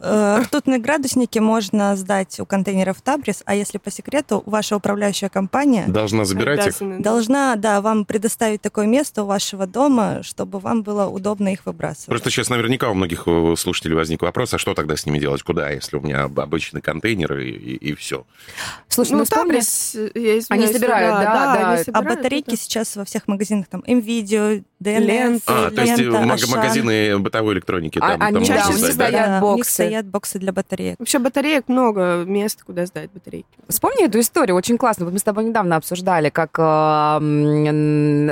ртутные 0.00 0.78
градусники 0.78 1.38
можно 1.38 1.96
сдать 1.96 2.38
у 2.40 2.46
контейнеров 2.46 3.00
Табрис, 3.02 3.42
а 3.46 3.54
если 3.54 3.78
по 3.78 3.90
секрету, 3.90 4.42
ваша 4.46 4.76
управляющая 4.76 5.28
компания 5.28 5.86
Должна 5.88 6.24
забирать 6.24 6.66
их. 6.66 6.74
Да. 6.80 6.98
должна, 6.98 7.56
да, 7.56 7.80
вам 7.80 8.04
предоставить 8.04 8.60
такое 8.62 8.86
место 8.86 9.22
у 9.22 9.26
вашего 9.26 9.66
дома, 9.66 10.22
чтобы 10.22 10.58
вам 10.58 10.82
было 10.82 11.06
удобно 11.06 11.48
их 11.52 11.64
выбрасывать. 11.66 12.06
Просто 12.08 12.30
сейчас 12.30 12.50
наверняка 12.50 12.90
у 12.90 12.94
многих 12.94 13.22
э, 13.26 13.54
слушателей 13.56 13.94
возник 13.96 14.22
вопрос, 14.22 14.52
а 14.54 14.58
что 14.58 14.74
тогда 14.74 14.96
с 14.96 15.06
ними 15.06 15.18
делать? 15.18 15.42
Куда, 15.42 15.70
если 15.70 15.96
у 15.96 16.00
меня 16.00 16.24
об- 16.24 16.38
обычный 16.40 16.80
контейнер 16.82 17.38
и, 17.38 17.94
все? 17.94 18.26
Слушай, 18.88 19.12
Ну, 19.12 19.18
ну, 19.18 19.24
Табрис, 19.24 19.94
я 19.94 20.00
извиняюсь, 20.38 20.46
Они 20.50 20.66
собирают, 20.66 21.14
да, 21.16 21.24
да. 21.24 21.52
они 21.54 21.62
А 21.62 21.72
А 21.72 21.78
собирают, 21.84 22.08
батарейки 22.08 22.48
это- 22.48 22.56
сейчас 22.58 22.96
во 22.96 23.04
всех 23.04 23.26
магазинах, 23.28 23.66
там, 23.68 23.82
МВидео, 23.86 24.62
ДНС, 24.78 25.42
А, 25.46 25.70
то 25.70 25.80
есть 25.82 25.98
Лента, 25.98 26.18
маг- 26.20 26.50
магазины 26.50 27.18
бытовой 27.18 27.54
электроники 27.54 27.98
А- 28.02 28.12
там, 28.12 28.22
они 28.22 28.34
там 28.34 28.44
чаще 28.44 28.72
всего 28.72 28.76
сдать, 28.78 28.92
стоят 28.94 29.26
Да, 29.26 29.38
у 29.38 29.40
боксы. 29.40 29.72
стоят 29.72 30.06
боксы 30.06 30.38
для 30.38 30.52
батареек. 30.52 30.96
Вообще 30.98 31.18
батареек 31.18 31.68
много 31.68 32.24
мест, 32.26 32.62
куда 32.62 32.84
сдать 32.86 33.10
батарейки. 33.12 33.48
Вспомни 33.68 34.04
эту 34.04 34.20
историю, 34.20 34.54
очень 34.56 34.76
классно. 34.76 35.04
Вот 35.06 35.12
мы 35.14 35.18
с 35.18 35.22
тобой 35.22 35.44
недавно 35.44 35.76
обсуждали, 35.76 36.28
как 36.28 36.58
э, 36.58 36.62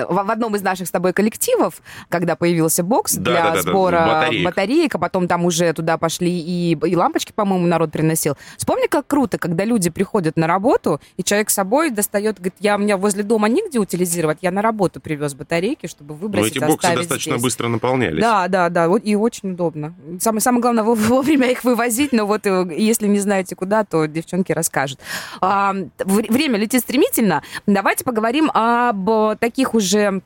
в 0.08 0.30
одном 0.30 0.56
из 0.56 0.62
наших 0.62 0.86
с 0.88 0.90
тобой 0.90 1.12
коллективов, 1.12 1.80
когда 2.08 2.36
появился 2.36 2.82
бокс 2.82 3.14
Да, 3.14 3.22
для 3.22 3.34
да, 3.34 3.42
да, 3.50 3.54
да, 3.56 3.62
сбора 3.62 4.06
батареек. 4.06 4.44
батареек, 4.44 4.94
а 4.94 4.98
потом 4.98 5.28
там 5.28 5.44
уже 5.44 5.72
туда 5.72 5.98
пошли 5.98 6.30
и, 6.38 6.72
и 6.86 6.96
лампочки, 6.96 7.32
по-моему, 7.32 7.66
народ 7.66 7.90
приносил. 7.92 8.36
Вспомни, 8.56 8.86
как 8.86 9.06
круто, 9.06 9.38
когда 9.38 9.64
люди 9.64 9.90
приходят 9.90 10.36
на 10.36 10.46
работу, 10.46 11.00
и 11.16 11.22
человек 11.24 11.50
с 11.50 11.54
собой 11.54 11.90
достает, 11.90 12.36
говорит, 12.36 12.54
я 12.60 12.76
у 12.76 12.78
меня 12.78 12.96
возле 12.96 13.22
дома 13.22 13.48
негде 13.48 13.78
утилизировать, 13.78 14.38
я 14.42 14.50
на 14.50 14.62
работу 14.62 15.00
привез 15.00 15.34
батарейки, 15.34 15.86
чтобы 15.86 16.14
выбросить 16.14 16.33
выбросить, 16.34 16.60
Но 16.60 16.66
эти 16.66 16.72
боксы 16.72 16.94
достаточно 16.94 17.32
здесь. 17.32 17.42
быстро 17.42 17.68
наполнялись. 17.68 18.20
Да, 18.20 18.48
да, 18.48 18.68
да, 18.68 18.88
вот 18.88 19.02
и 19.04 19.16
очень 19.16 19.52
удобно. 19.52 19.94
Самое, 20.20 20.40
самое 20.40 20.60
главное 20.62 20.84
во- 20.84 20.94
вовремя 20.94 21.50
их 21.50 21.64
вывозить, 21.64 22.12
но 22.12 22.26
вот 22.26 22.46
э, 22.46 22.66
если 22.76 23.06
не 23.08 23.18
знаете 23.18 23.54
куда, 23.56 23.84
то 23.84 24.06
девчонки 24.06 24.52
расскажут. 24.52 24.98
А, 25.40 25.74
вре- 26.04 26.30
время 26.30 26.58
летит 26.58 26.80
стремительно. 26.82 27.42
Давайте 27.66 28.04
поговорим 28.04 28.50
об 28.54 29.08
э, 29.08 29.36
таких 29.40 29.74
уже 29.74 30.20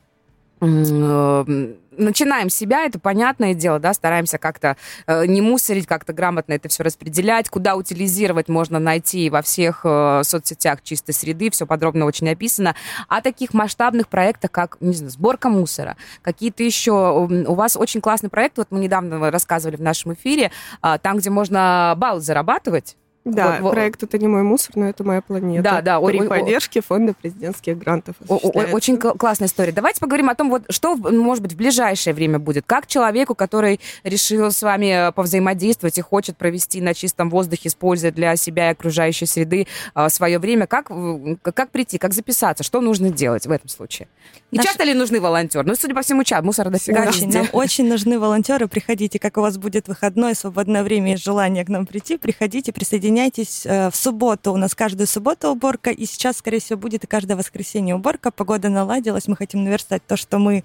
э, 0.61 1.73
начинаем 1.99 2.49
себя, 2.49 2.85
это 2.85 2.99
понятное 2.99 3.53
дело, 3.53 3.79
да, 3.79 3.93
стараемся 3.93 4.37
как-то 4.37 4.77
э, 5.07 5.25
не 5.25 5.41
мусорить, 5.41 5.87
как-то 5.87 6.13
грамотно 6.13 6.53
это 6.53 6.69
все 6.69 6.83
распределять, 6.83 7.49
куда 7.49 7.75
утилизировать 7.75 8.47
можно 8.47 8.79
найти 8.79 9.29
во 9.29 9.41
всех 9.41 9.81
э, 9.83 10.21
соцсетях 10.23 10.81
чистой 10.81 11.13
среды, 11.13 11.49
все 11.51 11.65
подробно 11.65 12.05
очень 12.05 12.29
описано. 12.29 12.75
О 13.07 13.21
таких 13.21 13.53
масштабных 13.53 14.07
проектах, 14.07 14.51
как, 14.51 14.77
не 14.79 14.93
знаю, 14.93 15.11
сборка 15.11 15.49
мусора, 15.49 15.97
какие-то 16.21 16.63
еще, 16.63 16.91
у 16.91 17.53
вас 17.53 17.77
очень 17.77 18.01
классный 18.01 18.29
проект, 18.29 18.57
вот 18.57 18.67
мы 18.71 18.79
недавно 18.79 19.31
рассказывали 19.31 19.75
в 19.75 19.81
нашем 19.81 20.13
эфире, 20.13 20.51
а, 20.81 20.97
там, 20.97 21.17
где 21.17 21.29
можно 21.29 21.93
баллы 21.97 22.21
зарабатывать, 22.21 22.95
Да, 23.25 23.59
Вот, 23.61 23.73
проект 23.73 24.01
«Это 24.01 24.17
не 24.17 24.27
мой 24.27 24.43
мусор, 24.43 24.71
но 24.77 24.89
это 24.89 25.03
моя 25.03 25.21
планета». 25.21 25.61
Да, 25.61 25.81
да, 25.81 25.99
При 26.01 26.21
ой. 26.21 26.27
поддержке 26.27 26.81
фонда 26.81 27.13
президентских 27.13 27.77
грантов. 27.77 28.15
О- 28.27 28.35
о-. 28.41 28.71
Очень 28.73 28.97
кл- 28.97 29.11
классная 29.17 29.47
история. 29.49 29.71
Давайте 29.73 29.99
поговорим 29.99 30.29
о 30.29 30.35
том, 30.35 30.49
вот 30.49 30.63
что, 30.69 30.95
может 30.95 31.43
быть, 31.43 31.53
в 31.53 31.57
ближайшее 31.57 32.13
время 32.13 32.39
будет. 32.39 32.63
Как 32.65 32.87
человеку, 32.87 33.35
который 33.35 33.81
решил 34.03 34.51
с 34.51 34.63
вами 34.63 35.09
э, 35.09 35.11
повзаимодействовать 35.11 35.97
и 35.97 36.01
хочет 36.01 36.37
провести 36.37 36.79
на 36.81 36.93
чистом 36.93 37.29
воздухе, 37.29 37.67
используя 37.67 38.11
для 38.11 38.35
себя 38.37 38.69
и 38.69 38.71
окружающей 38.71 39.25
среды 39.25 39.67
свое 40.07 40.39
время, 40.39 40.65
как, 40.65 40.89
как 41.43 41.69
прийти, 41.71 41.97
как 41.97 42.13
записаться, 42.13 42.63
что 42.63 42.79
нужно 42.81 43.11
делать 43.11 43.45
в 43.45 43.51
этом 43.51 43.67
случае? 43.67 44.07
И 44.51 44.55
Наш- 44.57 44.65
часто 44.65 44.83
ли 44.85 44.93
нужны 44.93 45.19
волонтеры? 45.19 45.67
Ну, 45.67 45.75
судя 45.75 45.93
по 45.93 46.01
всему, 46.01 46.23
чат, 46.23 46.43
мусора 46.43 46.69
дофига 46.69 47.07
Очень, 47.07 47.31
нам 47.31 47.47
очень 47.53 47.87
нужны 47.87 48.17
волонтеры. 48.17 48.67
Приходите, 48.67 49.19
как 49.19 49.37
у 49.37 49.41
вас 49.41 49.57
будет 49.57 49.87
выходной, 49.89 50.33
свободное 50.35 50.83
время 50.83 51.13
и 51.13 51.17
желание 51.17 51.65
к 51.65 51.69
нам 51.69 51.85
прийти, 51.85 52.17
приходите, 52.17 52.71
присоединяйтесь. 52.71 53.09
Э, 53.65 53.89
В 53.89 53.95
субботу 53.95 54.53
у 54.53 54.57
нас 54.57 54.75
каждую 54.75 55.07
субботу 55.07 55.49
уборка, 55.49 55.89
и 55.91 56.05
сейчас, 56.05 56.37
скорее 56.37 56.59
всего, 56.59 56.79
будет 56.79 57.03
и 57.03 57.07
каждое 57.07 57.35
воскресенье 57.35 57.95
уборка. 57.95 58.31
Погода 58.31 58.69
наладилась, 58.69 59.27
мы 59.27 59.35
хотим 59.35 59.63
наверстать 59.63 60.05
то, 60.05 60.15
что 60.17 60.39
мы 60.39 60.63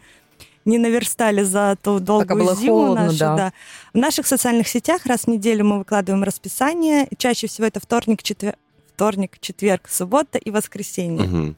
не 0.65 0.79
наверстали 0.79 1.43
за 1.43 1.77
ту 1.83 2.01
долгую 2.01 2.39
было 2.45 2.55
зиму 2.57 2.73
холодно, 2.75 3.05
нашу. 3.07 3.19
да. 3.19 3.53
В 3.93 3.99
наших 3.99 4.27
социальных 4.27 4.67
сетях 4.69 5.05
раз 5.07 5.23
в 5.23 5.27
неделю 5.29 5.65
мы 5.65 5.79
выкладываем 5.79 6.25
расписание. 6.25 7.07
Чаще 7.19 7.47
всего 7.49 7.67
это 7.67 7.81
вторник, 7.81 8.23
четверг, 8.23 8.57
вторник, 8.95 9.39
четверг, 9.41 9.89
суббота 9.91 10.39
и 10.39 10.51
воскресенье. 10.51 11.29
Мгм. 11.29 11.57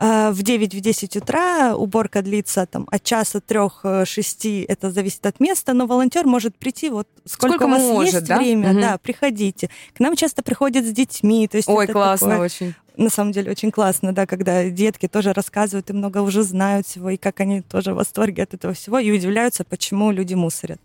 А, 0.00 0.30
В 0.30 0.38
9-10 0.42 1.18
утра 1.18 1.74
уборка 1.76 2.22
длится 2.22 2.66
там, 2.66 2.86
от 2.90 3.02
часа 3.02 3.40
трех 3.40 3.80
э, 3.82 4.04
шести, 4.04 4.64
это 4.68 4.92
зависит 4.92 5.26
от 5.26 5.40
места, 5.40 5.74
но 5.74 5.86
волонтер 5.86 6.24
может 6.24 6.56
прийти 6.56 6.88
вот 6.88 7.08
сколько, 7.24 7.56
Сколько 7.56 7.66
у 7.66 7.70
вас 7.70 7.82
может, 7.82 8.14
есть 8.14 8.26
да? 8.28 8.38
время, 8.38 8.70
Мгм. 8.72 8.80
да, 8.80 8.98
приходите. 8.98 9.68
К 9.96 10.00
нам 10.00 10.14
часто 10.14 10.42
приходят 10.44 10.84
с 10.84 10.92
детьми, 10.92 11.48
то 11.48 11.56
есть 11.56 11.68
Ой, 11.68 11.82
это 11.84 11.92
классно 11.94 12.28
такое- 12.30 12.44
очень. 12.46 12.74
на 12.96 13.10
самом 13.10 13.32
деле 13.32 13.50
очень 13.50 13.72
классно, 13.72 14.12
да, 14.12 14.26
когда 14.26 14.70
детки 14.70 15.08
тоже 15.08 15.32
рассказывают 15.32 15.90
и 15.90 15.92
много 15.92 16.18
уже 16.18 16.44
знают 16.44 16.86
всего, 16.86 17.10
и 17.10 17.16
как 17.16 17.40
они 17.40 17.62
тоже 17.62 17.92
в 17.92 17.96
восторге 17.96 18.44
от 18.44 18.54
этого 18.54 18.74
всего, 18.74 19.00
и 19.00 19.10
удивляются, 19.10 19.64
почему 19.64 20.12
люди 20.12 20.34
мусорят. 20.34 20.80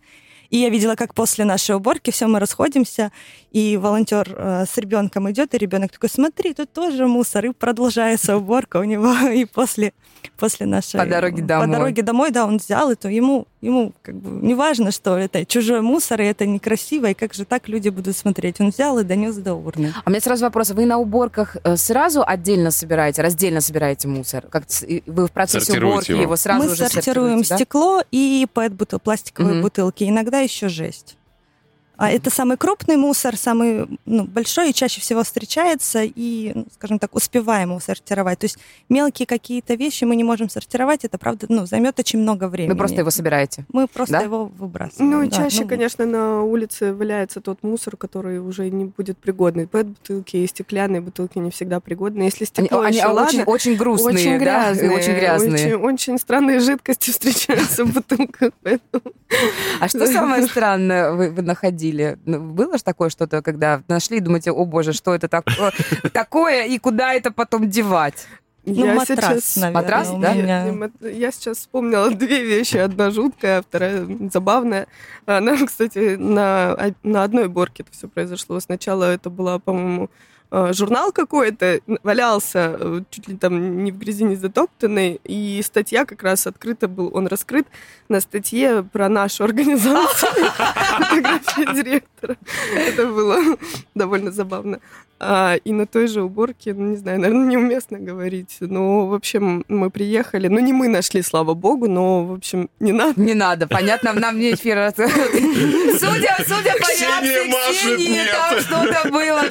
И 0.53 0.57
я 0.59 0.69
видела, 0.69 0.93
как 0.93 1.15
после 1.15 1.45
нашей 1.45 1.75
уборки 1.75 2.11
все 2.11 2.27
мы 2.27 2.39
расходимся, 2.39 3.11
и 3.49 3.75
волонтер 3.75 4.35
э, 4.37 4.65
с 4.69 4.77
ребенком 4.77 5.31
идет, 5.31 5.55
и 5.55 5.57
ребенок 5.57 5.91
такой, 5.91 6.09
смотри, 6.09 6.53
тут 6.53 6.71
тоже 6.71 7.07
мусор, 7.07 7.47
и 7.47 7.53
продолжается 7.53 8.37
уборка 8.37 8.77
у 8.77 8.83
него, 8.83 9.15
и 9.33 9.45
после, 9.45 9.93
после 10.37 10.67
нашей... 10.67 10.99
По 10.99 11.07
дороге 11.07 11.41
домой. 11.41 11.65
По 11.65 11.73
дороге 11.73 12.01
домой, 12.03 12.29
да, 12.29 12.45
он 12.45 12.57
взял 12.57 12.91
это, 12.91 13.09
ему, 13.09 13.47
ему 13.63 13.93
как 14.01 14.15
бы 14.15 14.45
не 14.45 14.53
важно, 14.55 14.91
что 14.91 15.17
это 15.17 15.45
чужой 15.45 15.81
мусор, 15.81 16.21
и 16.21 16.25
это 16.25 16.45
некрасиво, 16.45 17.07
и 17.07 17.13
как 17.13 17.33
же 17.33 17.45
так 17.45 17.67
люди 17.69 17.89
будут 17.89 18.15
смотреть. 18.17 18.59
Он 18.59 18.69
взял 18.69 18.99
и 18.99 19.03
донес 19.03 19.35
до 19.37 19.53
урны. 19.53 19.93
А 19.95 20.01
у 20.05 20.09
меня 20.09 20.19
сразу 20.21 20.43
вопрос. 20.45 20.71
Вы 20.71 20.85
на 20.85 20.97
уборках 20.97 21.57
э, 21.63 21.77
сразу 21.77 22.23
отдельно 22.25 22.71
собираете, 22.71 23.21
раздельно 23.21 23.61
собираете 23.61 24.07
мусор? 24.07 24.45
Как 24.49 24.63
вы 25.05 25.27
в 25.27 25.31
процессе 25.31 25.65
Сортируете 25.65 25.93
уборки 25.93 26.11
его. 26.11 26.21
его 26.23 26.35
сразу 26.35 26.63
Мы 26.63 26.75
же 26.75 26.87
сортируем 26.87 27.41
да? 27.43 27.55
стекло 27.55 28.03
и 28.11 28.45
пэт-бутыл, 28.53 28.99
пластиковые 28.99 29.53
Мгм. 29.55 29.61
бутылки, 29.63 30.03
иногда 30.03 30.39
еще 30.39 30.67
жесть. 30.67 31.17
А 32.03 32.09
это 32.09 32.29
самый 32.29 32.57
крупный 32.57 32.97
мусор, 32.97 33.37
самый 33.37 33.87
ну, 34.05 34.25
большой 34.25 34.71
и 34.71 34.73
чаще 34.73 34.99
всего 34.99 35.23
встречается, 35.23 36.03
и, 36.03 36.51
ну, 36.53 36.65
скажем 36.75 36.99
так, 36.99 37.15
успеваем 37.15 37.69
его 37.69 37.79
сортировать. 37.79 38.39
То 38.39 38.45
есть 38.45 38.57
мелкие 38.89 39.25
какие-то 39.25 39.75
вещи 39.75 40.03
мы 40.03 40.17
не 40.17 40.25
можем 40.25 40.49
сортировать, 40.49 41.05
это, 41.05 41.17
правда, 41.17 41.45
ну, 41.47 41.65
займет 41.65 41.97
очень 41.99 42.19
много 42.19 42.49
времени. 42.49 42.73
Вы 42.73 42.77
просто 42.77 42.97
его 42.97 43.09
собираете. 43.09 43.65
Мы 43.71 43.87
просто 43.87 44.15
Да? 44.17 44.21
его 44.21 44.47
выбрасываем. 44.47 45.11
Ну, 45.11 45.21
и 45.21 45.29
да. 45.29 45.37
чаще, 45.43 45.61
Ну, 45.63 45.69
конечно, 45.69 46.05
на 46.05 46.43
улице 46.43 46.93
валяется 46.93 47.39
тот 47.39 47.63
мусор, 47.63 47.95
который 47.95 48.39
уже 48.39 48.69
не 48.69 48.83
будет 48.83 49.17
пригодный. 49.17 49.65
Пэт-бутылки 49.65 50.35
и 50.35 50.45
стеклянные 50.45 50.99
бутылки 50.99 51.37
не 51.37 51.51
всегда 51.51 51.79
пригодны. 51.79 52.23
Если 52.23 52.45
Они, 52.57 52.67
стекло 52.67 52.81
они 52.81 52.97
еще 52.97 53.07
очень, 53.07 53.15
ладно, 53.15 53.43
очень 53.45 53.75
грустные, 53.77 54.13
очень 54.15 54.31
да? 54.31 54.37
грязные, 54.39 54.91
И 54.91 54.93
очень 54.93 55.13
грязные. 55.13 55.53
Очень, 55.53 55.73
очень 55.75 56.17
странные 56.17 56.59
жидкости 56.59 57.11
встречаются 57.11 57.85
в 57.85 57.93
бутылках. 57.93 58.51
А 59.79 59.87
что 59.87 60.05
самое 60.05 60.45
странное 60.47 61.13
вы, 61.13 61.29
вы 61.31 61.41
находили? 61.41 61.92
Ну, 62.25 62.39
Было 62.39 62.77
же 62.77 62.83
такое 62.83 63.09
что-то, 63.09 63.41
когда 63.41 63.81
нашли 63.87 64.17
и 64.17 64.21
думаете, 64.21 64.51
о 64.51 64.65
боже, 64.65 64.93
что 64.93 65.13
это 65.13 65.27
такое, 66.13 66.65
и 66.65 66.77
куда 66.79 67.13
это 67.13 67.31
потом 67.31 67.69
девать? 67.69 68.27
Ну, 68.65 68.85
Я 68.85 68.93
матрас, 68.95 69.43
сейчас- 69.43 69.55
наверное, 69.57 69.81
Матрас, 69.81 70.09
да? 70.11 70.33
меня. 70.33 70.89
Я, 71.01 71.31
сейчас 71.31 71.57
вспомнила 71.57 72.09
две 72.15 72.43
вещи. 72.45 72.77
Одна 72.77 73.11
жуткая, 73.11 73.61
вторая 73.61 74.07
забавная. 74.31 74.87
Она, 75.25 75.57
кстати, 75.65 76.15
на, 76.15 76.93
на 77.03 77.23
одной 77.23 77.49
борке 77.49 77.83
это 77.83 77.91
все 77.91 78.07
произошло. 78.07 78.59
Сначала 78.61 79.03
это 79.03 79.29
была, 79.29 79.59
по-моему, 79.59 80.09
журнал 80.53 81.11
какой-то 81.11 81.79
валялся, 82.03 82.77
э, 82.79 83.01
чуть 83.09 83.27
ли 83.27 83.35
там 83.35 83.83
не 83.83 83.91
в 83.91 83.97
грязи, 83.97 84.23
не 84.23 84.35
затоптанный, 84.35 85.19
и 85.23 85.61
статья 85.63 86.05
как 86.05 86.21
раз 86.21 86.45
открыта 86.45 86.87
был, 86.87 87.09
он 87.13 87.25
раскрыт 87.25 87.65
на 88.07 88.21
статье 88.21 88.83
про 88.83 89.09
нашу 89.09 89.43
организацию, 89.45 90.31
фотография 90.99 91.73
директора. 91.73 92.37
Это 92.75 93.07
было 93.07 93.57
довольно 93.95 94.31
забавно. 94.31 94.79
А, 95.25 95.55
и 95.55 95.71
на 95.71 95.87
той 95.87 96.07
же 96.07 96.21
уборке, 96.21 96.73
ну, 96.73 96.89
не 96.89 96.97
знаю, 96.97 97.19
наверное, 97.19 97.45
неуместно 97.45 97.97
говорить. 97.97 98.57
Но, 98.59 99.07
в 99.07 99.13
общем, 99.13 99.63
мы 99.69 99.89
приехали. 99.89 100.49
Ну, 100.49 100.59
не 100.59 100.73
мы 100.73 100.89
нашли, 100.89 101.21
слава 101.21 101.53
богу, 101.53 101.87
но, 101.87 102.25
в 102.25 102.33
общем, 102.33 102.69
не 102.79 102.91
надо. 102.91 103.21
Не 103.21 103.33
надо, 103.33 103.67
понятно, 103.67 104.11
нам 104.13 104.37
не 104.37 104.53
эфир. 104.53 104.91
Судя, 104.93 106.37
судя 106.45 106.73
по 106.73 106.89
реакции 106.99 107.53
Ксении, 107.71 108.21
там 108.29 108.59
что-то 108.59 109.09
было. 109.09 109.43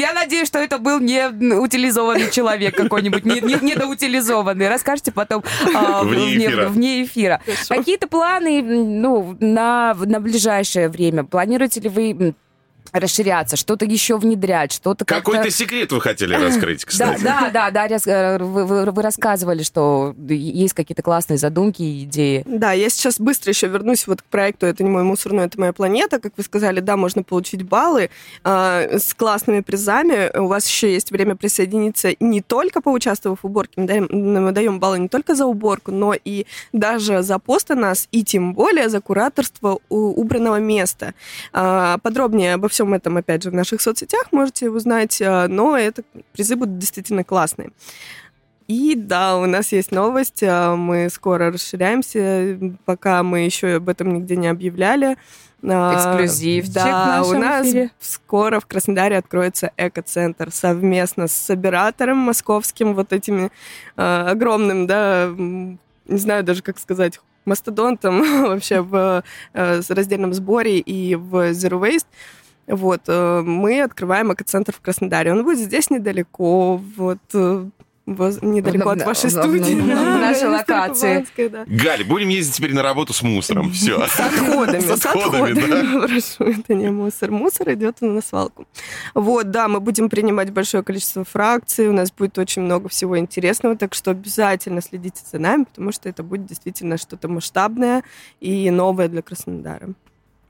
Я 0.00 0.12
надеюсь, 0.14 0.48
что 0.48 0.58
это 0.58 0.78
был 0.78 0.98
не 0.98 1.26
утилизованный 1.56 2.30
человек 2.30 2.74
какой-нибудь, 2.74 3.24
не, 3.24 3.40
не- 3.40 3.58
недоутилизованный. 3.60 4.68
Расскажите 4.68 5.12
потом 5.12 5.44
а, 5.74 6.02
Вне 6.04 6.36
эфира. 6.38 6.68
вне 6.68 7.04
эфира. 7.04 7.40
Какие-то 7.68 8.08
планы 8.08 8.62
ну, 8.62 9.36
на, 9.40 9.94
на 9.94 10.20
ближайшее 10.20 10.88
время? 10.88 11.24
Планируете 11.24 11.80
ли 11.80 11.88
вы 11.88 12.34
расширяться, 12.92 13.56
что-то 13.56 13.84
еще 13.84 14.16
внедрять, 14.18 14.72
что-то 14.72 15.04
как-то... 15.04 15.30
Какой-то 15.32 15.50
секрет 15.50 15.92
вы 15.92 16.00
хотели 16.00 16.34
раскрыть, 16.42 16.80
Да, 16.84 16.86
кстати. 17.14 17.22
да, 17.22 17.50
да, 17.52 17.70
да, 17.70 17.88
рас- 17.88 18.06
э, 18.06 18.38
вы, 18.38 18.64
вы- 18.64 18.90
вы 18.90 19.02
рассказывали, 19.02 19.62
что 19.62 20.14
есть 20.28 20.74
какие-то 20.74 21.02
классные 21.02 21.38
задумки 21.38 21.82
и 21.82 22.04
идеи. 22.04 22.42
Да, 22.46 22.72
я 22.72 22.88
сейчас 22.90 23.18
быстро 23.20 23.50
еще 23.50 23.68
вернусь 23.68 24.06
вот 24.06 24.22
к 24.22 24.24
проекту 24.24 24.66
«Это 24.66 24.82
не 24.84 24.90
мой 24.90 25.02
мусор, 25.02 25.32
но 25.32 25.42
это 25.42 25.58
моя 25.60 25.72
планета». 25.72 26.18
Как 26.20 26.32
вы 26.36 26.42
сказали, 26.42 26.80
да, 26.80 26.96
можно 26.96 27.22
получить 27.22 27.62
баллы 27.62 28.10
а, 28.44 28.86
с 28.98 29.14
классными 29.14 29.60
призами. 29.60 30.36
У 30.36 30.46
вас 30.46 30.66
еще 30.66 30.92
есть 30.92 31.10
время 31.10 31.36
присоединиться 31.36 32.10
не 32.20 32.40
только 32.42 32.80
поучаствовав 32.80 33.40
в 33.42 33.46
уборке, 33.46 33.74
мы 33.76 33.86
даем, 33.86 34.08
мы 34.10 34.52
даем 34.52 34.80
баллы 34.80 34.98
не 34.98 35.08
только 35.08 35.34
за 35.34 35.46
уборку, 35.46 35.90
но 35.92 36.14
и 36.14 36.46
даже 36.72 37.22
за 37.22 37.38
пост 37.38 37.70
о 37.70 37.74
нас, 37.74 38.08
и 38.12 38.24
тем 38.24 38.54
более 38.54 38.88
за 38.88 39.00
кураторство 39.00 39.78
у- 39.88 40.20
убранного 40.20 40.56
места. 40.60 41.14
А, 41.52 41.98
Подробнее 41.98 42.54
обо 42.54 42.68
всем 42.68 42.79
этом, 42.92 43.16
опять 43.16 43.42
же, 43.42 43.50
в 43.50 43.54
наших 43.54 43.80
соцсетях 43.80 44.32
можете 44.32 44.70
узнать, 44.70 45.20
а, 45.22 45.46
но 45.48 45.76
это 45.76 46.02
призы 46.32 46.56
будут 46.56 46.78
действительно 46.78 47.24
классные. 47.24 47.70
И 48.66 48.94
да, 48.94 49.36
у 49.36 49.46
нас 49.46 49.72
есть 49.72 49.90
новость, 49.90 50.42
а, 50.42 50.76
мы 50.76 51.08
скоро 51.10 51.50
расширяемся, 51.52 52.58
пока 52.84 53.22
мы 53.22 53.40
еще 53.40 53.76
об 53.76 53.88
этом 53.88 54.14
нигде 54.14 54.36
не 54.36 54.46
объявляли. 54.46 55.16
А, 55.62 55.94
Эксклюзивчик 55.94 56.70
в 56.70 56.74
Да, 56.74 57.22
у 57.26 57.32
нас 57.32 57.66
эфире. 57.66 57.90
скоро 57.98 58.60
в 58.60 58.66
Краснодаре 58.66 59.18
откроется 59.18 59.72
эко-центр 59.76 60.50
совместно 60.50 61.26
с 61.26 61.32
собиратором 61.32 62.18
московским, 62.18 62.94
вот 62.94 63.12
этими 63.12 63.50
а, 63.96 64.30
огромным, 64.30 64.86
да, 64.86 65.28
не 65.36 66.18
знаю 66.18 66.44
даже, 66.44 66.62
как 66.62 66.78
сказать, 66.78 67.20
мастодонтом 67.44 68.20
вообще 68.48 68.80
в 68.80 69.24
э, 69.52 69.80
раздельном 69.88 70.32
сборе 70.32 70.78
и 70.78 71.14
в 71.14 71.50
Zero 71.50 71.80
Waste. 71.80 72.06
Вот, 72.70 73.02
э, 73.08 73.42
мы 73.42 73.82
открываем 73.82 74.32
эко-центр 74.32 74.72
в 74.72 74.80
Краснодаре. 74.80 75.32
Он 75.32 75.42
будет 75.44 75.58
здесь 75.58 75.90
недалеко, 75.90 76.76
вот, 76.96 77.18
э, 77.34 77.66
воз- 78.06 78.42
недалеко 78.42 78.90
от 78.90 79.04
вашей 79.04 79.30
студии. 79.30 79.74
нашей 79.74 80.44
на 80.44 80.58
локации. 80.58 81.26
Да. 81.48 81.64
Галь, 81.66 82.04
будем 82.04 82.28
ездить 82.28 82.54
теперь 82.56 82.74
на 82.74 82.82
работу 82.82 83.12
с 83.12 83.22
мусором. 83.22 83.70
Все. 83.72 84.06
С 84.06 84.20
отходами, 84.20 84.80
С 84.80 84.90
отходами, 85.06 86.06
прошу, 86.06 86.44
это 86.44 86.74
не 86.74 86.90
мусор. 86.90 87.30
Мусор 87.30 87.72
идет 87.72 88.00
на 88.00 88.20
свалку. 88.20 88.66
Вот, 89.14 89.50
да, 89.50 89.68
мы 89.68 89.80
будем 89.80 90.08
принимать 90.08 90.50
большое 90.50 90.82
количество 90.82 91.24
фракций, 91.24 91.88
у 91.88 91.92
нас 91.92 92.12
будет 92.12 92.38
очень 92.38 92.62
много 92.62 92.88
всего 92.88 93.18
интересного, 93.18 93.76
так 93.76 93.94
что 93.94 94.10
обязательно 94.12 94.80
следите 94.80 95.22
за 95.30 95.38
нами, 95.38 95.64
потому 95.64 95.92
что 95.92 96.08
это 96.08 96.22
будет 96.22 96.46
действительно 96.46 96.98
что-то 96.98 97.28
масштабное 97.28 98.02
и 98.40 98.70
новое 98.70 99.08
для 99.08 99.22
Краснодара. 99.22 99.88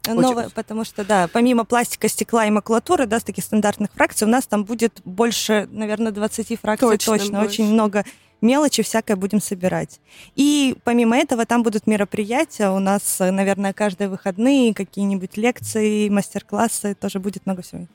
Очень 0.06 0.20
Новое, 0.20 0.44
вкусно. 0.44 0.50
потому 0.54 0.84
что, 0.84 1.04
да, 1.04 1.28
помимо 1.32 1.64
пластика, 1.64 2.08
стекла 2.08 2.46
и 2.46 2.50
макулатуры, 2.50 3.06
да, 3.06 3.20
с 3.20 3.24
таких 3.24 3.44
стандартных 3.44 3.90
фракций, 3.92 4.26
у 4.26 4.30
нас 4.30 4.46
там 4.46 4.64
будет 4.64 5.00
больше, 5.04 5.68
наверное, 5.70 6.10
20 6.10 6.58
фракций 6.58 6.88
Точно 6.88 7.18
точно. 7.18 7.38
больше. 7.40 7.62
Очень 7.62 7.72
много 7.72 8.04
мелочи 8.40 8.82
всякое 8.82 9.16
будем 9.16 9.40
собирать. 9.40 10.00
И 10.34 10.76
помимо 10.84 11.18
этого 11.18 11.44
там 11.44 11.62
будут 11.62 11.86
мероприятия. 11.86 12.70
У 12.70 12.78
нас, 12.78 13.20
э, 13.20 13.30
наверное, 13.30 13.74
каждые 13.74 14.08
выходные 14.08 14.72
какие-нибудь 14.72 15.36
лекции, 15.36 16.08
мастер-классы. 16.08 16.94
Тоже 16.94 17.18
будет 17.18 17.44
много 17.44 17.62
всего 17.62 17.86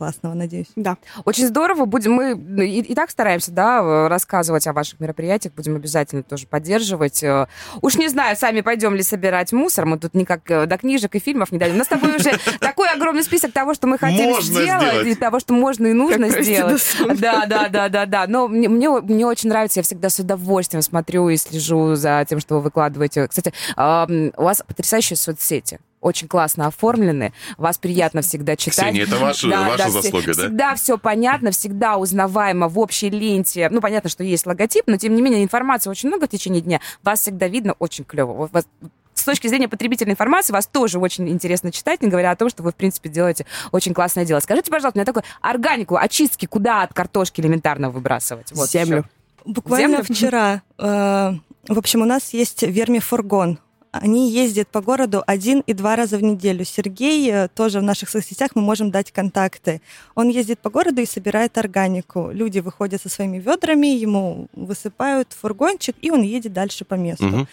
классного, 0.00 0.32
надеюсь. 0.32 0.68
Да. 0.76 0.96
Очень 1.26 1.46
здорово. 1.46 1.84
Будем 1.84 2.14
мы 2.14 2.34
ну, 2.34 2.62
и, 2.62 2.80
и 2.80 2.94
так 2.94 3.10
стараемся, 3.10 3.52
да, 3.52 4.08
рассказывать 4.08 4.66
о 4.66 4.72
ваших 4.72 4.98
мероприятиях. 4.98 5.52
Будем 5.52 5.76
обязательно 5.76 6.22
тоже 6.22 6.46
поддерживать. 6.46 7.22
Э, 7.22 7.48
Уж 7.82 7.96
не 7.96 8.08
знаю, 8.08 8.34
сами 8.34 8.62
пойдем 8.62 8.94
ли 8.94 9.02
собирать 9.02 9.52
мусор. 9.52 9.84
Мы 9.84 9.98
тут 9.98 10.14
никак 10.14 10.50
э, 10.50 10.64
до 10.64 10.78
книжек 10.78 11.16
и 11.16 11.18
фильмов 11.18 11.52
не 11.52 11.58
дойдем. 11.58 11.74
У 11.74 11.78
нас 11.78 11.86
с 11.86 11.90
тобой 11.90 12.16
уже 12.16 12.32
такой 12.60 12.88
огромный 12.88 13.22
список 13.22 13.52
того, 13.52 13.74
что 13.74 13.86
мы 13.88 13.98
хотим 13.98 14.30
Можно 14.30 14.62
сделать, 14.62 15.06
и 15.06 15.14
того, 15.14 15.38
что 15.38 15.52
можно 15.52 15.88
и 15.88 15.92
нужно 15.92 16.30
сделать. 16.30 16.82
Да, 17.18 17.44
да, 17.44 17.68
да, 17.68 17.90
да, 17.90 18.06
да. 18.06 18.24
Но 18.26 18.48
мне, 18.48 18.88
очень 18.88 19.50
нравится, 19.50 19.80
я 19.80 19.82
всегда 19.82 20.08
с 20.08 20.18
удовольствием 20.18 20.80
смотрю 20.80 21.28
и 21.28 21.36
слежу 21.36 21.94
за 21.94 22.24
тем, 22.26 22.40
что 22.40 22.54
вы 22.54 22.62
выкладываете. 22.62 23.28
Кстати, 23.28 23.52
у 23.76 24.42
вас 24.42 24.62
потрясающие 24.66 25.18
соцсети. 25.18 25.78
Очень 26.00 26.28
классно 26.28 26.66
оформлены. 26.66 27.32
Вас 27.58 27.76
приятно 27.76 28.22
всегда 28.22 28.56
читать. 28.56 28.86
Ксения, 28.86 29.02
это 29.02 29.16
ваша, 29.16 29.48
ваша 29.48 29.82
все- 29.88 29.90
заслуга, 30.00 30.26
да? 30.28 30.32
Всегда 30.32 30.74
все 30.74 30.98
понятно, 30.98 31.50
всегда 31.50 31.96
узнаваемо 31.98 32.68
в 32.68 32.78
общей 32.78 33.10
ленте. 33.10 33.68
Ну, 33.70 33.80
понятно, 33.82 34.08
что 34.08 34.24
есть 34.24 34.46
логотип, 34.46 34.84
но 34.86 34.96
тем 34.96 35.14
не 35.14 35.20
менее 35.20 35.44
информации 35.44 35.90
очень 35.90 36.08
много 36.08 36.26
в 36.26 36.30
течение 36.30 36.62
дня. 36.62 36.80
Вас 37.02 37.20
всегда 37.20 37.48
видно 37.48 37.74
очень 37.78 38.04
клево. 38.04 38.48
Вас- 38.50 38.64
с 39.12 39.24
точки 39.24 39.48
зрения 39.48 39.68
потребительной 39.68 40.12
информации 40.12 40.54
вас 40.54 40.66
тоже 40.66 40.98
очень 40.98 41.28
интересно 41.28 41.70
читать, 41.70 42.00
не 42.02 42.08
говоря 42.08 42.30
о 42.30 42.36
том, 42.36 42.48
что 42.48 42.62
вы, 42.62 42.72
в 42.72 42.74
принципе, 42.74 43.10
делаете 43.10 43.44
очень 43.70 43.92
классное 43.92 44.24
дело. 44.24 44.40
Скажите, 44.40 44.70
пожалуйста, 44.70 44.96
у 44.96 45.00
меня 45.00 45.04
такой 45.04 45.22
органику, 45.42 45.96
очистки 45.96 46.46
куда 46.46 46.82
от 46.82 46.94
картошки 46.94 47.42
элементарно 47.42 47.90
выбрасывать? 47.90 48.50
Вот 48.52 48.70
Землю. 48.70 48.98
ещё. 48.98 49.06
Буквально 49.44 49.98
Землю? 49.98 50.14
вчера, 50.14 50.62
э, 50.78 51.32
в 51.68 51.78
общем, 51.78 52.00
у 52.00 52.06
нас 52.06 52.32
есть 52.32 52.62
вермифургон. 52.62 53.58
Они 53.92 54.30
ездят 54.30 54.68
по 54.68 54.80
городу 54.80 55.24
один 55.26 55.60
и 55.66 55.72
два 55.72 55.96
раза 55.96 56.16
в 56.16 56.22
неделю. 56.22 56.64
Сергей 56.64 57.28
э, 57.30 57.48
тоже 57.48 57.80
в 57.80 57.82
наших 57.82 58.08
соцсетях 58.08 58.50
мы 58.54 58.62
можем 58.62 58.90
дать 58.92 59.10
контакты. 59.10 59.80
Он 60.14 60.28
ездит 60.28 60.60
по 60.60 60.70
городу 60.70 61.00
и 61.00 61.06
собирает 61.06 61.58
органику. 61.58 62.30
Люди 62.32 62.60
выходят 62.60 63.02
со 63.02 63.08
своими 63.08 63.38
ведрами, 63.38 63.88
ему 63.88 64.46
высыпают 64.54 65.32
фургончик, 65.32 65.96
и 66.00 66.10
он 66.10 66.22
едет 66.22 66.52
дальше 66.52 66.84
по 66.84 66.94
месту. 66.94 67.26
Мгм. 67.26 67.48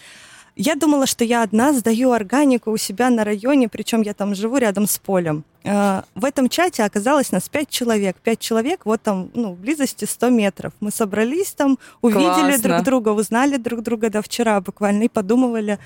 Я 0.54 0.74
думала, 0.74 1.06
что 1.06 1.24
я 1.24 1.42
одна 1.42 1.72
сдаю 1.72 2.10
органику 2.12 2.72
у 2.72 2.76
себя 2.76 3.10
на 3.10 3.24
районе, 3.24 3.68
причем 3.68 4.02
я 4.02 4.12
там 4.12 4.34
живу 4.34 4.56
рядом 4.58 4.86
с 4.86 4.98
полем. 4.98 5.44
Э, 5.64 6.02
В 6.14 6.24
этом 6.24 6.48
чате 6.48 6.84
оказалось 6.84 7.32
нас 7.32 7.48
пять 7.48 7.68
человек. 7.68 8.16
Пять 8.22 8.38
человек, 8.38 8.82
вот 8.84 9.02
там, 9.02 9.30
ну, 9.34 9.54
в 9.54 9.58
близости 9.58 10.04
100 10.04 10.30
метров. 10.30 10.72
Мы 10.78 10.92
собрались 10.92 11.52
там, 11.52 11.78
увидели 12.00 12.22
Классно. 12.22 12.62
друг 12.62 12.82
друга, 12.82 13.08
узнали 13.08 13.56
друг 13.56 13.82
друга 13.82 14.08
до 14.10 14.22
вчера 14.22 14.60
буквально 14.60 15.04
и 15.04 15.08
подумывали 15.08 15.78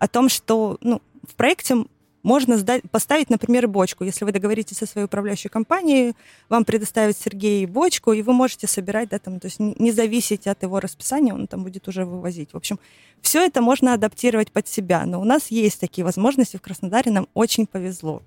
о 0.00 0.08
том, 0.08 0.28
что, 0.28 0.78
ну, 0.80 1.00
в 1.28 1.34
проекте 1.36 1.84
можно 2.22 2.56
сдать, 2.58 2.82
поставить, 2.90 3.30
например, 3.30 3.68
бочку. 3.68 4.04
Если 4.04 4.24
вы 4.24 4.32
договоритесь 4.32 4.78
со 4.78 4.86
своей 4.86 5.06
управляющей 5.06 5.48
компанией, 5.48 6.14
вам 6.48 6.64
предоставит 6.64 7.16
Сергей 7.16 7.66
бочку, 7.66 8.12
и 8.12 8.22
вы 8.22 8.32
можете 8.32 8.66
собирать, 8.66 9.10
да, 9.10 9.18
там, 9.18 9.40
то 9.40 9.46
есть 9.46 9.60
не 9.60 9.92
зависеть 9.92 10.46
от 10.46 10.62
его 10.62 10.80
расписания, 10.80 11.32
он 11.32 11.46
там 11.46 11.62
будет 11.62 11.86
уже 11.86 12.04
вывозить. 12.04 12.52
В 12.52 12.56
общем, 12.56 12.78
все 13.20 13.44
это 13.44 13.62
можно 13.62 13.94
адаптировать 13.94 14.52
под 14.52 14.66
себя, 14.68 15.04
но 15.06 15.20
у 15.20 15.24
нас 15.24 15.50
есть 15.50 15.80
такие 15.80 16.04
возможности 16.04 16.56
в 16.56 16.62
Краснодаре, 16.62 17.10
нам 17.10 17.28
очень 17.34 17.66
повезло. 17.66 18.22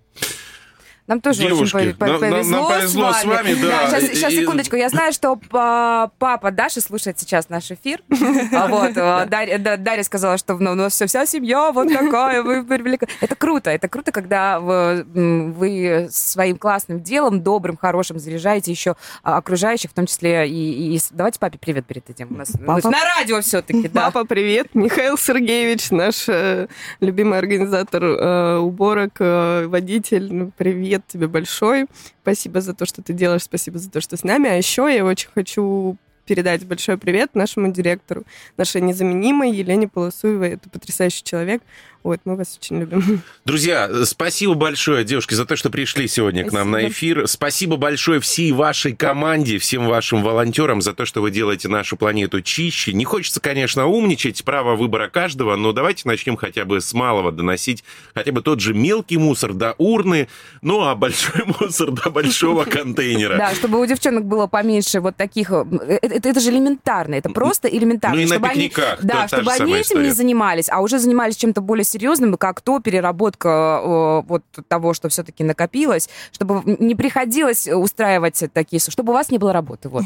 Нам 1.06 1.20
тоже 1.20 1.40
Девушки, 1.42 1.76
очень 1.76 1.94
по- 1.96 2.06
нам- 2.06 2.22
нам- 2.22 2.32
повезло, 2.32 2.58
нам 2.62 2.68
повезло 2.80 3.12
с 3.14 3.26
вами, 3.26 3.54
да. 3.62 3.88
сейчас, 3.90 4.04
И- 4.04 4.16
сейчас, 4.16 4.32
и- 4.34 4.36
секундочку. 4.42 4.76
Я 4.78 4.88
знаю, 4.90 5.12
что 5.12 5.36
па- 5.36 6.12
папа 6.18 6.50
Даши 6.52 6.80
слушает 6.80 7.20
сейчас 7.20 7.50
наш 7.50 7.72
эфир. 7.72 8.02
А 8.54 8.68
Вот, 8.68 8.94
а, 8.96 9.26
Дарья, 9.26 9.58
да, 9.58 9.76
сказала, 10.04 10.38
что 10.38 10.56
у 10.56 10.60
нас 10.60 10.94
вся, 10.94 11.08
вся 11.08 11.26
семья 11.26 11.72
вот 11.72 11.92
такая. 11.92 12.42
Вы 12.42 12.64
Это 13.20 13.36
круто. 13.36 13.70
Это 13.70 13.88
круто, 13.90 14.12
когда 14.14 14.60
вы, 14.62 15.06
своим 16.10 16.58
классным 16.58 17.02
делом, 17.02 17.42
добрым, 17.44 17.76
хорошим 17.76 18.18
заряжаете 18.20 18.72
еще 18.72 18.96
а, 19.24 19.38
окружающих, 19.38 19.92
в 19.92 19.94
том 19.94 20.06
числе 20.06 20.48
и... 20.48 21.00
Давайте 21.12 21.40
папе 21.40 21.58
привет 21.60 21.86
перед 21.86 22.10
этим. 22.10 22.28
У 22.32 22.36
нас, 22.36 22.52
Папа. 22.66 22.90
на 22.90 23.04
радио 23.18 23.42
все-таки, 23.42 23.90
да. 23.90 24.06
Папа, 24.12 24.26
привет. 24.26 24.68
Михаил 24.74 25.18
Сергеевич, 25.18 25.92
наш 25.92 26.30
э, 26.30 26.68
любимый 27.02 27.38
организатор 27.40 28.04
э, 28.04 28.58
уборок, 28.58 29.16
э, 29.20 29.66
водитель. 29.68 30.34
Ну, 30.34 30.52
привет 30.94 31.08
тебе 31.08 31.28
большой. 31.28 31.88
Спасибо 32.22 32.62
за 32.62 32.74
то, 32.74 32.86
что 32.86 33.02
ты 33.02 33.14
делаешь, 33.14 33.44
спасибо 33.44 33.80
за 33.80 33.90
то, 33.90 34.00
что 34.00 34.16
с 34.16 34.24
нами. 34.24 34.50
А 34.50 34.54
еще 34.54 34.94
я 34.94 35.04
очень 35.04 35.30
хочу 35.34 35.98
передать 36.26 36.66
большой 36.66 36.98
привет 36.98 37.34
нашему 37.34 37.72
директору, 37.72 38.24
нашей 38.58 38.82
незаменимой 38.82 39.52
Елене 39.52 39.88
Полосуевой. 39.88 40.52
Это 40.52 40.70
потрясающий 40.70 41.24
человек. 41.24 41.64
Вот, 42.04 42.20
мы 42.26 42.36
вас 42.36 42.58
очень 42.62 42.80
любим. 42.82 43.22
Друзья, 43.46 43.90
спасибо 44.06 44.56
большое, 44.56 45.06
девушки, 45.06 45.36
за 45.36 45.46
то, 45.46 45.56
что 45.56 45.70
пришли 45.70 46.08
сегодня 46.10 46.44
к 46.46 46.52
нам 46.52 46.70
на 46.72 46.80
Спасибо. 46.80 46.92
эфир. 46.92 47.28
Спасибо 47.28 47.78
большое 47.78 48.20
всей 48.20 48.52
вашей 48.52 48.94
команде, 48.94 49.58
всем 49.58 49.88
вашим 49.88 50.22
волонтерам 50.22 50.82
за 50.82 50.94
то, 50.94 51.06
что 51.06 51.22
вы 51.22 51.32
делаете 51.32 51.70
нашу 51.70 51.96
планету 51.96 52.42
чище. 52.42 52.92
Не 52.92 53.06
хочется, 53.06 53.40
конечно, 53.40 53.86
умничать, 53.86 54.44
право 54.44 54.76
выбора 54.76 55.08
каждого, 55.08 55.56
но 55.56 55.72
давайте 55.72 56.08
начнем 56.08 56.36
хотя 56.36 56.66
бы 56.66 56.82
с 56.82 56.94
малого 56.94 57.32
доносить 57.32 57.84
хотя 58.14 58.32
бы 58.34 58.42
тот 58.42 58.60
же 58.60 58.74
мелкий 58.74 59.18
мусор 59.18 59.54
до 59.54 59.74
урны, 59.78 60.28
ну 60.62 60.82
а 60.84 60.96
большой 60.96 61.44
мусор 61.60 61.92
до 61.92 62.10
большого 62.10 62.64
контейнера. 62.66 63.38
Да, 63.38 63.56
чтобы 63.56 63.80
у 63.80 63.86
девчонок 63.86 64.26
было 64.26 64.48
поменьше 64.48 65.00
вот 65.00 65.16
таких... 65.16 65.52
э, 65.52 66.00
Это, 66.02 66.40
же 66.42 66.50
элементарно, 66.50 67.16
это 67.16 67.30
просто 67.30 67.70
элементарно. 67.70 68.18
Ну 68.18 68.22
и 68.24 68.26
на 68.26 68.40
пикниках 68.50 69.00
Да, 69.04 69.28
чтобы 69.28 69.52
они 69.52 69.74
этим 69.76 70.04
не 70.04 70.10
занимались, 70.10 70.68
а 70.70 70.82
уже 70.82 71.00
занимались 71.00 71.38
чем-то 71.38 71.62
более 71.62 71.86
серьезным, 71.94 72.36
как 72.36 72.62
то 72.62 72.80
переработка 72.80 73.82
э, 73.84 74.22
вот 74.28 74.44
того, 74.68 74.94
что 74.94 75.10
все-таки 75.10 75.44
накопилось, 75.44 76.10
чтобы 76.32 76.62
не 76.66 76.96
приходилось 76.96 77.68
устраивать 77.68 78.44
такие... 78.54 78.80
Чтобы 78.80 79.12
у 79.12 79.14
вас 79.14 79.30
не 79.30 79.38
было 79.38 79.54
работы, 79.54 79.90
вот. 79.90 80.04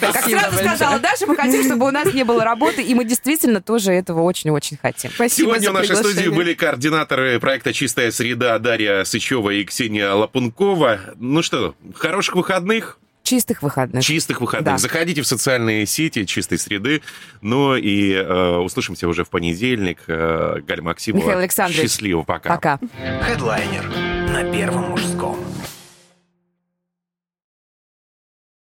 Как 0.00 0.24
сразу 0.24 0.56
сказала 0.56 0.98
Даша, 0.98 1.26
мы 1.26 1.36
хотим, 1.36 1.64
чтобы 1.64 1.86
у 1.86 1.90
нас 1.90 2.12
не 2.12 2.24
было 2.24 2.44
работы, 2.44 2.82
и 2.82 2.94
мы 2.94 3.04
действительно 3.04 3.60
тоже 3.60 3.92
этого 3.92 4.22
очень-очень 4.22 4.78
хотим. 4.80 5.10
Спасибо 5.10 5.50
Сегодня 5.50 5.70
в 5.70 5.74
нашей 5.74 5.96
студии 5.96 6.28
были 6.28 6.54
координаторы 6.54 7.38
проекта 7.40 7.72
«Чистая 7.72 8.10
среда» 8.10 8.58
Дарья 8.58 9.04
Сычева 9.04 9.50
и 9.50 9.64
Ксения 9.64 10.12
Лапункова. 10.12 11.00
Ну 11.16 11.42
что, 11.42 11.74
хороших 11.94 12.36
выходных, 12.36 12.98
Чистых 13.28 13.62
выходных. 13.62 14.02
чистых 14.02 14.40
выходных. 14.40 14.74
Да. 14.74 14.78
Заходите 14.78 15.20
в 15.20 15.26
социальные 15.26 15.84
сети 15.84 16.24
«Чистой 16.24 16.58
среды». 16.58 17.02
Ну 17.42 17.76
и 17.76 18.12
э, 18.12 18.56
услышимся 18.56 19.06
уже 19.06 19.24
в 19.24 19.28
понедельник. 19.28 19.98
Э, 20.06 20.60
Галя 20.66 20.82
Максимова. 20.82 21.22
Михаил 21.22 21.38
Александрович. 21.40 21.82
Счастливо, 21.82 22.22
пока. 22.22 22.48
Пока. 22.48 22.80
Хедлайнер 23.22 23.84
на 24.32 24.50
Первом 24.50 24.90
мужском. 24.90 25.36